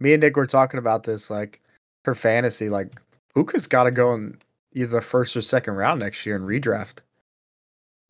me 0.00 0.12
and 0.14 0.20
Nick 0.22 0.36
were 0.36 0.46
talking 0.46 0.78
about 0.78 1.04
this 1.04 1.30
like 1.30 1.60
for 2.04 2.14
fantasy. 2.14 2.68
Like 2.68 2.92
Puka's 3.34 3.66
got 3.66 3.84
to 3.84 3.90
go 3.90 4.12
in 4.14 4.38
either 4.74 4.88
the 4.96 5.00
first 5.02 5.36
or 5.36 5.42
second 5.42 5.74
round 5.74 6.00
next 6.00 6.24
year 6.26 6.36
in 6.36 6.42
redraft, 6.42 6.98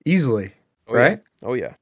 easily, 0.05 0.53
Oh, 0.89 0.95
yeah. 0.95 1.01
right? 1.01 1.23
Oh 1.43 1.55
yeah. 1.55 1.75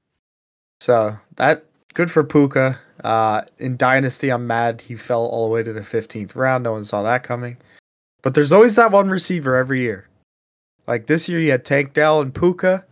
So 0.81 1.19
that 1.37 1.65
good 1.95 2.11
for 2.11 2.25
Puka. 2.25 2.79
Uh, 3.05 3.43
in 3.59 3.77
Dynasty, 3.79 4.31
I'm 4.31 4.47
mad 4.47 4.83
he 4.83 4.95
fell 4.95 5.25
all 5.25 5.49
the 5.49 5.53
way 5.55 5.63
to 5.63 5.73
the 5.73 5.81
15th 5.81 6.37
round. 6.37 6.65
No 6.65 6.73
one 6.73 6.85
saw 6.85 7.03
that 7.03 7.23
coming. 7.23 7.57
But 8.23 8.35
there's 8.35 8.53
always 8.53 8.77
that 8.77 8.93
one 8.93 9.09
receiver 9.09 9.57
every 9.57 9.81
year. 9.81 10.09
Like 10.87 11.07
this 11.07 11.29
year, 11.29 11.41
you 11.41 11.51
had 11.51 11.65
Tank 11.65 11.95
Dell 11.95 12.21
and 12.21 12.35
Puka. 12.35 12.85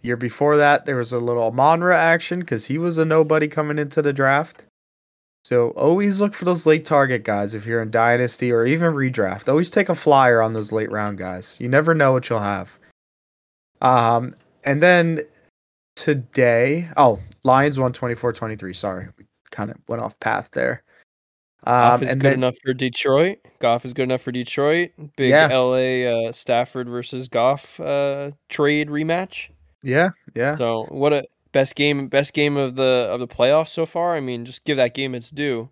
Year 0.00 0.16
before 0.16 0.56
that, 0.56 0.84
there 0.84 0.96
was 0.96 1.12
a 1.12 1.18
little 1.18 1.50
Amonra 1.50 1.94
action 1.94 2.40
because 2.40 2.66
he 2.66 2.78
was 2.78 2.98
a 2.98 3.04
nobody 3.04 3.48
coming 3.48 3.78
into 3.78 4.00
the 4.00 4.12
draft. 4.12 4.64
So 5.44 5.70
always 5.70 6.20
look 6.20 6.34
for 6.34 6.44
those 6.44 6.66
late 6.66 6.84
target 6.84 7.24
guys 7.24 7.54
if 7.54 7.64
you're 7.64 7.82
in 7.82 7.90
Dynasty 7.90 8.52
or 8.52 8.66
even 8.66 8.92
redraft. 8.92 9.48
Always 9.48 9.70
take 9.70 9.88
a 9.88 9.94
flyer 9.94 10.42
on 10.42 10.52
those 10.52 10.72
late 10.72 10.90
round 10.90 11.18
guys. 11.18 11.58
You 11.60 11.68
never 11.68 11.94
know 11.94 12.12
what 12.12 12.28
you'll 12.28 12.38
have. 12.40 12.78
Um, 13.80 14.34
and 14.64 14.82
then 14.82 15.20
today, 15.96 16.88
oh, 16.96 17.18
Lions 17.44 17.78
won 17.78 17.92
24-23. 17.92 18.76
Sorry, 18.76 19.08
we 19.16 19.24
kind 19.50 19.70
of 19.70 19.78
went 19.88 20.02
off 20.02 20.18
path 20.20 20.50
there. 20.52 20.82
Goff 21.64 22.02
Um, 22.02 22.08
is 22.08 22.14
good 22.14 22.22
then 22.22 22.32
enough 22.34 22.56
for 22.64 22.72
Detroit. 22.72 23.38
Goff 23.58 23.84
is 23.84 23.92
good 23.92 24.04
enough 24.04 24.22
for 24.22 24.32
Detroit. 24.32 24.90
Big 25.16 25.30
Yeah. 25.30 25.48
LA 25.52 26.28
uh, 26.28 26.32
Stafford 26.32 26.88
versus 26.88 27.28
Goff 27.28 27.78
uh, 27.80 28.30
trade 28.48 28.88
rematch. 28.88 29.48
yeah, 29.82 30.10
yeah, 30.34 30.56
So 30.56 30.84
what 30.90 31.12
a 31.12 31.24
best 31.52 31.74
game 31.74 32.08
best 32.08 32.32
game 32.34 32.56
of 32.56 32.76
the 32.76 33.08
of 33.10 33.20
the 33.20 33.28
playoffs 33.28 33.68
so 33.70 33.86
far. 33.86 34.16
I 34.16 34.20
mean, 34.20 34.44
just 34.44 34.64
give 34.64 34.76
that 34.76 34.94
game 34.94 35.14
its 35.14 35.30
due. 35.30 35.70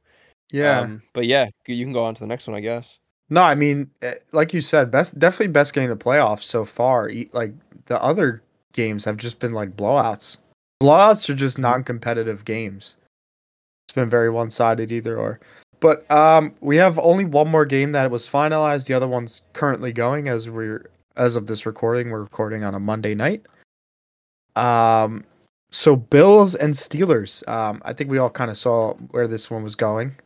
yeah. 0.51 0.81
Um, 0.81 1.03
but 1.13 1.27
yeah, 1.27 1.47
you 1.67 1.85
can 1.85 1.93
go 1.93 2.05
on 2.05 2.15
to 2.15 2.21
the 2.21 2.27
next 2.27 2.47
one, 2.47 2.57
I 2.57 2.61
guess. 2.61 2.99
No, 3.29 3.43
I 3.43 3.55
mean, 3.57 3.91
eh, 4.03 4.15
like 4.33 4.53
you 4.55 4.61
said, 4.61 4.91
best 4.91 5.19
definitely 5.19 5.49
best 5.49 5.73
game 5.73 5.85
in 5.85 5.91
the 5.91 5.97
playoffs 5.97 6.43
so 6.43 6.65
far. 6.65 7.11
Like 7.33 7.55
the 7.87 8.01
other 8.03 8.43
games 8.73 9.05
have 9.05 9.17
just 9.17 9.39
been 9.39 9.53
like 9.53 9.77
blowouts. 9.77 10.39
Blowouts 10.83 11.29
are 11.31 11.35
just 11.35 11.59
non-competitive 11.59 12.45
games. 12.45 12.97
It's 13.89 13.95
been 13.95 14.11
very 14.11 14.29
one-sided 14.31 14.93
either 14.93 15.17
or. 15.17 15.41
But 15.81 16.11
um, 16.11 16.55
we 16.61 16.77
have 16.77 16.99
only 16.99 17.25
one 17.25 17.49
more 17.49 17.67
game 17.67 17.93
that 17.93 18.11
was 18.11 18.27
finalized. 18.27 18.87
The 18.87 18.95
other 18.95 19.09
one's 19.09 19.43
currently 19.53 19.93
going 19.93 20.29
as 20.29 20.49
we're 20.49 20.91
as 21.17 21.37
of 21.37 21.47
this 21.47 21.67
recording. 21.67 22.11
We're 22.11 22.23
recording 22.23 22.65
on 22.65 22.75
a 22.75 22.81
Monday 22.81 23.15
night. 23.15 23.47
Um, 24.55 25.25
so 25.71 25.97
Bills 25.97 26.55
and 26.55 26.75
Steelers. 26.75 27.47
Um, 27.49 27.83
I 27.85 27.93
think 27.93 28.11
we 28.11 28.19
all 28.19 28.31
kind 28.31 28.51
of 28.51 28.57
saw 28.57 28.95
where 29.11 29.29
this 29.29 29.51
one 29.51 29.63
was 29.63 29.75
going. 29.75 30.17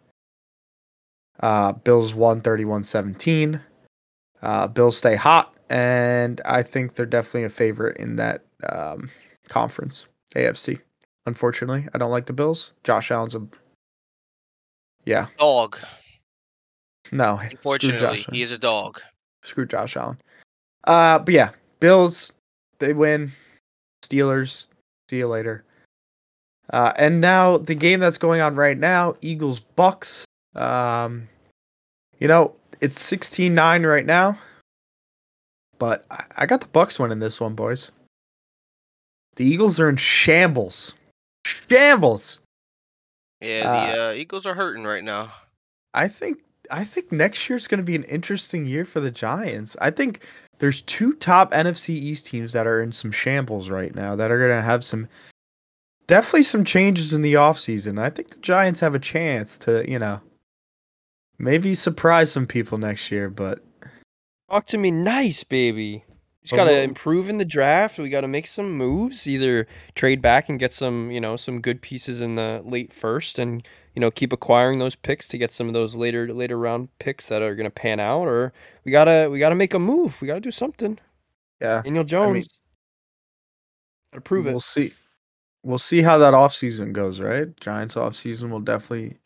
Uh, 1.40 1.72
Bills 1.72 2.14
won 2.14 2.40
31 2.40 2.84
17. 2.84 3.60
Uh, 4.42 4.66
Bills 4.68 4.96
stay 4.96 5.16
hot, 5.16 5.54
and 5.68 6.40
I 6.44 6.62
think 6.62 6.94
they're 6.94 7.06
definitely 7.06 7.44
a 7.44 7.50
favorite 7.50 7.96
in 7.96 8.16
that 8.16 8.44
um, 8.68 9.10
conference, 9.48 10.06
AFC. 10.34 10.80
Unfortunately, 11.26 11.86
I 11.94 11.98
don't 11.98 12.10
like 12.10 12.26
the 12.26 12.32
Bills. 12.32 12.72
Josh 12.84 13.10
Allen's 13.10 13.34
a. 13.34 13.46
Yeah, 15.04 15.26
Dog. 15.38 15.78
no. 17.12 17.38
Unfortunately, 17.42 18.24
he 18.32 18.42
is 18.42 18.50
a 18.50 18.58
dog. 18.58 19.00
Screw 19.44 19.66
Josh 19.66 19.96
Allen. 19.96 20.18
Uh, 20.84 21.18
but 21.18 21.32
yeah, 21.32 21.50
Bills, 21.80 22.32
they 22.78 22.92
win. 22.92 23.32
Steelers, 24.02 24.68
see 25.08 25.18
you 25.18 25.28
later. 25.28 25.64
Uh, 26.72 26.92
and 26.96 27.20
now 27.20 27.56
the 27.58 27.74
game 27.74 28.00
that's 28.00 28.18
going 28.18 28.40
on 28.40 28.54
right 28.54 28.78
now, 28.78 29.14
Eagles 29.20 29.60
Bucks. 29.60 30.24
Um, 30.54 31.28
you 32.18 32.28
know, 32.28 32.54
it's 32.80 32.98
16-9 32.98 33.88
right 33.88 34.06
now. 34.06 34.38
But 35.78 36.04
I, 36.10 36.24
I 36.38 36.46
got 36.46 36.60
the 36.60 36.68
Bucks 36.68 36.98
winning 36.98 37.18
this 37.18 37.40
one, 37.40 37.54
boys. 37.54 37.90
The 39.36 39.44
Eagles 39.44 39.80
are 39.80 39.88
in 39.88 39.96
shambles. 39.96 40.94
Shambles. 41.46 42.40
Yeah, 43.40 43.94
the 43.94 44.02
uh, 44.02 44.12
Eagles 44.12 44.46
are 44.46 44.54
hurting 44.54 44.84
right 44.84 45.04
now. 45.04 45.32
I 45.94 46.08
think 46.08 46.38
I 46.70 46.84
think 46.84 47.10
next 47.10 47.48
year's 47.48 47.66
going 47.66 47.78
to 47.78 47.84
be 47.84 47.96
an 47.96 48.04
interesting 48.04 48.66
year 48.66 48.84
for 48.84 49.00
the 49.00 49.10
Giants. 49.10 49.76
I 49.80 49.90
think 49.90 50.26
there's 50.58 50.82
two 50.82 51.14
top 51.14 51.52
NFC 51.52 51.90
East 51.90 52.26
teams 52.26 52.52
that 52.52 52.66
are 52.66 52.82
in 52.82 52.92
some 52.92 53.12
shambles 53.12 53.70
right 53.70 53.94
now 53.94 54.14
that 54.16 54.30
are 54.30 54.38
going 54.38 54.50
to 54.50 54.62
have 54.62 54.84
some 54.84 55.08
definitely 56.06 56.42
some 56.42 56.64
changes 56.64 57.12
in 57.12 57.22
the 57.22 57.34
offseason. 57.34 57.98
I 57.98 58.10
think 58.10 58.30
the 58.30 58.40
Giants 58.40 58.80
have 58.80 58.94
a 58.94 59.00
chance 59.00 59.56
to, 59.58 59.88
you 59.90 59.98
know, 59.98 60.20
maybe 61.38 61.74
surprise 61.74 62.30
some 62.30 62.46
people 62.46 62.78
next 62.78 63.10
year, 63.10 63.30
but 63.30 63.64
Talk 64.50 64.66
to 64.66 64.78
me 64.78 64.90
nice, 64.90 65.44
baby. 65.44 66.04
Just 66.42 66.52
But 66.52 66.56
gotta 66.56 66.80
improve 66.80 67.28
in 67.28 67.36
the 67.36 67.44
draft. 67.44 67.98
We 67.98 68.08
gotta 68.08 68.28
make 68.28 68.46
some 68.46 68.72
moves. 68.76 69.28
Either 69.28 69.66
trade 69.94 70.22
back 70.22 70.48
and 70.48 70.58
get 70.58 70.72
some, 70.72 71.10
you 71.10 71.20
know, 71.20 71.36
some 71.36 71.60
good 71.60 71.82
pieces 71.82 72.22
in 72.22 72.36
the 72.36 72.62
late 72.64 72.92
first, 72.94 73.38
and 73.38 73.66
you 73.94 74.00
know, 74.00 74.10
keep 74.10 74.32
acquiring 74.32 74.78
those 74.78 74.94
picks 74.94 75.28
to 75.28 75.38
get 75.38 75.50
some 75.50 75.66
of 75.66 75.74
those 75.74 75.94
later 75.96 76.32
later 76.32 76.58
round 76.58 76.88
picks 76.98 77.26
that 77.28 77.42
are 77.42 77.54
gonna 77.54 77.70
pan 77.70 78.00
out. 78.00 78.22
Or 78.22 78.54
we 78.84 78.92
gotta 78.92 79.28
we 79.30 79.38
gotta 79.38 79.54
make 79.54 79.74
a 79.74 79.78
move. 79.78 80.20
We 80.22 80.26
gotta 80.28 80.40
do 80.40 80.50
something. 80.50 80.98
yeah, 81.60 81.82
Daniel 81.82 82.04
Jones. 82.04 82.48
gotta 84.12 84.22
prove 84.22 84.46
it. 84.46 84.50
We'll 84.50 84.60
see. 84.60 84.94
We'll 85.62 85.76
see 85.78 86.00
how 86.00 86.16
that 86.18 86.32
offseason 86.32 86.94
goes, 86.94 87.20
right? 87.20 87.54
Giants 87.60 87.96
offseason 87.96 88.48
will 88.48 88.60
definitely 88.60 89.18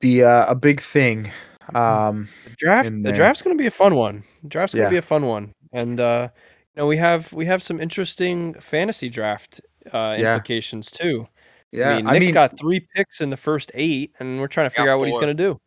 be 0.00 0.24
uh, 0.24 0.46
a 0.50 0.56
big 0.56 0.80
thing. 0.80 1.30
Um, 1.74 2.28
The 2.44 2.56
draft 2.56 2.90
the 2.90 2.98
there. 3.02 3.12
draft's 3.12 3.42
gonna 3.42 3.56
be 3.56 3.66
a 3.66 3.70
fun 3.70 3.94
one. 3.94 4.24
The 4.42 4.48
draft's 4.48 4.74
gonna 4.74 4.84
Yeah. 4.86 4.90
be 4.90 4.96
a 4.96 5.02
fun 5.02 5.26
one. 5.26 5.52
And 5.72 6.00
uh 6.00 6.28
you 6.76 6.82
know, 6.82 6.86
we 6.86 6.96
have 6.96 7.32
we 7.32 7.46
have 7.46 7.62
some 7.62 7.80
interesting 7.80 8.54
fantasy 8.60 9.08
draft 9.08 9.60
uh 9.92 10.16
Yeah. 10.18 10.34
implications 10.34 10.90
too. 10.90 11.26
yeah, 11.72 11.96
I 11.96 12.02
mean, 12.02 12.12
Nick's 12.20 12.30
got 12.32 12.58
three 12.58 12.80
picks 12.94 13.20
in 13.20 13.30
the 13.30 13.36
first 13.36 13.72
eight, 13.74 14.12
and 14.20 14.40
we're 14.40 14.46
trying 14.48 14.66
to 14.68 14.74
figure 14.74 14.90
out 14.92 14.98
what 15.00 15.08
he's 15.08 15.18
gonna 15.18 15.34
do. 15.34 15.60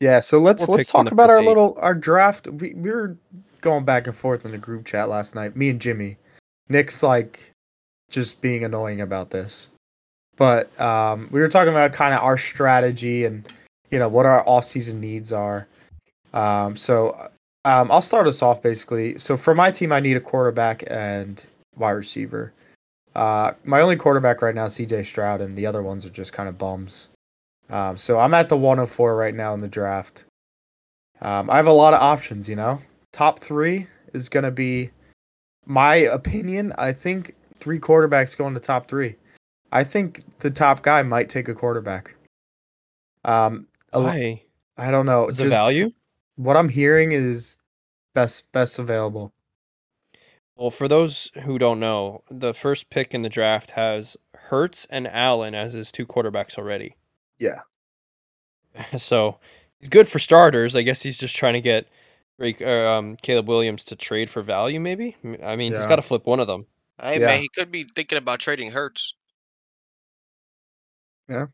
Yeah, 0.00 0.20
so 0.20 0.38
let's 0.38 0.64
Four 0.66 0.76
let's 0.76 0.90
talk 0.90 1.10
about 1.10 1.16
first 1.28 1.30
our 1.30 1.38
eight. 1.40 1.46
little 1.46 1.76
our 1.80 1.94
draft. 1.94 2.46
We 2.46 2.74
we 2.74 2.90
were 2.90 3.16
going 3.60 3.84
back 3.84 4.06
and 4.06 4.16
forth 4.16 4.44
in 4.44 4.52
the 4.52 4.58
group 4.58 4.84
chat 4.86 5.08
last 5.08 5.34
night. 5.34 5.56
Me 5.56 5.68
and 5.70 5.80
Jimmy. 5.80 6.16
Nick's 6.68 7.02
like 7.02 7.52
just 8.10 8.40
being 8.40 8.62
annoying 8.64 9.00
about 9.00 9.30
this. 9.30 9.68
But 10.36 10.78
um 10.80 11.28
we 11.32 11.40
were 11.40 11.48
talking 11.48 11.72
about 11.72 11.92
kind 11.92 12.14
of 12.14 12.22
our 12.22 12.36
strategy 12.38 13.24
and 13.24 13.44
you 13.90 13.98
know 13.98 14.08
what 14.08 14.26
our 14.26 14.46
off-season 14.48 15.00
needs 15.00 15.32
are. 15.32 15.66
Um 16.32 16.76
so 16.76 17.30
um 17.64 17.90
I'll 17.90 18.02
start 18.02 18.26
us 18.26 18.42
off 18.42 18.62
basically. 18.62 19.18
So 19.18 19.36
for 19.36 19.54
my 19.54 19.70
team 19.70 19.92
I 19.92 20.00
need 20.00 20.16
a 20.16 20.20
quarterback 20.20 20.84
and 20.88 21.42
wide 21.76 21.92
receiver. 21.92 22.52
Uh 23.14 23.52
my 23.64 23.80
only 23.80 23.96
quarterback 23.96 24.42
right 24.42 24.54
now 24.54 24.66
is 24.66 24.74
CJ 24.74 25.06
Stroud 25.06 25.40
and 25.40 25.56
the 25.56 25.66
other 25.66 25.82
ones 25.82 26.04
are 26.04 26.10
just 26.10 26.32
kind 26.32 26.48
of 26.48 26.58
bums. 26.58 27.08
Um, 27.70 27.96
so 27.96 28.18
I'm 28.18 28.34
at 28.34 28.48
the 28.48 28.56
104 28.56 29.14
right 29.14 29.34
now 29.34 29.54
in 29.54 29.60
the 29.60 29.68
draft. 29.68 30.24
Um, 31.20 31.50
I 31.50 31.56
have 31.56 31.66
a 31.66 31.72
lot 31.72 31.94
of 31.94 32.00
options, 32.00 32.48
you 32.48 32.56
know. 32.56 32.80
Top 33.12 33.40
three 33.40 33.86
is 34.12 34.28
going 34.28 34.44
to 34.44 34.50
be 34.50 34.90
my 35.66 35.96
opinion. 35.96 36.72
I 36.78 36.92
think 36.92 37.34
three 37.60 37.78
quarterbacks 37.78 38.36
go 38.36 38.46
in 38.46 38.54
the 38.54 38.60
top 38.60 38.88
three. 38.88 39.16
I 39.72 39.84
think 39.84 40.22
the 40.38 40.50
top 40.50 40.82
guy 40.82 41.02
might 41.02 41.28
take 41.28 41.48
a 41.48 41.54
quarterback. 41.54 42.14
Um, 43.24 43.66
Why? 43.92 44.42
I 44.76 44.90
don't 44.90 45.06
know. 45.06 45.28
Is 45.28 45.36
the 45.36 45.44
just 45.44 45.52
value? 45.54 45.92
What 46.36 46.56
I'm 46.56 46.68
hearing 46.68 47.12
is 47.12 47.58
best 48.14 48.50
best 48.52 48.78
available. 48.78 49.32
Well, 50.56 50.70
for 50.70 50.88
those 50.88 51.30
who 51.44 51.58
don't 51.58 51.78
know, 51.80 52.22
the 52.30 52.52
first 52.52 52.90
pick 52.90 53.14
in 53.14 53.22
the 53.22 53.28
draft 53.28 53.70
has 53.72 54.16
Hurts 54.34 54.86
and 54.90 55.06
Allen 55.06 55.54
as 55.54 55.72
his 55.72 55.92
two 55.92 56.06
quarterbacks 56.06 56.58
already. 56.58 56.96
Yeah. 57.38 57.60
So 58.98 59.38
he's 59.80 59.88
good 59.88 60.06
for 60.08 60.18
starters. 60.18 60.76
I 60.76 60.82
guess 60.82 61.02
he's 61.02 61.18
just 61.18 61.34
trying 61.36 61.54
to 61.54 61.60
get 61.60 61.88
Drake, 62.38 62.60
or, 62.62 62.86
um, 62.86 63.16
Caleb 63.16 63.48
Williams 63.48 63.84
to 63.86 63.96
trade 63.96 64.30
for 64.30 64.42
value. 64.42 64.78
Maybe. 64.78 65.16
I 65.42 65.56
mean, 65.56 65.72
he's 65.72 65.86
got 65.86 65.96
to 65.96 66.02
flip 66.02 66.26
one 66.26 66.38
of 66.40 66.46
them. 66.46 66.66
Hey 67.00 67.18
Yeah. 67.20 67.26
man, 67.26 67.40
he 67.40 67.48
could 67.48 67.70
be 67.72 67.84
thinking 67.94 68.18
about 68.18 68.40
trading 68.40 68.70
Hurts. 68.70 69.14
Yeah. 71.28 71.46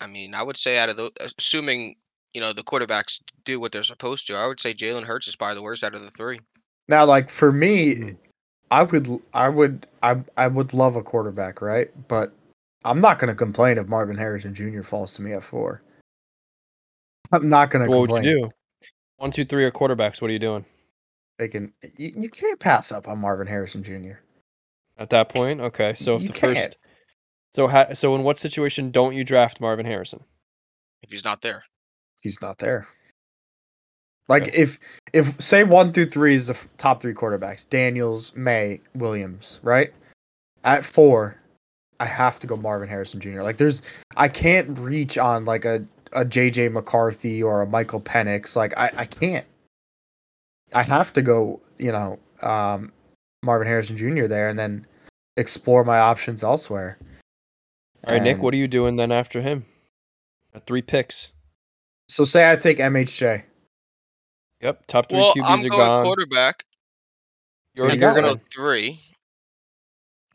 I 0.00 0.06
mean, 0.06 0.34
I 0.34 0.42
would 0.42 0.56
say 0.56 0.78
out 0.78 0.88
of 0.88 0.96
those, 0.96 1.12
uh, 1.20 1.28
assuming 1.38 1.96
you 2.32 2.40
know 2.40 2.52
the 2.52 2.62
quarterbacks 2.62 3.20
do 3.44 3.60
what 3.60 3.72
they're 3.72 3.84
supposed 3.84 4.26
to, 4.26 4.34
I 4.34 4.46
would 4.46 4.60
say 4.60 4.74
Jalen 4.74 5.04
Hurts 5.04 5.28
is 5.28 5.36
probably 5.36 5.56
the 5.56 5.62
worst 5.62 5.84
out 5.84 5.94
of 5.94 6.02
the 6.02 6.10
three. 6.10 6.40
Now, 6.88 7.04
like 7.04 7.30
for 7.30 7.52
me, 7.52 7.94
mm-hmm. 7.94 8.10
I 8.70 8.82
would, 8.82 9.08
I 9.32 9.48
would, 9.48 9.86
I, 10.02 10.16
I 10.36 10.48
would 10.48 10.74
love 10.74 10.96
a 10.96 11.02
quarterback, 11.02 11.62
right? 11.62 11.90
But 12.08 12.32
I'm 12.84 13.00
not 13.00 13.18
going 13.18 13.28
to 13.28 13.34
complain 13.34 13.78
if 13.78 13.86
Marvin 13.86 14.16
Harrison 14.16 14.54
Jr. 14.54 14.82
falls 14.82 15.14
to 15.14 15.22
me 15.22 15.32
at 15.32 15.44
four. 15.44 15.82
I'm 17.32 17.48
not 17.48 17.70
going 17.70 17.84
to 17.84 17.90
What 17.90 18.10
would 18.10 18.24
you 18.24 18.40
do? 18.40 18.50
One, 19.16 19.30
two, 19.30 19.44
three 19.44 19.64
are 19.64 19.70
quarterbacks. 19.70 20.20
What 20.20 20.28
are 20.28 20.32
you 20.32 20.38
doing 20.38 20.64
They 21.38 21.48
can, 21.48 21.72
you, 21.96 22.12
you 22.16 22.28
can't 22.28 22.58
pass 22.58 22.92
up 22.92 23.08
on 23.08 23.18
Marvin 23.18 23.46
Harrison 23.46 23.82
Jr. 23.82 24.18
at 24.98 25.10
that 25.10 25.28
point? 25.28 25.60
Okay, 25.60 25.94
so 25.94 26.16
if 26.16 26.22
You 26.22 26.28
the 26.28 26.34
can't. 26.34 26.56
first, 26.56 26.76
so 27.54 27.68
ha- 27.68 27.94
so 27.94 28.14
in 28.14 28.22
what 28.22 28.38
situation 28.38 28.90
don't 28.90 29.14
you 29.14 29.24
draft 29.24 29.60
Marvin 29.60 29.86
Harrison? 29.86 30.22
If 31.02 31.10
he's 31.10 31.24
not 31.24 31.42
there, 31.42 31.64
He's 32.20 32.40
not 32.40 32.56
there. 32.58 32.88
Like 34.28 34.44
Okay. 34.48 34.56
if 34.56 34.78
if 35.12 35.38
say 35.40 35.64
one 35.64 35.92
through 35.92 36.06
three 36.06 36.34
is 36.34 36.46
the 36.46 36.54
f- 36.54 36.66
top 36.78 37.02
three 37.02 37.12
quarterbacks, 37.12 37.68
Daniels, 37.68 38.34
Maye, 38.34 38.80
Williams, 38.94 39.60
right? 39.62 39.92
At 40.64 40.82
four, 40.82 41.36
I 42.00 42.06
have 42.06 42.40
to 42.40 42.46
go 42.46 42.56
Marvin 42.56 42.88
Harrison 42.88 43.20
Jr. 43.20 43.42
Like 43.42 43.58
there's 43.58 43.82
I 44.16 44.28
can't 44.28 44.78
reach 44.78 45.18
on 45.18 45.44
like 45.44 45.66
a 45.66 45.84
a 46.14 46.24
JJ 46.24 46.72
McCarthy 46.72 47.42
or 47.42 47.60
a 47.60 47.66
Michael 47.66 48.00
Penix. 48.00 48.56
Like 48.56 48.72
I 48.78 48.90
I 48.96 49.04
can't. 49.04 49.44
I 50.72 50.82
have 50.82 51.12
to 51.12 51.22
go, 51.22 51.60
you 51.78 51.92
know, 51.92 52.18
um, 52.40 52.90
Marvin 53.42 53.66
Harrison 53.68 53.96
Jr. 53.98 54.26
there 54.26 54.48
and 54.48 54.58
then 54.58 54.86
explore 55.36 55.84
my 55.84 55.98
options 55.98 56.42
elsewhere. 56.42 56.96
All 58.06 58.12
right, 58.12 58.22
Nick, 58.22 58.42
what 58.42 58.52
are 58.54 58.58
you 58.58 58.68
doing 58.68 58.96
then 58.96 59.10
after 59.10 59.40
him? 59.40 59.64
Got 60.52 60.66
three 60.66 60.82
picks. 60.82 61.30
So 62.08 62.24
say 62.24 62.50
I 62.50 62.56
take 62.56 62.78
MHJ. 62.78 63.44
Yep, 64.60 64.86
top 64.86 65.08
three 65.08 65.18
well, 65.18 65.30
QBs 65.30 65.44
I'm 65.44 65.60
are 65.60 65.70
going 65.70 65.70
gone. 65.70 66.02
quarterback. 66.02 66.64
You 67.74 67.82
already 67.82 67.94
and 67.94 68.00
got 68.00 68.14
you're 68.14 68.22
one. 68.22 68.34
going 68.34 68.40
three. 68.54 69.00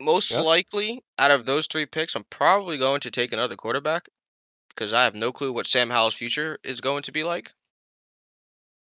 Most 0.00 0.30
Yep. 0.30 0.44
likely, 0.44 1.02
out 1.18 1.30
of 1.30 1.46
those 1.46 1.66
three 1.66 1.86
picks, 1.86 2.14
I'm 2.14 2.24
probably 2.30 2.78
going 2.78 3.00
to 3.00 3.10
take 3.10 3.32
another 3.32 3.54
quarterback 3.56 4.08
because 4.70 4.92
I 4.92 5.04
have 5.04 5.14
no 5.14 5.30
clue 5.32 5.52
what 5.52 5.66
Sam 5.66 5.90
Howell's 5.90 6.14
future 6.14 6.58
is 6.64 6.80
going 6.80 7.02
to 7.04 7.12
be 7.12 7.22
like. 7.22 7.52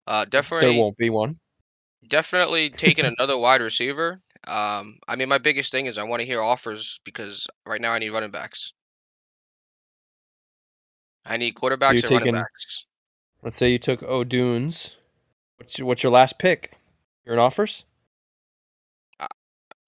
Uh, 0.06 0.24
definitely, 0.24 0.74
There 0.74 0.82
won't 0.82 0.96
be 0.96 1.11
one. 1.11 1.38
definitely 2.08 2.70
taking 2.70 3.04
another 3.04 3.37
wide 3.37 3.61
receiver. 3.61 4.20
Um, 4.46 4.98
I 5.07 5.16
mean, 5.16 5.28
my 5.28 5.38
biggest 5.38 5.70
thing 5.72 5.87
is 5.87 5.98
I 5.98 6.02
want 6.02 6.20
to 6.20 6.26
hear 6.26 6.40
offers 6.42 7.00
because 7.05 7.46
right 7.66 7.81
now 7.81 7.92
I 7.92 7.98
need 7.98 8.11
running 8.11 8.31
backs. 8.31 8.72
I 11.24 11.37
need 11.37 11.55
quarterbacks 11.55 11.90
and 11.90 12.02
taking- 12.02 12.18
running 12.18 12.35
backs. 12.35 12.85
Let's 13.42 13.57
say 13.57 13.70
you 13.70 13.78
took 13.78 14.00
Odunze. 14.00 14.96
What's 15.57 15.78
your, 15.78 15.87
what's 15.87 16.02
your 16.02 16.12
last 16.12 16.38
pick? 16.38 16.72
You're 17.24 17.35
in 17.35 17.40
offers. 17.40 17.85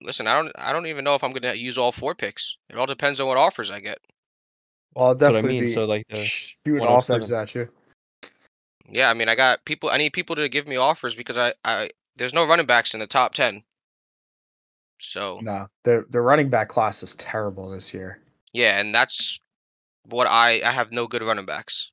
Listen, 0.01 0.27
I 0.27 0.35
don't 0.35 0.53
I 0.57 0.71
don't 0.73 0.87
even 0.87 1.03
know 1.03 1.15
if 1.15 1.25
I'm 1.25 1.33
gonna 1.33 1.55
use 1.55 1.79
all 1.79 1.91
four 1.91 2.15
picks. 2.15 2.59
It 2.69 2.77
all 2.77 2.85
depends 2.85 3.21
on 3.21 3.27
what 3.27 3.39
offers 3.39 3.71
I 3.71 3.81
get. 3.81 3.99
Well, 4.95 5.07
I'll 5.07 5.15
That's 5.15 5.31
what 5.31 5.37
I 5.37 5.41
definitely 5.41 5.61
mean. 5.61 5.69
be 5.69 5.73
So 5.73 5.85
like 5.87 6.07
the 6.09 6.25
shooting 6.25 6.81
offers 6.87 7.31
at 7.33 7.55
you. 7.55 7.69
Yeah, 8.91 9.09
I 9.09 9.15
mean, 9.15 9.31
I 9.31 9.35
got 9.35 9.65
people. 9.65 9.89
I 9.89 9.97
need 9.97 10.11
people 10.13 10.37
to 10.37 10.49
give 10.51 10.69
me 10.69 10.77
offers 10.77 11.15
because 11.15 11.39
I, 11.39 11.55
I 11.65 11.89
there's 12.17 12.35
no 12.35 12.47
running 12.47 12.67
backs 12.67 12.93
in 12.93 13.01
the 13.01 13.07
top 13.07 13.33
ten. 13.33 13.63
So 15.01 15.41
No, 15.43 15.69
the 15.83 16.05
the 16.11 16.21
running 16.21 16.49
back 16.51 16.69
class 16.69 17.03
is 17.03 17.15
terrible 17.17 17.69
this 17.69 17.93
year. 17.93 18.21
yeah, 18.53 18.79
and 18.81 18.95
that's 18.95 19.39
what 20.07 20.27
I 20.29 20.61
I 20.65 20.71
have 20.71 20.93
no 20.93 21.07
good 21.07 21.23
running 21.23 21.47
backs. 21.47 21.91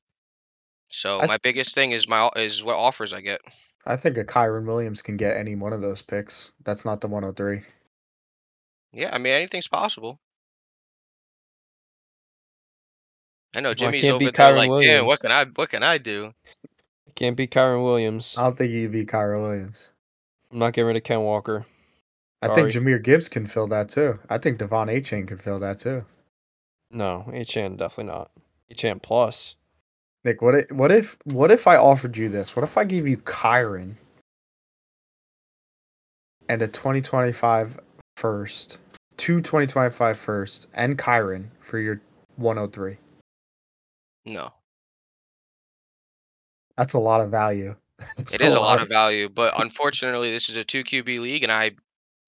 So 0.90 1.20
I 1.20 1.26
my 1.26 1.38
biggest 1.42 1.74
thing 1.74 1.92
is 1.92 2.06
my 2.08 2.30
is 2.36 2.62
what 2.62 2.76
offers 2.76 3.12
I 3.12 3.20
get. 3.20 3.40
I 3.86 3.96
think 3.96 4.16
a 4.16 4.24
Kyren 4.24 4.66
Williams 4.66 5.02
can 5.02 5.16
get 5.16 5.36
any 5.36 5.54
one 5.56 5.72
of 5.72 5.80
those 5.80 6.00
picks. 6.02 6.52
That's 6.64 6.84
not 6.84 7.00
the 7.00 7.08
103. 7.08 7.62
Yeah, 8.92 9.10
I 9.12 9.18
mean 9.18 9.32
anything's 9.32 9.68
possible. 9.68 10.20
I 13.56 13.60
know 13.60 13.68
Well, 13.68 13.72
I 13.72 13.74
Jimmy's 13.74 14.02
can't 14.02 14.14
over 14.14 14.24
beat 14.26 14.34
there 14.34 14.46
Kyren 14.52 14.56
like, 14.56 14.66
damn, 14.68 14.70
Williams." 14.70 15.06
what 15.06 15.20
can 15.20 15.32
I 15.32 15.44
what 15.56 15.68
can 15.70 15.82
I 15.82 15.98
do? 15.98 16.32
can't 17.14 17.36
beat 17.36 17.50
Kyren 17.50 17.82
Williams. 17.84 18.36
I 18.38 18.44
don't 18.44 18.56
think 18.56 18.70
he'd 18.70 18.90
be 18.92 19.04
Kyren 19.04 19.42
Williams. 19.42 19.88
I'm 20.50 20.58
not 20.58 20.72
getting 20.72 20.86
rid 20.86 20.96
of 20.96 21.02
Ken 21.04 21.20
Walker. 21.20 21.66
I 22.42 22.48
think 22.48 22.72
Sorry. 22.72 22.84
Jahmyr 22.84 23.02
Gibbs 23.02 23.28
can 23.28 23.46
fill 23.46 23.68
that 23.68 23.88
too. 23.88 24.18
I 24.28 24.36
think 24.38 24.58
De'Von 24.58 24.90
Achane 24.92 25.28
can 25.28 25.38
fill 25.38 25.60
that 25.60 25.78
too. 25.78 26.04
No, 26.90 27.24
Achane 27.28 27.76
definitely 27.76 28.12
not. 28.12 28.30
Achane 28.72 29.00
plus. 29.00 29.54
Nick, 30.24 30.42
what 30.42 30.54
if 30.56 30.72
what 30.72 30.92
if 30.92 31.16
what 31.24 31.50
if 31.50 31.66
I 31.66 31.76
offered 31.76 32.16
you 32.16 32.28
this? 32.28 32.54
What 32.54 32.64
if 32.64 32.76
I 32.76 32.84
gave 32.84 33.06
you 33.06 33.16
Kyren 33.18 33.94
and 36.48 36.62
a 36.62 36.68
2025 36.68 37.78
first, 38.16 38.78
two 39.16 39.40
2025 39.40 40.18
first, 40.18 40.66
and 40.74 40.98
Kyren 40.98 41.46
for 41.60 41.78
your 41.78 42.00
103? 42.36 42.98
No, 44.24 44.52
That's 46.76 46.92
a 46.94 46.98
lot 46.98 47.20
of 47.20 47.30
value. 47.30 47.74
That's 48.16 48.34
it 48.34 48.40
is 48.42 48.54
a 48.54 48.58
lot 48.58 48.80
of 48.80 48.88
value, 48.88 49.28
but 49.28 49.60
unfortunately, 49.60 50.30
this 50.30 50.48
is 50.48 50.56
a 50.56 50.64
two 50.64 50.84
QB 50.84 51.20
league, 51.20 51.42
and 51.42 51.50
I 51.50 51.72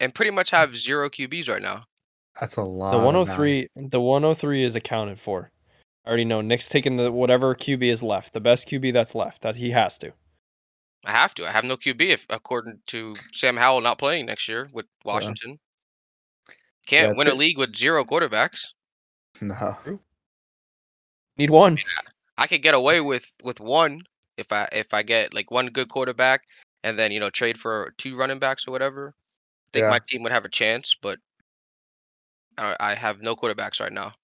and 0.00 0.14
pretty 0.14 0.30
much 0.30 0.50
have 0.50 0.76
zero 0.76 1.08
QBs 1.08 1.48
right 1.48 1.62
now. 1.62 1.84
That's 2.40 2.56
a 2.56 2.62
lot. 2.62 2.94
Oh 2.94 2.98
the 2.98 2.98
of 2.98 3.28
103, 3.28 3.68
the 3.76 4.00
103 4.00 4.64
is 4.64 4.74
accounted 4.74 5.18
for. 5.20 5.50
I 6.04 6.08
already 6.08 6.24
know 6.24 6.40
Nick's 6.40 6.68
taking 6.68 6.96
the 6.96 7.10
whatever 7.10 7.54
QB 7.54 7.82
is 7.82 8.02
left, 8.02 8.32
the 8.32 8.40
best 8.40 8.68
QB 8.68 8.92
that's 8.92 9.14
left. 9.14 9.42
That 9.42 9.56
he 9.56 9.70
has 9.70 9.96
to. 9.98 10.12
I 11.04 11.12
have 11.12 11.34
to. 11.34 11.46
I 11.46 11.50
have 11.50 11.64
no 11.64 11.76
QB 11.76 12.00
if, 12.00 12.26
according 12.30 12.80
to 12.88 13.14
Sam 13.32 13.56
Howell 13.56 13.82
not 13.82 13.98
playing 13.98 14.26
next 14.26 14.48
year 14.48 14.68
with 14.72 14.86
Washington. 15.04 15.58
Can't 16.86 17.12
it's 17.12 17.18
win 17.18 17.28
a 17.28 17.34
league 17.34 17.58
with 17.58 17.74
zero 17.76 18.04
quarterbacks. 18.04 18.66
No. 19.40 19.76
Need 21.36 21.50
one. 21.50 21.78
I 22.38 22.46
could 22.46 22.62
get 22.62 22.74
away 22.74 23.00
with 23.00 23.26
with 23.42 23.58
one 23.58 24.02
if 24.36 24.52
I 24.52 24.68
if 24.70 24.94
I 24.94 25.02
get 25.02 25.34
like 25.34 25.50
one 25.50 25.66
good 25.66 25.88
quarterback 25.88 26.42
and 26.84 26.96
then 26.96 27.10
you 27.10 27.18
know 27.18 27.30
trade 27.30 27.58
for 27.58 27.92
two 27.98 28.16
running 28.16 28.38
backs 28.38 28.68
or 28.68 28.70
whatever. 28.70 29.12
Think 29.74 29.82
Yeah. 29.82 29.90
my 29.90 29.98
team 29.98 30.22
would 30.22 30.30
have 30.30 30.44
a 30.44 30.48
chance, 30.48 30.94
but 30.94 31.18
I, 32.56 32.76
I 32.78 32.94
have 32.94 33.20
no 33.22 33.34
quarterbacks 33.34 33.80
right 33.80 33.92
now. 33.92 34.14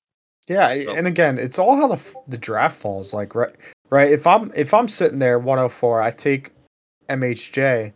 Yeah, 0.46 0.80
So- 0.84 0.94
and 0.94 1.08
again, 1.08 1.38
it's 1.38 1.58
all 1.58 1.74
how 1.74 1.88
the 1.88 2.00
the 2.28 2.38
draft 2.38 2.76
falls. 2.80 3.12
Like 3.12 3.34
right, 3.34 3.54
right. 3.90 4.12
If 4.12 4.28
I'm 4.28 4.52
if 4.54 4.72
I'm 4.72 4.86
sitting 4.86 5.18
there 5.18 5.40
104, 5.40 6.00
I 6.00 6.12
take 6.12 6.52
MHJ, 7.08 7.92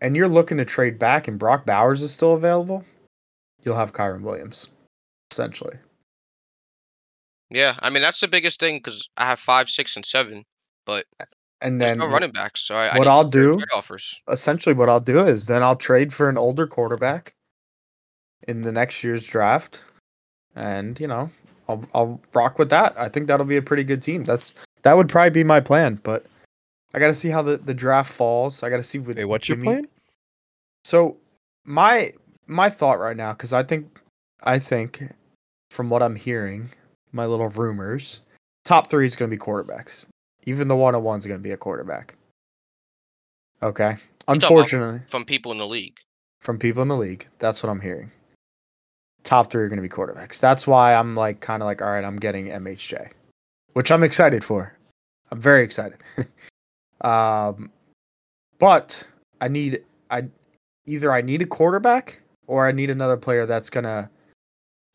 and 0.00 0.16
you're 0.16 0.26
looking 0.26 0.56
to 0.56 0.64
trade 0.64 0.98
back, 0.98 1.28
and 1.28 1.38
Brock 1.38 1.66
Bowers 1.66 2.00
is 2.00 2.14
still 2.14 2.32
available, 2.32 2.82
you'll 3.62 3.76
have 3.76 3.92
Kyren 3.92 4.22
Williams, 4.22 4.70
essentially. 5.30 5.76
Yeah, 7.50 7.76
I 7.80 7.90
mean 7.90 8.00
that's 8.00 8.20
the 8.20 8.28
biggest 8.28 8.58
thing 8.58 8.78
because 8.78 9.06
I 9.18 9.26
have 9.26 9.38
five, 9.38 9.68
six, 9.68 9.96
and 9.96 10.04
seven, 10.04 10.46
but 10.86 11.04
And 11.62 11.80
there's 11.80 11.92
then 11.92 11.98
no 11.98 12.08
running 12.08 12.32
backs. 12.32 12.60
So 12.62 12.74
I, 12.74 12.88
I 12.88 12.98
what 12.98 13.04
need 13.04 13.10
I'll 13.10 13.24
do- 13.24 13.58
offers. 13.72 14.20
essentially 14.28 14.74
what 14.74 14.88
I'll 14.88 15.00
do 15.00 15.20
is 15.20 15.46
then 15.46 15.62
I'll 15.62 15.76
trade 15.76 16.12
for 16.12 16.28
an 16.28 16.36
older 16.36 16.66
quarterback 16.66 17.34
in 18.46 18.62
the 18.62 18.72
next 18.72 19.02
year's 19.02 19.26
draft, 19.26 19.82
and 20.54 21.00
you 21.00 21.06
know 21.06 21.30
I'll 21.68 21.84
I'll 21.94 22.20
rock 22.34 22.58
with 22.58 22.68
that. 22.70 22.98
I 22.98 23.08
think 23.08 23.26
that'll 23.26 23.46
be 23.46 23.56
a 23.56 23.62
pretty 23.62 23.84
good 23.84 24.02
team. 24.02 24.24
That's 24.24 24.54
that 24.82 24.96
would 24.96 25.08
probably 25.08 25.30
be 25.30 25.44
my 25.44 25.60
plan, 25.60 25.98
but 26.02 26.26
I 26.94 26.98
got 26.98 27.08
to 27.08 27.14
see 27.14 27.28
how 27.28 27.42
the, 27.42 27.56
the 27.56 27.74
draft 27.74 28.12
falls. 28.12 28.62
I 28.62 28.70
got 28.70 28.76
to 28.76 28.82
see 28.82 28.98
what 28.98 29.16
Wait, 29.16 29.24
what's 29.24 29.48
your 29.48 29.58
plan? 29.58 29.86
So 30.84 31.16
my 31.64 32.12
my 32.46 32.68
thought 32.70 32.98
right 33.00 33.16
now, 33.16 33.32
because 33.32 33.52
I 33.52 33.62
think 33.62 33.98
I 34.44 34.58
think 34.58 35.02
from 35.70 35.90
what 35.90 36.02
I'm 36.02 36.16
hearing, 36.16 36.70
my 37.12 37.26
little 37.26 37.48
rumors, 37.48 38.20
top 38.64 38.88
three 38.90 39.06
is 39.06 39.16
going 39.16 39.30
to 39.30 39.36
be 39.36 39.40
quarterbacks. 39.40 40.06
Even 40.46 40.68
the 40.68 40.76
one 40.76 40.94
on 40.94 41.02
one's 41.02 41.26
going 41.26 41.38
to 41.38 41.42
be 41.42 41.52
a 41.52 41.56
quarterback. 41.56 42.14
Okay. 43.62 43.96
Unfortunately, 44.28 45.00
from 45.06 45.24
people 45.24 45.52
in 45.52 45.58
the 45.58 45.66
league. 45.66 45.98
from 46.40 46.58
people 46.58 46.82
in 46.82 46.88
the 46.88 46.96
league, 46.96 47.26
that's 47.38 47.62
what 47.62 47.70
I'm 47.70 47.80
hearing. 47.80 48.10
Top 49.22 49.50
three 49.50 49.62
are 49.62 49.68
going 49.68 49.76
to 49.76 49.82
be 49.82 49.88
quarterbacks. 49.88 50.40
That's 50.40 50.66
why 50.66 50.94
I'm 50.94 51.14
like 51.14 51.40
kind 51.40 51.62
of 51.62 51.66
like, 51.66 51.82
all 51.82 51.90
right, 51.90 52.04
I'm 52.04 52.16
getting 52.16 52.46
MHJ, 52.46 53.10
which 53.72 53.90
I'm 53.90 54.02
excited 54.02 54.44
for. 54.44 54.72
I'm 55.30 55.40
very 55.40 55.64
excited. 55.64 55.98
um, 57.00 57.70
but 58.58 59.06
I 59.40 59.48
need 59.48 59.84
I 60.10 60.24
either 60.86 61.12
I 61.12 61.20
need 61.20 61.42
a 61.42 61.46
quarterback 61.46 62.20
or 62.46 62.66
I 62.66 62.72
need 62.72 62.90
another 62.90 63.16
player 63.16 63.46
that's 63.46 63.70
gonna 63.70 64.10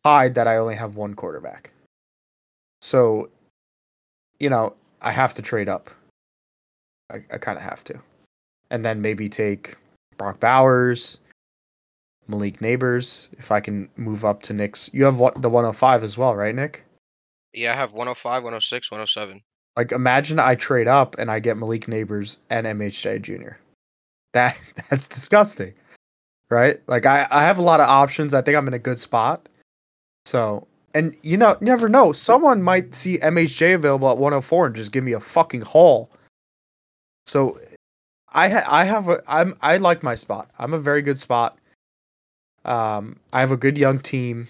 hide 0.05 0.35
that 0.35 0.47
I 0.47 0.57
only 0.57 0.75
have 0.75 0.95
one 0.95 1.13
quarterback. 1.13 1.71
So, 2.81 3.29
you 4.39 4.49
know, 4.49 4.75
I 5.01 5.11
have 5.11 5.33
to 5.35 5.41
trade 5.41 5.69
up. 5.69 5.89
I, 7.11 7.17
I 7.31 7.37
kind 7.37 7.57
of 7.57 7.63
have 7.63 7.83
to, 7.85 7.99
and 8.69 8.85
then 8.85 9.01
maybe 9.01 9.27
take 9.27 9.75
Brock 10.17 10.39
Bowers, 10.39 11.17
Malik 12.27 12.59
Nabers. 12.59 13.27
If 13.37 13.51
I 13.51 13.59
can 13.59 13.89
move 13.97 14.23
up 14.23 14.41
to 14.43 14.53
Nick's, 14.53 14.89
you 14.93 15.03
have 15.03 15.17
what 15.17 15.41
the 15.41 15.49
105 15.49 16.03
as 16.03 16.17
well, 16.17 16.35
right, 16.35 16.55
Nick? 16.55 16.85
Yeah, 17.53 17.73
I 17.73 17.75
have 17.75 17.91
105, 17.91 18.43
106, 18.43 18.91
107. 18.91 19.41
Like 19.77 19.91
imagine 19.91 20.39
I 20.39 20.55
trade 20.55 20.87
up 20.87 21.15
and 21.17 21.31
I 21.31 21.39
get 21.39 21.57
Malik 21.57 21.85
Nabers 21.85 22.37
and 22.49 22.65
MHJ 22.67 23.21
Jr. 23.21 23.57
That 24.33 24.57
that's 24.89 25.07
disgusting. 25.07 25.73
Right? 26.49 26.81
Like 26.87 27.05
I, 27.05 27.27
I 27.31 27.43
have 27.43 27.57
a 27.57 27.63
lot 27.63 27.79
of 27.79 27.87
options. 27.87 28.33
I 28.33 28.41
think 28.41 28.57
I'm 28.57 28.67
in 28.67 28.73
a 28.73 28.79
good 28.79 28.99
spot. 28.99 29.47
So 30.25 30.67
and 30.93 31.15
you 31.21 31.37
know, 31.37 31.57
never 31.61 31.89
know. 31.89 32.13
Someone 32.13 32.61
might 32.61 32.95
see 32.95 33.17
MHJ 33.17 33.75
available 33.75 34.09
at 34.09 34.17
104 34.17 34.67
and 34.67 34.75
just 34.75 34.91
give 34.91 35.03
me 35.03 35.13
a 35.13 35.19
fucking 35.19 35.61
haul. 35.61 36.09
So 37.25 37.59
I 38.33 38.49
ha- 38.49 38.67
I 38.67 38.83
have 38.85 39.09
a 39.09 39.21
I'm 39.27 39.55
I 39.61 39.77
like 39.77 40.03
my 40.03 40.15
spot. 40.15 40.49
I'm 40.59 40.73
a 40.73 40.79
very 40.79 41.01
good 41.01 41.17
spot. 41.17 41.57
Um 42.65 43.17
I 43.33 43.39
have 43.39 43.51
a 43.51 43.57
good 43.57 43.77
young 43.77 43.99
team. 43.99 44.47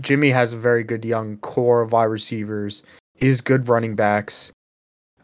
Jimmy 0.00 0.30
has 0.30 0.52
a 0.52 0.58
very 0.58 0.84
good 0.84 1.04
young 1.04 1.38
core 1.38 1.82
of 1.82 1.92
wide 1.92 2.04
receivers. 2.04 2.82
He 3.14 3.28
has 3.28 3.40
good 3.40 3.68
running 3.68 3.96
backs. 3.96 4.52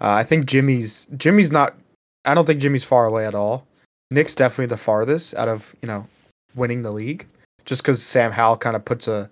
Uh, 0.00 0.10
I 0.10 0.24
think 0.24 0.46
Jimmy's 0.46 1.06
Jimmy's 1.16 1.52
not. 1.52 1.76
I 2.24 2.34
don't 2.34 2.46
think 2.46 2.60
Jimmy's 2.60 2.84
far 2.84 3.06
away 3.06 3.26
at 3.26 3.34
all. 3.34 3.66
Nick's 4.10 4.34
definitely 4.34 4.66
the 4.66 4.76
farthest 4.76 5.34
out 5.34 5.48
of 5.48 5.74
you 5.80 5.86
know 5.86 6.06
winning 6.54 6.82
the 6.82 6.90
league, 6.90 7.26
just 7.64 7.82
because 7.82 8.02
Sam 8.02 8.32
Howell 8.32 8.56
kind 8.56 8.76
of 8.76 8.84
puts 8.84 9.06
a 9.06 9.30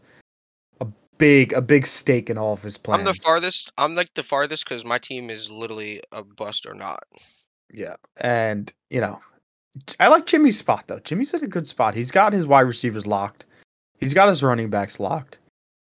big 1.22 1.52
a 1.52 1.60
big 1.60 1.86
stake 1.86 2.28
in 2.28 2.36
all 2.36 2.52
of 2.52 2.62
his 2.62 2.76
plans. 2.76 2.98
I'm 2.98 3.04
the 3.04 3.14
farthest. 3.14 3.72
I'm 3.78 3.94
like 3.94 4.12
the 4.14 4.24
farthest 4.24 4.64
because 4.64 4.84
my 4.84 4.98
team 4.98 5.30
is 5.30 5.48
literally 5.48 6.02
a 6.10 6.24
bust 6.24 6.66
or 6.66 6.74
not. 6.74 7.04
Yeah, 7.72 7.94
and 8.16 8.72
you 8.90 9.00
know, 9.00 9.20
I 10.00 10.08
like 10.08 10.26
Jimmy's 10.26 10.58
spot 10.58 10.88
though. 10.88 10.98
Jimmy's 10.98 11.32
in 11.32 11.44
a 11.44 11.48
good 11.48 11.68
spot. 11.68 11.94
He's 11.94 12.10
got 12.10 12.32
his 12.32 12.44
wide 12.44 12.62
receivers 12.62 13.06
locked. 13.06 13.44
He's 14.00 14.14
got 14.14 14.28
his 14.28 14.42
running 14.42 14.68
backs 14.68 14.98
locked. 14.98 15.38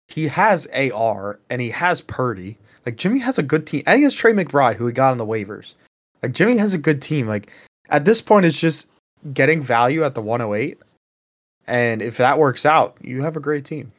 He 0.09 0.27
has 0.27 0.67
AR 0.69 1.39
and 1.51 1.61
he 1.61 1.69
has 1.69 2.01
Purdy. 2.01 2.57
Like 2.87 2.97
Jimmy 2.97 3.19
has 3.19 3.39
a 3.39 3.43
good 3.43 3.67
team, 3.67 3.83
and 3.87 3.99
he 3.99 4.05
has 4.05 4.15
Trey 4.15 4.33
McBride, 4.33 4.77
who 4.77 4.87
he 4.87 4.93
got 4.95 5.11
on 5.11 5.19
the 5.19 5.27
waivers. 5.27 5.75
Like 6.23 6.33
Jimmy 6.33 6.57
has 6.57 6.73
a 6.73 6.79
good 6.79 7.03
team. 7.03 7.29
Like 7.29 7.53
at 7.91 8.07
this 8.07 8.23
point, 8.23 8.47
it's 8.47 8.59
just 8.59 8.89
getting 9.35 9.61
value 9.61 10.03
at 10.03 10.15
the 10.15 10.23
108, 10.23 10.79
and 11.67 12.01
if 12.01 12.17
that 12.17 12.39
works 12.39 12.65
out, 12.65 12.97
you 13.03 13.21
have 13.21 13.37
a 13.37 13.41
great 13.41 13.67
team. 13.67 13.93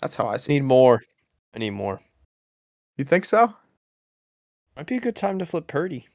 That's 0.00 0.16
how 0.16 0.26
I 0.26 0.36
see. 0.36 0.52
it. 0.52 0.60
Need 0.60 0.64
more. 0.64 1.02
I 1.54 1.58
need 1.58 1.70
more. 1.70 2.00
You 2.96 3.04
think 3.04 3.24
so? 3.24 3.54
Might 4.76 4.86
be 4.86 4.96
a 4.96 5.00
good 5.00 5.16
time 5.16 5.38
to 5.38 5.46
flip 5.46 5.66
Purdy. 5.66 6.06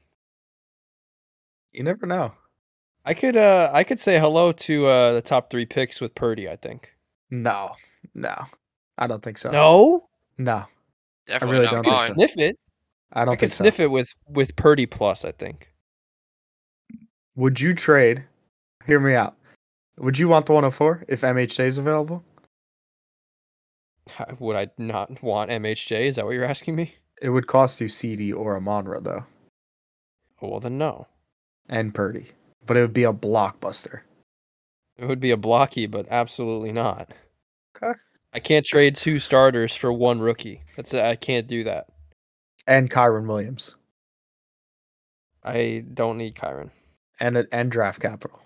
You 1.72 1.82
never 1.82 2.06
know. 2.06 2.32
I 3.04 3.14
could 3.14 3.36
uh 3.36 3.70
I 3.72 3.84
could 3.84 4.00
say 4.00 4.18
hello 4.18 4.50
to 4.52 4.86
uh 4.86 5.12
the 5.12 5.22
top 5.22 5.50
three 5.50 5.66
picks 5.66 6.00
with 6.00 6.14
Purdy, 6.14 6.48
I 6.48 6.56
think. 6.56 6.92
No, 7.30 7.72
no, 8.14 8.34
I 8.98 9.06
don't 9.06 9.22
think 9.22 9.38
so. 9.38 9.50
No? 9.50 10.08
no. 10.38 10.64
Definitely 11.26 11.58
really 11.58 11.66
not 11.66 11.84
don't 11.84 11.86
You 11.86 11.92
think 11.92 12.06
could 12.06 12.14
sniff 12.14 12.38
it. 12.38 12.58
I 13.12 13.24
don't 13.24 13.32
I 13.32 13.36
could 13.36 13.40
think 13.40 13.52
so. 13.52 13.64
sniff 13.64 13.80
it 13.80 13.90
with 13.90 14.12
with 14.28 14.56
Purdy 14.56 14.86
plus. 14.86 15.24
I 15.24 15.32
think. 15.32 15.72
Would 17.36 17.60
you 17.60 17.74
trade? 17.74 18.24
Hear 18.86 18.98
me 19.00 19.14
out. 19.14 19.36
Would 19.98 20.18
you 20.18 20.28
want 20.28 20.46
the 20.46 20.52
104 20.52 21.04
if 21.08 21.20
MHJ 21.22 21.64
is 21.66 21.78
available? 21.78 22.24
Would 24.38 24.56
I 24.56 24.68
not 24.78 25.22
want 25.22 25.50
MHJ? 25.50 26.06
Is 26.06 26.16
that 26.16 26.24
what 26.24 26.32
you're 26.34 26.44
asking 26.44 26.76
me? 26.76 26.94
It 27.20 27.30
would 27.30 27.46
cost 27.46 27.80
you 27.80 27.88
CeeDee 27.88 28.34
or 28.34 28.56
Amon-Ra 28.56 29.00
though, 29.00 29.24
Oh, 30.42 30.48
well, 30.48 30.60
then 30.60 30.78
no. 30.78 31.06
and 31.68 31.94
Purdy, 31.94 32.28
but 32.64 32.76
it 32.76 32.80
would 32.82 32.92
be 32.92 33.04
a 33.04 33.12
blockbuster. 33.12 34.00
It 34.98 35.06
would 35.06 35.20
be 35.20 35.30
a 35.30 35.36
blocky, 35.36 35.86
but 35.86 36.06
absolutely 36.10 36.72
not. 36.72 37.12
Okay. 37.76 37.98
I 38.32 38.38
can't 38.38 38.64
trade 38.66 38.94
two 38.96 39.18
starters 39.18 39.74
for 39.74 39.92
one 39.92 40.20
rookie. 40.20 40.62
That's 40.76 40.92
I 40.94 41.16
can't 41.16 41.46
do 41.46 41.64
that. 41.64 41.86
And 42.66 42.90
Kyren 42.90 43.26
Williams, 43.26 43.74
I 45.42 45.84
don't 45.94 46.18
need 46.18 46.34
Kyren. 46.34 46.70
and 47.20 47.46
and 47.50 47.70
draft 47.70 48.00
capital. 48.00 48.40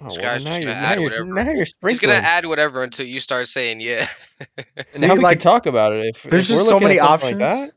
Oh, 0.00 0.04
This 0.04 0.16
well, 0.16 0.22
guy's 0.22 0.44
now 0.44 0.50
just 0.50 0.60
gonna 0.60 0.74
now 0.74 0.86
add 0.86 0.94
you're, 0.94 1.04
whatever. 1.04 1.24
now 1.34 1.50
you're 1.50 1.66
He's 1.90 1.98
gonna 1.98 2.14
add 2.14 2.46
whatever 2.46 2.82
until 2.82 3.06
you 3.06 3.20
start 3.20 3.48
saying 3.48 3.80
yeah. 3.80 4.08
See, 4.92 5.06
now 5.06 5.14
we 5.14 5.20
like, 5.20 5.38
can 5.38 5.42
talk 5.42 5.66
about 5.66 5.92
it. 5.92 6.06
If 6.06 6.22
There's 6.22 6.50
if 6.50 6.56
just 6.56 6.68
so 6.68 6.80
many 6.80 6.98
options. 6.98 7.40
Like 7.40 7.48
that, 7.48 7.72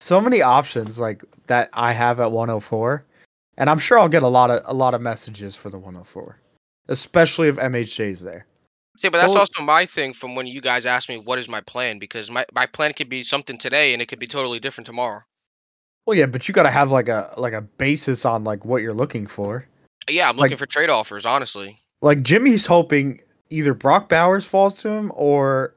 so 0.00 0.20
many 0.20 0.42
options 0.42 0.98
like 0.98 1.22
that 1.46 1.70
I 1.72 1.92
have 1.92 2.18
at 2.20 2.32
104, 2.32 3.04
and 3.58 3.70
I'm 3.70 3.78
sure 3.78 3.98
I'll 3.98 4.08
get 4.08 4.22
a 4.22 4.28
lot 4.28 4.50
of 4.50 4.62
a 4.64 4.74
lot 4.74 4.94
of 4.94 5.00
messages 5.00 5.54
for 5.54 5.70
the 5.70 5.78
104, 5.78 6.38
especially 6.88 7.48
if 7.48 7.56
MHJ's 7.56 8.20
there. 8.20 8.46
See, 8.96 9.08
but 9.08 9.18
that's 9.18 9.30
Well- 9.30 9.38
also 9.38 9.62
my 9.62 9.86
thing 9.86 10.12
from 10.12 10.34
when 10.34 10.46
you 10.46 10.60
guys 10.60 10.86
asked 10.86 11.08
me 11.08 11.18
what 11.18 11.38
is 11.38 11.48
my 11.48 11.60
plan 11.60 11.98
because 11.98 12.30
my, 12.30 12.44
my 12.52 12.66
plan 12.66 12.92
could 12.92 13.08
be 13.08 13.22
something 13.22 13.56
today 13.56 13.92
and 13.92 14.02
it 14.02 14.06
could 14.06 14.18
be 14.18 14.26
totally 14.26 14.58
different 14.58 14.86
tomorrow. 14.86 15.22
Well, 16.04 16.18
yeah, 16.18 16.26
but 16.26 16.48
you 16.48 16.52
got 16.54 16.64
to 16.64 16.70
have 16.70 16.90
like 16.90 17.08
a 17.08 17.32
like 17.36 17.52
a 17.52 17.60
basis 17.60 18.24
on 18.24 18.42
like 18.42 18.64
what 18.64 18.82
you're 18.82 18.92
looking 18.92 19.26
for. 19.26 19.66
Yeah, 20.08 20.28
I'm 20.28 20.36
Like- 20.36 20.44
looking 20.50 20.58
for 20.58 20.66
trade 20.66 20.90
offers, 20.90 21.26
honestly. 21.26 21.78
Like 22.02 22.22
Jimmy's 22.22 22.66
hoping 22.66 23.20
either 23.50 23.74
Brock 23.74 24.08
Bowers 24.08 24.46
falls 24.46 24.80
to 24.82 24.88
him 24.88 25.12
or 25.14 25.74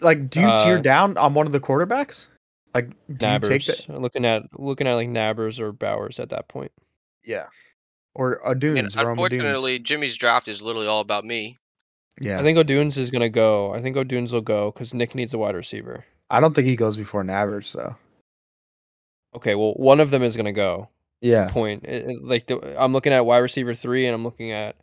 like 0.00 0.30
do 0.30 0.40
you 0.40 0.46
tier 0.64 0.78
Uh, 0.78 0.80
down 0.82 1.16
on 1.18 1.34
one 1.34 1.46
of 1.46 1.52
the 1.52 1.60
quarterbacks? 1.60 2.26
Like 2.72 2.88
do 2.90 2.94
you 3.26 3.38
take 3.40 3.62
Nabers. 3.62 3.86
that? 3.86 4.00
Looking 4.00 4.24
at 4.24 4.42
looking 4.58 4.86
at 4.86 4.94
like 4.94 5.08
Nabers 5.08 5.60
or 5.60 5.72
Bowers 5.72 6.18
at 6.18 6.30
that 6.30 6.48
point. 6.48 6.72
Yeah. 7.22 7.46
Or 8.14 8.34
a 8.44 8.50
And 8.52 8.60
Dunes, 8.60 8.96
Rome 8.96 9.06
Odunze. 9.06 9.10
unfortunately, 9.10 9.78
Jimmy's 9.78 10.16
draft 10.16 10.48
is 10.48 10.62
literally 10.62 10.86
all 10.88 11.00
about 11.00 11.24
me. 11.24 11.58
Yeah. 12.20 12.38
I 12.40 12.42
think 12.42 12.56
Odunze 12.58 12.96
is 12.96 13.10
gonna 13.10 13.28
go. 13.28 13.74
I 13.74 13.82
think 13.82 13.96
Odunze 13.96 14.32
will 14.32 14.40
go 14.40 14.70
because 14.70 14.94
Nick 14.94 15.14
needs 15.14 15.34
a 15.34 15.38
wide 15.38 15.54
receiver. 15.54 16.04
I 16.30 16.40
don't 16.40 16.54
think 16.54 16.66
he 16.66 16.76
goes 16.76 16.96
before 16.96 17.22
Nabers 17.24 17.72
though. 17.72 17.96
Okay, 19.36 19.54
well, 19.56 19.72
one 19.74 20.00
of 20.00 20.10
them 20.10 20.22
is 20.22 20.36
gonna 20.36 20.52
go. 20.52 20.88
Yeah. 21.24 21.48
Point. 21.48 21.84
It- 21.84 22.06
it- 22.10 22.22
like 22.24 22.46
the, 22.46 22.80
I'm 22.82 22.92
looking 22.92 23.12
at 23.12 23.24
wide 23.26 23.38
receiver 23.38 23.74
three, 23.74 24.06
and 24.06 24.14
I'm 24.14 24.24
looking 24.24 24.52
at 24.52 24.76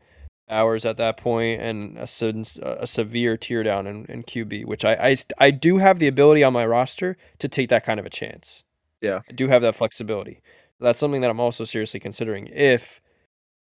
hours 0.49 0.85
at 0.85 0.97
that 0.97 1.15
point, 1.17 1.61
and 1.61 1.97
a, 1.97 2.03
a 2.03 2.87
severe 2.87 3.37
tear 3.37 3.63
down 3.63 3.87
in, 3.87 4.05
in 4.05 4.23
QB, 4.23 4.65
which 4.65 4.83
I, 4.83 4.93
I 4.95 5.15
I 5.37 5.51
do 5.51 5.77
have 5.77 5.99
the 5.99 6.07
ability 6.07 6.43
on 6.43 6.51
my 6.51 6.65
roster 6.65 7.15
to 7.39 7.47
take 7.47 7.69
that 7.69 7.85
kind 7.85 7.99
of 7.99 8.05
a 8.05 8.09
chance. 8.09 8.63
Yeah. 9.01 9.21
I 9.29 9.33
do 9.33 9.47
have 9.47 9.61
that 9.61 9.75
flexibility. 9.75 10.41
That's 10.79 10.99
something 10.99 11.21
that 11.21 11.29
I'm 11.29 11.39
also 11.39 11.63
seriously 11.63 11.99
considering. 11.99 12.47
If, 12.47 12.99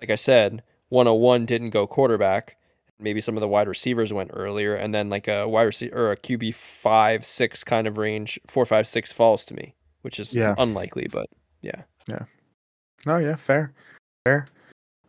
like 0.01 0.09
I 0.09 0.15
said, 0.15 0.63
101 0.89 1.45
didn't 1.45 1.69
go 1.69 1.85
quarterback, 1.87 2.57
maybe 2.99 3.21
some 3.21 3.37
of 3.37 3.41
the 3.41 3.47
wide 3.47 3.67
receivers 3.67 4.11
went 4.11 4.31
earlier, 4.33 4.75
and 4.75 4.93
then 4.93 5.07
like 5.09 5.27
a 5.27 5.47
wide 5.47 5.63
receiver 5.63 5.95
or 5.95 6.11
a 6.11 6.17
QB 6.17 6.53
five 6.55 7.23
six 7.25 7.63
kind 7.63 7.87
of 7.87 7.97
range, 7.97 8.39
four 8.47 8.65
five 8.65 8.87
six 8.87 9.11
falls 9.11 9.45
to 9.45 9.53
me, 9.53 9.75
which 10.01 10.19
is 10.19 10.35
Yeah. 10.35 10.55
unlikely, 10.57 11.07
but 11.11 11.27
yeah, 11.61 11.83
yeah, 12.09 12.23
fair. 13.35 13.73
Fair. 14.25 14.47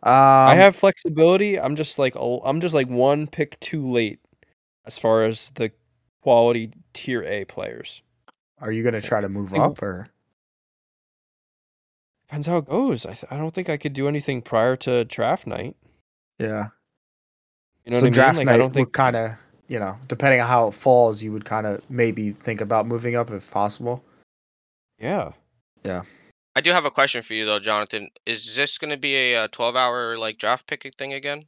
Um, 0.03 0.13
I 0.13 0.55
have 0.57 0.75
flexibility. 0.75 1.61
I'm 1.61 1.77
just 1.77 1.99
like 1.99 2.17
I'm 2.17 2.61
just 2.61 2.75
like 2.75 2.89
one 2.89 3.27
pick 3.27 3.59
too 3.61 3.89
late 3.91 4.19
as 4.85 4.99
far 4.99 5.25
as 5.25 5.51
the 5.51 5.71
quality 6.23 6.73
tier 6.93 7.23
A 7.23 7.45
players. 7.45 8.03
Are 8.61 8.73
you 8.73 8.83
gonna 8.83 9.01
try 9.01 9.21
to 9.21 9.29
move 9.29 9.55
up 9.55 9.83
or? 9.83 10.09
Depends 12.27 12.47
how 12.47 12.57
it 12.57 12.67
goes. 12.67 13.05
I 13.05 13.13
th- 13.13 13.31
I 13.31 13.37
don't 13.37 13.53
think 13.55 13.69
I 13.69 13.77
could 13.77 13.93
do 13.93 14.09
anything 14.09 14.41
prior 14.41 14.75
to 14.77 15.05
draft 15.05 15.47
night. 15.47 15.77
Yeah. 16.39 16.69
You 17.85 17.93
know 17.93 17.99
so 17.99 18.07
what 18.07 18.13
I 18.13 18.15
draft 18.15 18.39
mean? 18.39 18.47
Like 18.47 18.53
night 18.53 18.55
I 18.55 18.59
don't 18.59 18.73
think 18.73 18.93
kind 18.93 19.17
of, 19.17 19.33
you 19.69 19.79
know, 19.79 19.99
depending 20.09 20.41
on 20.41 20.49
how 20.49 20.69
it 20.69 20.75
falls, 20.75 21.23
you 21.23 21.31
would 21.33 21.45
kind 21.45 21.67
of 21.67 21.83
maybe 21.91 22.33
think 22.33 22.61
about 22.61 22.87
moving 22.87 23.17
up 23.17 23.31
if 23.31 23.51
possible. 23.51 24.03
Yeah. 24.99 25.33
Yeah. 25.85 26.03
I 26.55 26.61
do 26.61 26.71
have 26.71 26.85
a 26.85 26.91
question 26.91 27.23
for 27.23 27.35
you 27.35 27.47
though, 27.47 27.59
Jonathan. 27.59 28.11
Is 28.27 28.55
this 28.55 28.79
going 28.79 28.91
to 28.91 28.97
be 28.97 29.15
a, 29.15 29.45
uh 29.45 29.49
12 29.53 29.77
hour 29.77 30.19
like 30.19 30.39
draft 30.39 30.67
picking 30.67 30.93
thing 30.93 31.13
again? 31.13 31.45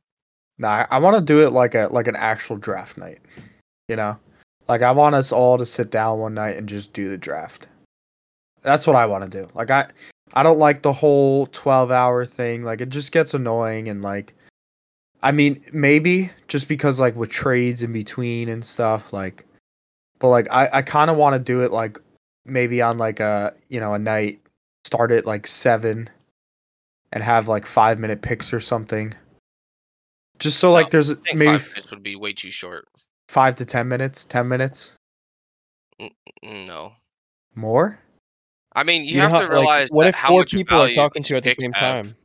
Nah, 0.59 0.87
I, 0.91 0.99
want 0.99 1.17
to 1.17 1.23
do 1.23 1.45
it 1.45 1.53
like 1.53 1.75
a 1.75 1.89
like 1.91 2.07
an 2.07 2.17
actual 2.17 2.57
draft 2.57 2.97
night. 2.97 3.19
You 3.89 3.97
know, 3.97 4.17
like 4.69 4.83
I 4.83 4.93
want 4.93 5.15
us 5.15 5.33
all 5.33 5.59
to 5.59 5.67
sit 5.67 5.91
down 5.91 6.19
one 6.21 6.35
night 6.35 6.57
and 6.57 6.69
just 6.69 6.93
do 6.93 7.09
the 7.09 7.19
draft. 7.19 7.69
That's 8.63 8.87
what 8.87 8.97
I 8.97 9.05
want 9.05 9.31
to 9.31 9.43
do. 9.43 9.49
Like 9.55 9.71
I, 9.71 9.87
I 10.33 10.43
don't 10.43 10.59
like 10.59 10.83
the 10.83 10.93
whole 10.93 11.47
twelve 11.49 11.91
hour 11.91 12.25
thing. 12.25 12.65
Like 12.65 12.81
it 12.81 12.89
just 12.89 13.13
gets 13.13 13.35
annoying 13.35 13.89
and 13.89 14.01
like, 14.01 14.35
I 15.23 15.33
mean 15.33 15.63
maybe 15.73 16.31
just 16.49 16.69
because 16.69 17.01
like 17.01 17.17
with 17.17 17.31
trades 17.31 17.83
in 17.83 17.93
between 17.93 18.49
and 18.49 18.65
stuff 18.65 19.13
like, 19.13 19.45
but 20.19 20.29
like 20.29 20.51
I 20.51 20.71
I 20.73 20.83
kind 20.83 21.11
of 21.11 21.17
want 21.17 21.35
to 21.35 21.43
do 21.43 21.63
it 21.63 21.73
like 21.73 21.99
maybe 22.47 22.81
on 22.81 22.97
like 22.97 23.21
a 23.21 23.55
you 23.69 23.81
know 23.81 23.93
a 23.93 23.99
night 23.99 24.41
start 24.85 25.11
at 25.11 25.27
like 25.27 25.47
seven 25.47 26.09
and 27.13 27.23
have 27.23 27.49
like 27.49 27.67
five 27.67 27.99
minute 27.99 28.23
picks 28.23 28.53
or 28.53 28.61
something 28.61 29.15
just 30.39 30.59
so 30.59 30.73
like 30.73 30.91
there's 30.91 31.11
I 31.11 31.15
think 31.15 31.39
maybe 31.39 31.59
five 31.59 31.71
minutes 31.75 31.91
would 31.91 32.03
be 32.03 32.17
way 32.17 32.33
too 32.33 32.51
short. 32.51 32.87
five 33.29 33.55
to 33.57 33.65
ten 33.65 33.89
minutes 33.89 34.25
ten 34.25 34.49
minutes 34.49 34.93
Mm, 36.01 36.11
No. 36.67 36.93
more 37.55 37.99
I 38.77 38.83
mean, 38.83 39.05
you, 39.05 39.19
know 39.19 39.23
have 39.23 39.31
how- 39.31 39.39
to 39.39 39.45
like, 39.45 39.53
realize 39.53 39.89
what 39.91 40.07
if 40.09 40.15
how 40.17 40.29
four 40.29 40.45
people 40.45 40.77
are 40.83 40.93
talking 40.93 41.23
to 41.23 41.35
you 41.35 41.37
at 41.37 41.45
the 41.45 41.55
same 41.61 41.73
have. 41.73 42.07
time? 42.07 42.17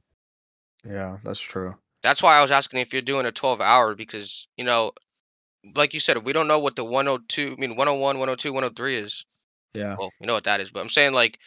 yeah 0.83 1.17
that's 1.23 1.39
true 1.39 1.75
That's 2.01 2.23
why 2.23 2.37
I 2.37 2.41
was 2.41 2.49
asking 2.51 2.79
if 2.79 2.91
you're 2.93 3.01
doing 3.03 3.25
a 3.27 3.31
12 3.31 3.61
hour 3.61 3.93
because, 3.93 4.47
you 4.57 4.63
know, 4.63 4.93
like 5.75 5.93
you 5.93 5.99
said, 5.99 6.17
if 6.17 6.23
we 6.23 6.33
don't 6.33 6.47
know 6.47 6.57
what 6.57 6.75
the 6.77 6.83
102, 6.83 7.53
I 7.57 7.59
mean, 7.61 7.75
101, 7.75 8.17
102, 8.17 8.51
103 8.53 8.95
is, 8.95 9.25
yeah 9.75 9.95
well, 9.99 10.09
you 10.19 10.25
know 10.25 10.33
what 10.33 10.45
that 10.45 10.61
is. 10.61 10.71
But 10.71 10.79
I'm 10.79 10.89
saying, 10.89 11.13
like, 11.13 11.37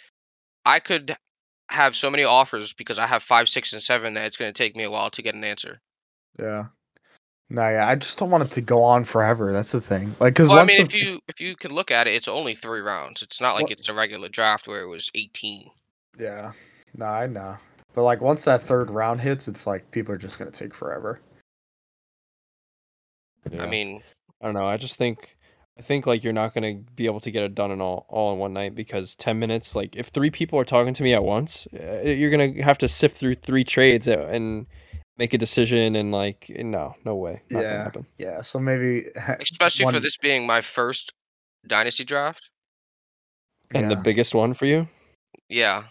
I 0.65 0.79
could 0.81 1.17
have 1.71 1.97
so 1.97 2.11
many 2.11 2.25
offers 2.25 2.73
because 2.73 2.99
I 2.99 3.07
have 3.07 3.23
five, 3.23 3.49
six, 3.49 3.73
and 3.73 3.83
seven 3.83 4.15
that 4.15 4.27
it's 4.27 4.37
going 4.37 4.53
to 4.53 4.57
take 4.57 4.77
me 4.77 4.85
a 4.85 4.91
while 4.91 5.11
to 5.11 5.23
get 5.23 5.35
an 5.35 5.45
answer. 5.45 5.81
yeah 6.39 6.67
no 7.51 7.69
yeah 7.69 7.87
i 7.87 7.95
just 7.95 8.17
don't 8.17 8.31
want 8.31 8.43
it 8.43 8.51
to 8.51 8.63
go 8.63 8.83
on 8.83 9.05
forever 9.05 9.53
that's 9.53 9.73
the 9.73 9.81
thing 9.81 10.17
like 10.21 10.33
because 10.33 10.49
Well, 10.49 10.59
I 10.61 10.65
mean, 10.65 10.79
the- 10.79 10.83
if 10.85 10.95
you 10.95 11.21
if 11.29 11.39
you 11.41 11.55
can 11.55 11.71
look 11.75 11.91
at 11.91 12.07
it, 12.07 12.15
it's 12.15 12.27
only 12.29 12.55
three 12.55 12.81
rounds. 12.81 13.21
It's 13.21 13.43
not 13.43 13.55
like 13.55 13.65
Well- 13.65 13.73
it's 13.73 13.91
a 13.91 13.95
regular 13.95 14.29
draft 14.31 14.67
where 14.69 14.81
it 14.81 14.87
was 14.89 15.11
18. 15.15 15.71
yeah 16.19 16.53
no 16.95 17.05
i 17.07 17.27
know 17.27 17.57
but 17.95 18.05
like 18.05 18.21
once 18.23 18.45
that 18.47 18.63
third 18.63 18.89
round 18.91 19.21
hits 19.21 19.49
it's 19.49 19.67
like 19.67 19.91
people 19.91 20.15
are 20.15 20.19
just 20.19 20.39
gonna 20.39 20.51
take 20.51 20.73
forever 20.75 21.21
Yeah. 23.51 23.65
I 23.65 23.67
mean, 23.67 24.03
I 24.41 24.45
don't 24.47 24.55
know. 24.55 24.67
I 24.67 24.77
just 24.77 24.97
think 24.97 25.37
I 25.83 25.85
think 25.85 26.07
like 26.07 26.23
you're 26.23 26.33
not 26.33 26.55
gonna 26.55 26.75
be 26.95 27.07
able 27.07 27.19
to 27.19 27.31
get 27.33 27.43
it 27.43 27.57
done 27.57 27.73
in 27.73 27.81
all 27.81 28.07
all 28.09 28.33
in 28.33 28.39
one 28.39 28.53
night 28.53 28.73
because 28.77 29.17
ten 29.17 29.41
minutes. 29.41 29.75
Like 29.75 29.97
if 29.97 30.07
three 30.09 30.31
people 30.31 30.57
are 30.61 30.65
talking 30.65 30.95
to 30.95 31.03
me 31.03 31.13
at 31.13 31.25
once, 31.25 31.67
uh, 31.75 32.03
you're 32.03 32.31
gonna 32.31 32.63
have 32.63 32.79
to 32.79 32.89
sift 32.89 33.17
through 33.17 33.35
three 33.35 33.65
trades 33.65 34.07
and 34.07 34.67
make 35.19 35.35
a 35.35 35.39
decision. 35.39 35.97
And 35.97 36.13
like 36.13 36.49
no, 36.51 36.95
no 37.05 37.17
way, 37.17 37.43
not 37.51 37.65
Yeah. 37.65 37.83
happen. 37.83 38.07
yeah 38.17 38.43
so 38.43 38.61
maybe 38.61 39.07
especially 39.41 39.91
for 39.91 39.99
this 39.99 40.17
being 40.17 40.47
my 40.47 40.61
first 40.61 41.11
dynasty 41.67 42.05
draft. 42.05 42.49
And 43.75 43.91
the 43.91 43.97
biggest 43.97 44.37
one 44.37 44.55
for 44.55 44.67
you, 44.67 44.87
Yeah, 45.49 45.83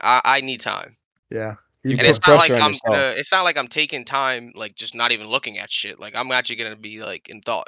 I, 0.00 0.20
I 0.24 0.40
need 0.40 0.60
time. 0.60 0.96
yeah 1.30 1.56
You 1.82 1.92
and 1.92 1.98
put 1.98 2.06
it's 2.10 2.20
not 2.20 2.36
like 2.36 2.48
pressure 2.48 2.54
on 2.54 2.62
I'm 2.62 2.70
yourself. 2.74 2.94
gonna. 2.94 3.14
It's 3.16 3.32
not 3.32 3.42
like 3.42 3.56
I'm 3.58 3.66
taking 3.68 4.04
time, 4.04 4.52
like 4.54 4.76
just 4.76 4.94
not 4.94 5.10
even 5.10 5.26
looking 5.26 5.58
at 5.58 5.68
shit. 5.68 5.98
Like 5.98 6.14
I'm 6.14 6.30
actually 6.30 6.56
gonna 6.62 6.76
be 6.76 7.02
like 7.02 7.28
in 7.28 7.40
thought. 7.40 7.66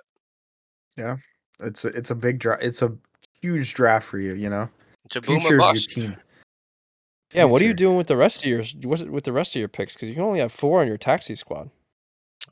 It's 1.60 1.84
a, 1.84 1.88
it's 1.88 2.10
a 2.10 2.14
big 2.14 2.38
draft 2.38 2.62
it's 2.62 2.82
a 2.82 2.92
huge 3.40 3.74
draft 3.74 4.06
for 4.06 4.18
you 4.18 4.34
you 4.34 4.48
know 4.50 4.68
To 5.10 5.20
boom 5.20 5.40
future 5.40 5.54
or 5.56 5.60
of 5.60 5.64
your 5.66 5.72
bust. 5.74 5.88
team 5.90 6.16
yeah. 7.32 7.44
What 7.44 7.60
are 7.62 7.64
you 7.64 7.74
doing 7.74 7.96
with 7.96 8.06
the 8.06 8.16
rest 8.16 8.44
of 8.44 8.48
your 8.50 8.62
what's 8.84 9.02
it- 9.02 9.10
with 9.10 9.24
the 9.24 9.32
rest 9.32 9.56
of 9.56 9.58
your 9.60 9.68
picks? 9.68 9.94
Because 9.94 10.08
you 10.08 10.14
can 10.14 10.22
only 10.22 10.38
have 10.38 10.52
four 10.52 10.80
on 10.82 10.86
your 10.86 10.98
taxi 10.98 11.34
squad. 11.34 11.68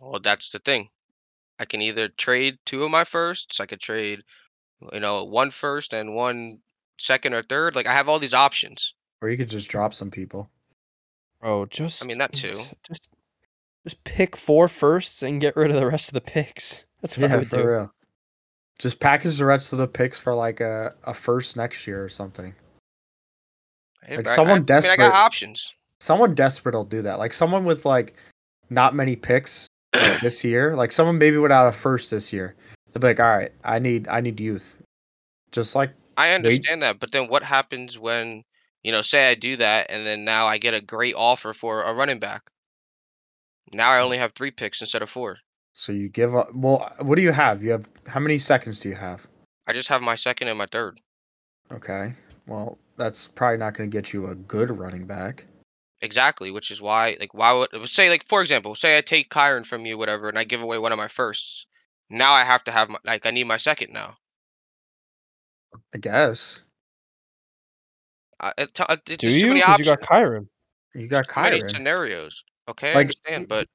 Well, 0.00 0.18
that's 0.18 0.48
the 0.50 0.58
thing. 0.58 0.88
I 1.60 1.66
can 1.66 1.80
either 1.80 2.08
trade 2.08 2.58
two 2.66 2.82
of 2.82 2.90
my 2.90 3.04
firsts. 3.04 3.60
I 3.60 3.66
could 3.66 3.80
trade, 3.80 4.22
you 4.92 4.98
know, 4.98 5.22
one 5.22 5.52
first 5.52 5.92
and 5.92 6.16
one 6.16 6.58
second 6.98 7.32
or 7.34 7.42
third. 7.42 7.76
Like 7.76 7.86
I 7.86 7.92
have 7.92 8.08
all 8.08 8.18
these 8.18 8.34
options. 8.34 8.94
or 9.20 9.28
you 9.28 9.36
could 9.36 9.50
just 9.50 9.68
drop 9.70 9.94
some 9.94 10.10
people 10.10 10.50
Bro, 11.40 11.66
just 11.66 12.02
I 12.02 12.08
mean 12.08 12.18
that 12.18 12.32
too. 12.32 12.48
Just 12.88 13.08
just 13.84 14.02
pick 14.02 14.36
four 14.36 14.66
firsts 14.66 15.22
and 15.22 15.40
get 15.40 15.54
rid 15.54 15.70
of 15.70 15.76
the 15.76 15.86
rest 15.86 16.08
of 16.08 16.14
the 16.14 16.20
picks. 16.20 16.84
That's 17.02 17.16
what 17.16 17.30
I 17.30 17.36
would 17.36 17.48
for 17.48 17.56
do. 17.62 17.68
real 17.68 17.94
Just 18.82 18.98
package 18.98 19.38
the 19.38 19.44
rest 19.44 19.72
of 19.72 19.78
the 19.78 19.86
picks 19.86 20.18
for 20.18 20.34
like 20.34 20.60
a, 20.60 20.92
a 21.04 21.14
first 21.14 21.56
next 21.56 21.86
year 21.86 22.02
or 22.02 22.08
something. 22.08 22.52
Hey, 24.02 24.16
Like 24.16 24.26
I- 24.26 24.34
someone 24.34 24.50
I, 24.50 24.54
I 24.54 24.58
mean, 24.58 24.62
I 24.64 24.66
desperate- 24.66 24.96
got 24.98 25.14
options. 25.14 25.72
Someone 26.00 26.34
desperate 26.34 26.74
will 26.74 26.84
do 26.84 27.00
that. 27.02 27.20
Like 27.20 27.32
someone 27.32 27.64
with 27.64 27.84
like 27.84 28.16
not 28.70 28.92
many 28.92 29.14
picks 29.14 29.68
like, 29.94 30.20
this 30.20 30.42
year. 30.42 30.74
Like 30.74 30.90
someone 30.90 31.16
maybe 31.16 31.36
without 31.36 31.68
a 31.68 31.72
first 31.72 32.10
this 32.10 32.32
year. 32.32 32.56
They'll 32.92 33.00
be 33.00 33.06
like, 33.06 33.20
all 33.20 33.36
right, 33.36 33.52
I 33.64 33.78
need 33.78 34.08
I 34.08 34.20
need 34.20 34.40
youth. 34.40 34.82
Just 35.52 35.76
like 35.76 35.94
I 36.16 36.32
understand 36.32 36.82
that, 36.82 36.98
but 36.98 37.12
then 37.12 37.28
what 37.28 37.44
happens 37.44 37.98
when 37.98 38.42
you 38.82 38.90
know, 38.90 39.02
say 39.02 39.30
I 39.30 39.34
do 39.34 39.56
that, 39.56 39.86
and 39.90 40.04
then 40.04 40.24
now 40.24 40.46
I 40.46 40.58
get 40.58 40.74
a 40.74 40.80
great 40.80 41.14
offer 41.14 41.52
for 41.52 41.82
a 41.82 41.94
running 41.94 42.18
back. 42.18 42.42
Now 43.72 43.90
I 43.90 43.98
hmm. 43.98 44.04
only 44.04 44.18
have 44.18 44.32
three 44.32 44.50
picks 44.50 44.80
instead 44.80 45.02
of 45.02 45.10
four. 45.10 45.38
So 45.74 45.92
you 45.92 46.08
give 46.08 46.34
up. 46.34 46.54
Well, 46.54 46.92
what 47.00 47.16
do 47.16 47.22
you 47.22 47.32
have? 47.32 47.62
You 47.62 47.70
have 47.70 47.88
how 48.06 48.20
many 48.20 48.38
seconds 48.38 48.80
do 48.80 48.88
you 48.88 48.94
have? 48.94 49.26
I 49.66 49.72
just 49.72 49.88
have 49.88 50.02
my 50.02 50.14
second 50.16 50.48
and 50.48 50.58
my 50.58 50.66
third. 50.66 51.00
Okay. 51.70 52.14
Well, 52.46 52.78
that's 52.96 53.28
probably 53.28 53.58
not 53.58 53.74
going 53.74 53.88
to 53.90 53.94
get 53.96 54.12
you 54.12 54.26
a 54.26 54.34
good 54.34 54.76
running 54.76 55.06
back. 55.06 55.46
Exactly, 56.02 56.50
which 56.50 56.72
is 56.72 56.82
why, 56.82 57.16
like, 57.20 57.32
why 57.32 57.52
would 57.52 57.88
say, 57.88 58.10
like, 58.10 58.24
for 58.24 58.40
example, 58.42 58.74
say 58.74 58.98
I 58.98 59.00
take 59.02 59.30
Kyren 59.30 59.64
from 59.64 59.86
you, 59.86 59.96
whatever, 59.96 60.28
and 60.28 60.36
I 60.36 60.42
give 60.42 60.60
away 60.60 60.78
one 60.78 60.90
of 60.90 60.98
my 60.98 61.06
firsts. 61.06 61.66
Now 62.10 62.32
I 62.32 62.42
have 62.42 62.64
to 62.64 62.72
have 62.72 62.88
my, 62.88 62.98
like, 63.04 63.24
I 63.24 63.30
need 63.30 63.44
my 63.44 63.56
second 63.56 63.92
now. 63.92 64.16
I 65.94 65.98
guess 65.98 66.60
I, 68.40 68.52
it, 68.58 68.78
uh, 68.80 68.96
it's 69.06 69.22
Do 69.22 69.28
just 69.28 69.40
too 69.40 69.46
you? 69.46 69.48
many 69.50 69.60
Because 69.60 69.74
options. 69.74 69.88
you 69.88 69.96
got 69.96 70.00
Kyren. 70.00 70.48
you 70.94 71.08
got 71.08 71.28
too 71.28 71.40
many 71.40 71.60
Kyren. 71.62 71.70
scenarios. 71.70 72.44
Okay, 72.68 72.92
I 72.92 73.00
understand, 73.00 73.48
but 73.48 73.68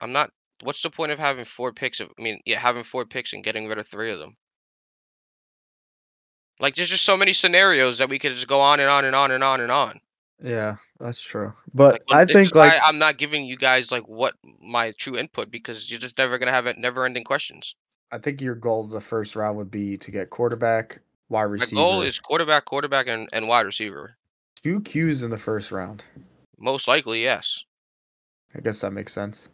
I'm 0.00 0.12
not. 0.12 0.30
What's 0.62 0.82
the 0.82 0.90
point 0.90 1.12
of 1.12 1.18
having 1.18 1.44
four 1.44 1.72
picks? 1.72 2.00
Of, 2.00 2.08
I 2.18 2.22
mean, 2.22 2.40
yeah, 2.44 2.58
having 2.58 2.82
four 2.82 3.04
picks 3.06 3.32
and 3.32 3.44
getting 3.44 3.68
rid 3.68 3.78
of 3.78 3.86
three 3.86 4.10
of 4.10 4.18
them. 4.18 4.36
Like, 6.60 6.74
there's 6.74 6.88
just 6.88 7.04
so 7.04 7.16
many 7.16 7.32
scenarios 7.32 7.98
that 7.98 8.08
we 8.08 8.18
could 8.18 8.34
just 8.34 8.48
go 8.48 8.60
on 8.60 8.80
and 8.80 8.90
on 8.90 9.04
and 9.04 9.14
on 9.14 9.30
and 9.30 9.44
on 9.44 9.60
and 9.60 9.70
on. 9.70 10.00
Yeah, 10.42 10.76
that's 10.98 11.20
true. 11.20 11.52
But 11.74 12.02
Like, 12.08 12.28
I 12.28 12.32
think 12.32 12.54
like 12.54 12.80
I'm 12.84 12.98
not 12.98 13.18
giving 13.18 13.44
you 13.44 13.56
guys 13.56 13.90
like 13.90 14.04
what 14.08 14.34
my 14.60 14.92
true 14.92 15.16
input 15.16 15.50
because 15.50 15.90
you're 15.90 16.00
just 16.00 16.18
never 16.18 16.38
gonna 16.38 16.52
have 16.52 16.66
it 16.66 16.78
never-ending 16.78 17.24
questions. 17.24 17.74
I 18.12 18.18
think 18.18 18.40
your 18.40 18.54
goal 18.54 18.86
the 18.86 19.00
first 19.00 19.36
round 19.36 19.56
would 19.58 19.70
be 19.70 19.96
to 19.98 20.10
get 20.10 20.30
quarterback, 20.30 21.00
wide 21.28 21.40
My 21.46 21.50
receiver. 21.52 21.76
goal 21.76 22.02
is 22.02 22.18
quarterback, 22.20 22.64
quarterback, 22.66 23.06
and, 23.08 23.28
and 23.32 23.48
wide 23.48 23.66
receiver. 23.66 24.16
two 24.62 24.80
Qs 24.80 25.22
in 25.24 25.30
the 25.30 25.36
first 25.38 25.70
round. 25.72 26.04
Most 26.56 26.86
likely, 26.88 27.22
yes. 27.22 27.64
I 28.54 28.60
guess 28.60 28.80
that 28.80 28.92
makes 28.92 29.12
sense. 29.12 29.48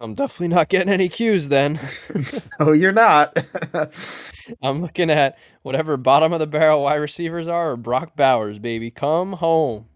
I'm 0.00 0.14
definitely 0.14 0.48
not 0.48 0.70
getting 0.70 0.92
any 0.92 1.10
cues 1.10 1.50
then. 1.50 1.78
oh, 2.60 2.72
you're 2.72 2.92
not. 2.92 3.36
I'm 4.62 4.80
looking 4.80 5.10
at 5.10 5.38
whatever 5.62 5.98
bottom 5.98 6.32
of 6.32 6.40
the 6.40 6.46
barrel 6.46 6.82
wide 6.82 6.96
receivers 6.96 7.46
are 7.48 7.72
or 7.72 7.76
Brock 7.76 8.16
Bowers, 8.16 8.58
baby. 8.58 8.90
Come 8.90 9.34
home. 9.34 9.86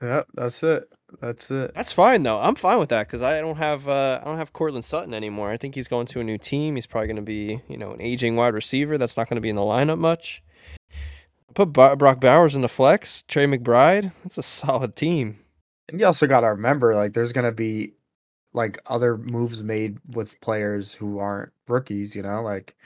yep, 0.00 0.28
that's 0.34 0.62
it. 0.62 0.90
That's 1.20 1.50
it. 1.50 1.72
That's 1.74 1.92
fine 1.92 2.22
though. 2.22 2.40
I'm 2.40 2.54
fine 2.54 2.78
with 2.78 2.88
that 2.88 3.06
because 3.06 3.22
I 3.22 3.40
don't 3.40 3.56
have 3.56 3.86
uh, 3.86 4.20
I 4.22 4.24
don't 4.24 4.38
have 4.38 4.52
Courtland 4.52 4.84
Sutton 4.84 5.12
anymore. 5.12 5.50
I 5.50 5.56
think 5.58 5.74
he's 5.74 5.88
going 5.88 6.06
to 6.06 6.20
a 6.20 6.24
new 6.24 6.38
team. 6.38 6.76
He's 6.76 6.86
probably 6.86 7.08
going 7.08 7.16
to 7.16 7.22
be 7.22 7.60
you 7.68 7.76
know 7.76 7.92
an 7.92 8.00
aging 8.00 8.36
wide 8.36 8.54
receiver 8.54 8.96
that's 8.96 9.16
not 9.16 9.28
going 9.28 9.36
to 9.36 9.42
be 9.42 9.50
in 9.50 9.56
the 9.56 9.62
lineup 9.62 9.98
much. 9.98 10.42
Put 11.54 11.72
Brock 11.72 12.20
Bowers 12.20 12.54
in 12.54 12.62
the 12.62 12.68
flex. 12.68 13.22
Trey 13.22 13.44
McBride. 13.44 14.12
That's 14.22 14.38
a 14.38 14.42
solid 14.42 14.94
team. 14.94 15.40
And 15.88 15.98
you 15.98 16.06
also 16.06 16.28
got 16.28 16.40
to 16.40 16.46
remember, 16.46 16.94
like, 16.94 17.12
there's 17.12 17.32
gonna 17.32 17.50
be 17.50 17.94
like 18.52 18.78
other 18.86 19.16
moves 19.16 19.62
made 19.62 19.98
with 20.14 20.40
players 20.40 20.92
who 20.92 21.18
aren't 21.18 21.52
rookies. 21.68 22.14
You 22.16 22.22
know, 22.22 22.42
like 22.42 22.76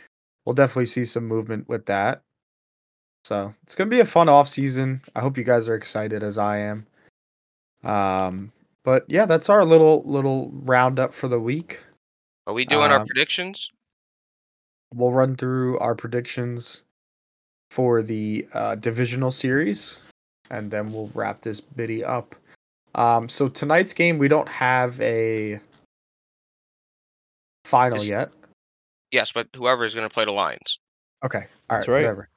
we'll 0.45 0.55
definitely 0.55 0.87
see 0.87 1.05
some 1.05 1.27
movement 1.27 1.69
with 1.69 1.87
that. 1.87 2.23
So 3.25 3.55
it's 3.63 3.75
gonna 3.75 3.91
be 3.91 4.01
a 4.01 4.05
fun 4.05 4.29
off 4.29 4.49
season. 4.49 5.03
I 5.15 5.21
hope 5.21 5.39
you 5.39 5.45
guys 5.45 5.69
are 5.69 5.75
excited 5.75 6.23
as 6.23 6.37
I 6.37 6.59
am. 6.59 6.87
Um, 7.83 8.53
but 8.85 9.05
yeah, 9.09 9.25
that's 9.25 9.49
our 9.49 9.65
little 9.65 10.03
little 10.05 10.51
roundup 10.53 11.15
for 11.15 11.29
the 11.29 11.41
week. 11.41 11.81
Are 12.47 12.53
we 12.55 12.67
doing 12.67 12.91
our 12.91 13.01
Um, 13.01 13.07
predictions? 13.07 13.71
We'll 14.95 15.13
run 15.13 15.37
through 15.37 15.79
our 15.79 15.95
predictions 15.95 16.83
for 17.71 18.03
the 18.03 18.47
uh, 18.53 18.75
divisional 18.77 19.31
series, 19.31 19.99
and 20.51 20.71
then 20.71 20.93
we'll 20.93 21.11
wrap 21.15 21.41
this 21.41 21.61
biddy 21.61 22.05
up. 22.05 22.37
Um, 22.95 23.29
so 23.29 23.49
tonight's 23.49 23.93
game, 23.93 24.19
we 24.19 24.29
don't 24.29 24.49
have 24.49 25.01
a 25.01 25.61
final 27.65 27.99
Is- 27.99 28.09
yet. 28.09 28.31
Yes, 29.11 29.31
but 29.33 29.49
whoever 29.55 29.85
is 29.85 29.95
gonna 29.95 30.09
play 30.09 30.25
the 30.25 30.33
Lions. 30.33 30.81
Okay, 31.25 31.39
all 31.39 31.45
right, 31.45 31.51
That's 31.69 31.89
right. 31.89 32.03
whatever. 32.03 32.29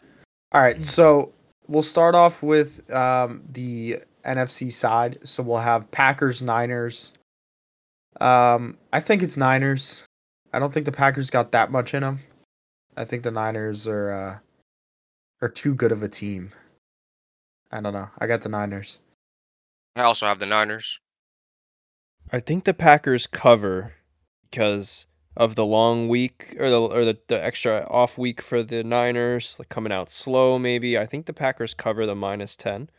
All 0.52 0.62
right, 0.62 0.82
so 0.82 1.34
we'll 1.68 1.84
start 1.84 2.14
off 2.16 2.44
with 2.44 2.90
um, 2.94 3.42
the 3.52 3.98
NFC 4.24 4.72
side. 4.72 5.18
So 5.24 5.42
we'll 5.44 5.58
have 5.58 5.90
Packers, 5.92 6.42
Niners. 6.42 7.12
Um, 8.22 8.78
I 8.94 9.00
think 9.00 9.24
it's 9.24 9.38
Niners. 9.38 10.04
I 10.54 10.60
don't 10.60 10.72
think 10.74 10.86
the 10.86 10.92
Packers 10.92 11.30
got 11.30 11.52
that 11.52 11.72
much 11.72 11.94
in 11.94 12.02
them. 12.02 12.20
I 12.96 13.06
think 13.06 13.24
the 13.24 13.32
Niners 13.32 13.88
are 13.88 14.12
uh, 14.12 14.38
are 15.42 15.50
too 15.50 15.74
good 15.74 15.92
of 15.92 16.04
a 16.04 16.08
team. 16.08 16.52
I 17.72 17.82
don't 17.82 17.94
know. 17.94 18.10
I 18.20 18.28
got 18.28 18.42
the 18.42 18.50
Niners. 18.50 19.00
I 20.02 20.06
also 20.06 20.26
have 20.26 20.40
the 20.40 20.46
Niners. 20.46 21.00
I 22.32 22.40
think 22.40 22.66
the 22.66 22.74
Packers 22.74 23.28
cover 23.28 23.94
because 24.50 25.06
of 25.36 25.56
the 25.56 25.66
long 25.66 26.08
week 26.08 26.56
or 26.60 26.70
the 26.70 26.82
or 26.82 27.06
the, 27.06 27.18
the 27.28 27.44
extra 27.44 27.88
off 27.90 28.18
week 28.18 28.42
for 28.42 28.64
the 28.64 28.84
Niners, 28.84 29.56
like 29.60 29.70
coming 29.70 29.92
out 29.92 30.10
slow 30.10 30.58
maybe. 30.58 30.98
I 30.98 31.06
think 31.06 31.26
the 31.26 31.34
Packers 31.34 31.74
cover 31.74 32.06
the 32.06 32.16
minus 32.16 32.56
10. 32.56 32.90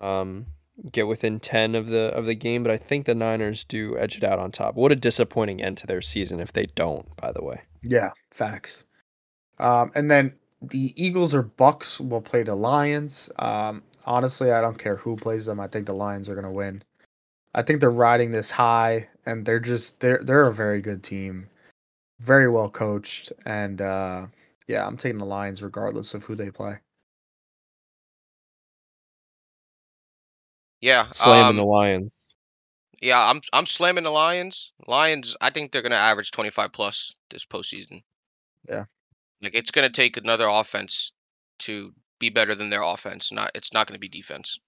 Um 0.00 0.46
get 0.92 1.06
within 1.06 1.40
10 1.40 1.74
of 1.74 1.88
the 1.88 2.12
of 2.14 2.26
the 2.26 2.34
game, 2.34 2.62
but 2.62 2.72
I 2.72 2.76
think 2.76 3.06
the 3.06 3.14
Niners 3.14 3.64
do 3.64 3.98
edge 3.98 4.16
it 4.16 4.24
out 4.24 4.38
on 4.38 4.52
top. 4.52 4.74
What 4.74 4.92
a 4.92 4.96
disappointing 4.96 5.62
end 5.62 5.78
to 5.78 5.86
their 5.86 6.02
season 6.02 6.40
if 6.40 6.52
they 6.52 6.66
don't, 6.66 7.14
by 7.16 7.32
the 7.32 7.42
way. 7.42 7.62
Yeah, 7.82 8.12
facts. 8.30 8.84
Um, 9.58 9.90
and 9.94 10.10
then 10.10 10.34
the 10.62 10.92
Eagles 11.02 11.34
or 11.34 11.42
Bucks 11.42 12.00
will 12.00 12.20
play 12.20 12.42
the 12.42 12.54
Lions. 12.54 13.30
Um, 13.38 13.82
honestly, 14.06 14.52
I 14.52 14.60
don't 14.60 14.78
care 14.78 14.96
who 14.96 15.16
plays 15.16 15.46
them. 15.46 15.60
I 15.60 15.68
think 15.68 15.86
the 15.86 15.94
Lions 15.94 16.28
are 16.28 16.34
gonna 16.34 16.52
win. 16.52 16.82
I 17.54 17.62
think 17.62 17.80
they're 17.80 17.90
riding 17.90 18.32
this 18.32 18.50
high, 18.50 19.08
and 19.26 19.44
they're 19.46 19.60
just 19.60 20.00
they're 20.00 20.22
they're 20.22 20.46
a 20.46 20.54
very 20.54 20.80
good 20.80 21.02
team, 21.02 21.48
very 22.20 22.48
well 22.48 22.70
coached, 22.70 23.32
and 23.44 23.80
uh, 23.80 24.26
yeah, 24.68 24.86
I'm 24.86 24.96
taking 24.96 25.18
the 25.18 25.26
Lions 25.26 25.62
regardless 25.62 26.14
of 26.14 26.24
who 26.24 26.34
they 26.36 26.50
play. 26.50 26.78
Yeah, 30.80 31.08
Slamming 31.10 31.50
um, 31.50 31.56
the 31.56 31.64
Lions. 31.64 32.16
yeah. 33.00 33.28
I'm 33.30 33.40
I'm 33.52 33.66
slamming 33.66 34.04
the 34.04 34.10
Lions. 34.10 34.72
Lions. 34.86 35.36
I 35.40 35.50
think 35.50 35.72
they're 35.72 35.82
gonna 35.82 35.94
average 35.96 36.30
25 36.30 36.72
plus 36.72 37.14
this 37.30 37.44
postseason. 37.44 38.02
Yeah. 38.68 38.84
Like 39.42 39.54
it's 39.54 39.70
gonna 39.70 39.90
take 39.90 40.16
another 40.16 40.46
offense 40.48 41.12
to 41.60 41.92
be 42.18 42.30
better 42.30 42.54
than 42.54 42.70
their 42.70 42.82
offense. 42.82 43.32
Not 43.32 43.50
it's 43.54 43.72
not 43.72 43.86
gonna 43.86 43.98
be 43.98 44.08
defense. 44.08 44.58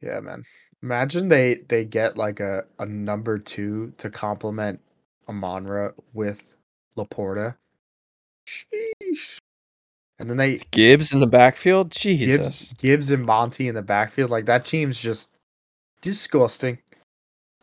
Yeah, 0.00 0.20
man. 0.20 0.44
Imagine 0.82 1.28
they 1.28 1.56
they 1.68 1.84
get 1.84 2.16
like 2.16 2.40
a 2.40 2.64
a 2.78 2.86
number 2.86 3.38
two 3.38 3.92
to 3.98 4.10
complement 4.10 4.80
Amon-Ra 5.28 5.90
with 6.12 6.54
LaPorta. 6.96 7.56
Sheesh. 8.46 9.38
And 10.18 10.28
then 10.28 10.36
they 10.36 10.58
Gibbs 10.70 11.12
in 11.12 11.20
the 11.20 11.26
backfield? 11.26 11.90
Gibbs 11.90 12.72
Gibbs 12.74 13.10
and 13.10 13.24
Monty 13.24 13.68
in 13.68 13.74
the 13.74 13.82
backfield. 13.82 14.30
Like 14.30 14.46
that 14.46 14.64
team's 14.64 15.00
just 15.00 15.32
disgusting. 16.02 16.78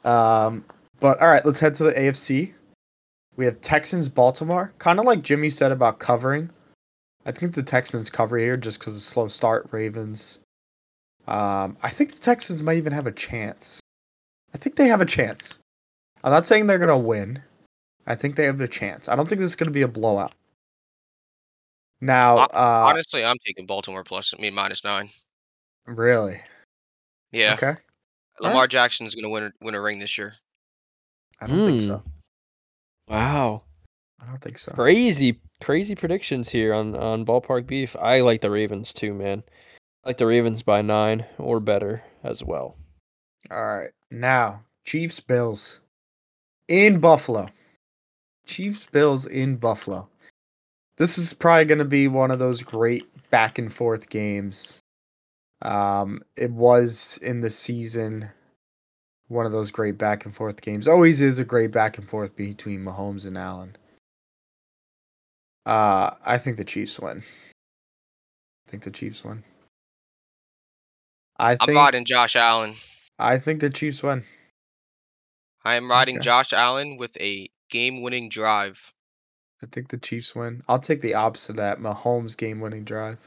Um, 0.03 0.63
but 0.99 1.19
all 1.21 1.27
right, 1.27 1.45
let's 1.45 1.59
head 1.59 1.73
to 1.75 1.83
the 1.83 1.93
AFC. 1.93 2.53
We 3.35 3.45
have 3.45 3.59
Texans 3.59 4.07
Baltimore. 4.07 4.73
Kind 4.77 4.99
of 4.99 5.05
like 5.05 5.23
Jimmy 5.23 5.49
said 5.49 5.71
about 5.71 5.99
covering. 5.99 6.49
I 7.25 7.31
think 7.31 7.53
the 7.53 7.63
Texans 7.63 8.09
cover 8.09 8.37
here 8.37 8.57
just 8.57 8.79
because 8.79 8.95
of 8.95 9.01
slow 9.01 9.27
start. 9.27 9.67
Ravens. 9.71 10.37
Um, 11.27 11.75
I 11.81 11.89
think 11.89 12.13
the 12.13 12.19
Texans 12.19 12.61
might 12.61 12.77
even 12.77 12.93
have 12.93 13.07
a 13.07 13.11
chance. 13.11 13.79
I 14.53 14.57
think 14.57 14.75
they 14.75 14.87
have 14.87 15.01
a 15.01 15.05
chance. 15.05 15.57
I'm 16.23 16.31
not 16.31 16.45
saying 16.45 16.67
they're 16.67 16.79
gonna 16.79 16.97
win. 16.97 17.41
I 18.07 18.15
think 18.15 18.35
they 18.35 18.45
have 18.45 18.61
a 18.61 18.67
chance. 18.67 19.09
I 19.09 19.15
don't 19.15 19.27
think 19.27 19.41
this 19.41 19.49
is 19.49 19.55
gonna 19.55 19.71
be 19.71 19.81
a 19.81 19.87
blowout. 19.87 20.33
Now, 22.01 22.37
uh, 22.37 22.83
Honestly, 22.87 23.25
I'm 23.25 23.37
taking 23.45 23.65
Baltimore 23.65 24.03
plus. 24.03 24.33
I 24.37 24.41
mean 24.41 24.53
minus 24.53 24.83
nine. 24.83 25.09
really, 25.87 26.41
Yeah. 27.31 27.53
okay. 27.55 27.75
Lamar 28.39 28.67
Jackson's 28.67 29.15
gonna 29.15 29.29
win 29.29 29.45
a, 29.45 29.51
win 29.61 29.75
a 29.75 29.81
ring 29.81 29.97
this 29.99 30.17
year. 30.17 30.35
I 31.41 31.47
don't 31.47 31.65
think 31.65 31.81
so. 31.81 32.03
Wow. 33.07 33.63
I 34.21 34.25
don't 34.25 34.41
think 34.41 34.57
so. 34.57 34.71
Crazy, 34.71 35.39
crazy 35.61 35.95
predictions 35.95 36.49
here 36.49 36.73
on 36.73 36.95
on 36.95 37.25
Ballpark 37.25 37.67
Beef. 37.67 37.95
I 37.97 38.21
like 38.21 38.41
the 38.41 38.51
Ravens 38.51 38.93
too, 38.93 39.13
man. 39.13 39.43
I 40.03 40.09
like 40.09 40.17
the 40.17 40.25
Ravens 40.25 40.63
by 40.63 40.81
nine 40.81 41.25
or 41.37 41.59
better 41.59 42.03
as 42.23 42.43
well. 42.43 42.77
All 43.51 43.65
right. 43.65 43.91
Now, 44.11 44.61
Chiefs 44.85 45.19
Bills 45.19 45.79
in 46.67 46.99
Buffalo. 46.99 47.47
Chiefs 48.45 48.87
Bills 48.87 49.25
in 49.25 49.57
Buffalo. 49.57 50.07
This 50.97 51.17
is 51.17 51.33
probably 51.33 51.65
going 51.65 51.79
to 51.79 51.85
be 51.85 52.07
one 52.07 52.31
of 52.31 52.39
those 52.39 52.61
great 52.61 53.05
back 53.29 53.57
and 53.57 53.73
forth 53.73 54.09
games. 54.09 54.81
Um, 55.61 56.21
it 56.37 56.51
was 56.51 57.17
in 57.21 57.41
the 57.41 57.49
season 57.49 58.29
one 59.27 59.45
of 59.45 59.51
those 59.51 59.71
great 59.71 59.97
back 59.97 60.25
and 60.25 60.35
forth 60.35 60.61
games. 60.61 60.87
Always 60.87 61.21
is 61.21 61.39
a 61.39 61.45
great 61.45 61.71
back 61.71 61.97
and 61.97 62.07
forth 62.07 62.35
between 62.35 62.83
Mahomes 62.83 63.25
and 63.25 63.37
Allen. 63.37 63.75
Uh, 65.65 66.11
I 66.23 66.37
think 66.37 66.57
the 66.57 66.65
Chiefs 66.65 66.99
win. 66.99 67.23
I 68.67 68.71
think 68.71 68.83
the 68.83 68.91
Chiefs 68.91 69.23
win. 69.23 69.43
I 71.37 71.57
I'm 71.59 71.75
riding 71.75 72.05
Josh 72.05 72.35
Allen. 72.35 72.75
I 73.19 73.37
think 73.37 73.59
the 73.61 73.69
Chiefs 73.69 74.03
win. 74.03 74.23
I 75.63 75.75
am 75.75 75.89
riding 75.89 76.17
Okay. 76.17 76.23
Josh 76.25 76.53
Allen 76.53 76.97
with 76.97 77.17
a 77.19 77.49
game-winning 77.69 78.29
drive. 78.29 78.93
I 79.63 79.67
think 79.71 79.87
the 79.89 79.97
Chiefs 79.97 80.35
win. 80.35 80.61
I'll 80.67 80.79
take 80.79 81.01
the 81.01 81.15
opposite 81.15 81.51
of 81.53 81.57
that. 81.57 81.79
Mahomes 81.79 82.37
game 82.37 82.59
winning 82.59 82.83
drive. 82.83 83.17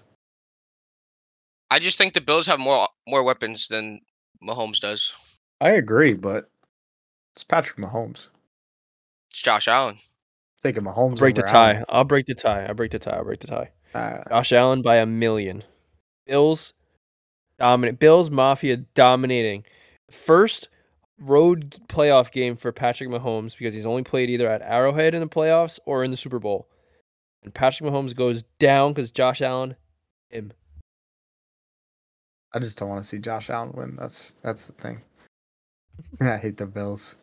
I 1.70 1.80
just 1.80 1.99
think 1.99 2.14
the 2.14 2.20
Bills 2.20 2.47
have 2.47 2.61
more 2.61 2.89
more 3.07 3.22
weapons 3.24 3.66
than 3.68 4.01
Mahomes 4.43 4.80
does. 4.80 5.12
I 5.61 5.70
agree, 5.70 6.14
but 6.14 6.49
it's 7.34 7.45
Patrick 7.45 7.78
Mahomes. 7.78 8.28
It's 9.30 9.43
Josh 9.43 9.66
Allen. 9.68 9.99
Taking 10.62 10.82
Mahomes. 10.82 11.18
break 11.18 11.36
the 11.36 11.42
tie. 11.42 11.84
I'll 11.88 12.04
break 12.04 12.26
the 12.26 12.34
tie. 12.34 12.64
I'll 12.66 12.74
break 12.74 12.90
the 12.90 12.98
tie. 12.98 13.16
I'll 13.16 13.24
break 13.24 13.40
the 13.40 13.46
tie. 13.46 13.70
Uh, 13.94 14.18
Josh 14.28 14.52
Allen 14.52 14.82
by 14.82 14.96
a 14.96 15.06
million. 15.06 15.62
Bills 16.26 16.74
dominant. 17.59 17.98
Bills 17.98 18.30
Mafia 18.30 18.78
dominating. 18.94 19.64
First 20.11 20.68
road 21.20 21.76
playoff 21.88 22.30
game 22.32 22.56
for 22.56 22.72
Patrick 22.72 23.11
Mahomes 23.11 23.56
because 23.56 23.74
he's 23.74 23.86
only 23.86 24.02
played 24.02 24.30
either 24.30 24.48
at 24.48 24.62
Arrowhead 24.62 25.14
in 25.14 25.20
the 25.20 25.28
playoffs 25.28 25.78
or 25.84 26.04
in 26.04 26.11
the 26.11 26.16
Super 26.16 26.38
Bowl. 26.38 26.68
And 27.42 27.54
Patrick 27.54 27.90
Mahomes 27.90 28.14
goes 28.14 28.44
down 28.59 28.92
because 28.92 29.11
Josh 29.11 29.40
Allen, 29.40 29.76
him. 30.28 30.52
I 32.52 32.59
just 32.59 32.78
don't 32.78 32.88
want 32.88 33.02
to 33.02 33.09
see 33.09 33.18
Josh 33.18 33.50
Allen 33.50 33.72
win. 33.74 33.96
That's 33.96 34.34
that's 34.42 34.66
the 34.66 34.72
thing. 34.72 35.02
I 36.20 36.36
hate 36.36 36.56
the 36.56 36.66
Bills. 36.66 37.16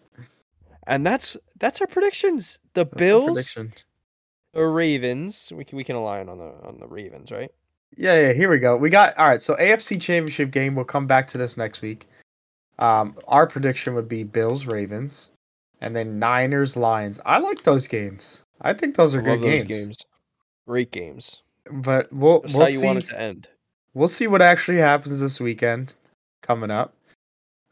And 0.87 1.05
that's 1.05 1.35
that's 1.59 1.81
our 1.81 1.87
predictions. 1.87 2.59
The 2.73 2.85
That's 2.85 2.97
Bills, 2.97 3.25
prediction. 3.53 3.73
the 4.53 4.65
Ravens. 4.65 5.51
We 5.55 5.63
can 5.65 5.77
we 5.77 5.83
can 5.83 5.95
align 5.95 6.29
on 6.29 6.37
the 6.37 6.53
on 6.63 6.79
the 6.79 6.87
Ravens, 6.87 7.31
right? 7.31 7.51
Yeah, 7.97 8.19
yeah. 8.27 8.33
Here 8.33 8.49
we 8.49 8.59
go. 8.59 8.75
We 8.77 8.89
got 8.89 9.17
all 9.17 9.27
right. 9.27 9.41
So 9.41 9.55
AFC 9.55 9.99
Championship 10.01 10.51
game. 10.51 10.75
We'll 10.75 10.85
come 10.85 11.07
back 11.07 11.27
to 11.29 11.37
this 11.37 11.57
next 11.57 11.81
week. 11.81 12.07
Um, 12.77 13.15
our 13.27 13.47
prediction 13.47 13.95
would 13.95 14.09
be 14.09 14.23
Bills 14.23 14.65
Ravens, 14.65 15.29
and 15.81 15.95
then 15.95 16.19
Niners 16.19 16.75
Lions. 16.77 17.21
I 17.25 17.39
like 17.39 17.63
those 17.63 17.87
games. 17.87 18.41
I 18.61 18.73
think 18.73 18.95
those 18.95 19.15
are 19.15 19.21
I 19.21 19.37
good 19.37 19.41
games. 19.41 19.63
games. 19.63 19.97
Great 20.67 20.91
games. 20.91 21.41
But 21.71 22.11
we'll 22.13 22.41
Just 22.41 22.55
we'll 22.55 22.65
how 22.65 22.71
you 22.71 22.79
see. 22.79 22.85
want 22.85 22.99
it 22.99 23.07
to 23.09 23.19
end. 23.21 23.47
we'll 23.93 24.07
see 24.07 24.27
what 24.27 24.41
actually 24.41 24.77
happens 24.77 25.19
this 25.19 25.39
weekend 25.39 25.95
coming 26.41 26.69
up. 26.71 26.93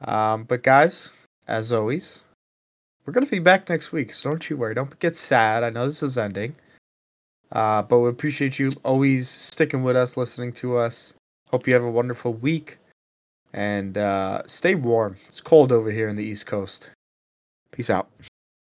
Um, 0.02 0.44
but 0.46 0.64
guys, 0.64 1.12
as 1.48 1.72
always, 1.72 2.24
we're 3.06 3.14
gonna 3.14 3.26
be 3.26 3.40
back 3.40 3.70
next 3.70 3.92
week, 3.92 4.14
so 4.14 4.30
don't 4.30 4.50
you 4.50 4.58
worry. 4.58 4.74
Don't 4.74 4.98
get 5.00 5.16
sad. 5.16 5.64
I 5.64 5.70
know 5.70 5.88
this 5.88 6.04
is 6.04 6.18
ending. 6.18 6.56
Uh, 7.52 7.84
but 7.84 8.00
we 8.00 8.10
appreciate 8.10 8.58
you 8.58 8.72
always 8.84 9.30
sticking 9.30 9.84
with 9.84 9.96
us, 9.96 10.18
listening 10.18 10.52
to 10.54 10.78
us. 10.78 11.14
Hope 11.52 11.68
you 11.68 11.74
have 11.74 11.84
a 11.84 11.92
wonderful 11.92 12.34
week. 12.34 12.80
And 13.54 13.98
uh, 13.98 14.42
stay 14.48 14.74
warm. 14.74 15.18
It's 15.28 15.40
cold 15.40 15.72
over 15.72 15.92
here 15.92 16.10
in 16.10 16.16
the 16.16 16.24
East 16.24 16.48
Coast. 16.48 16.90
Peace 17.72 17.92
out. 17.92 18.10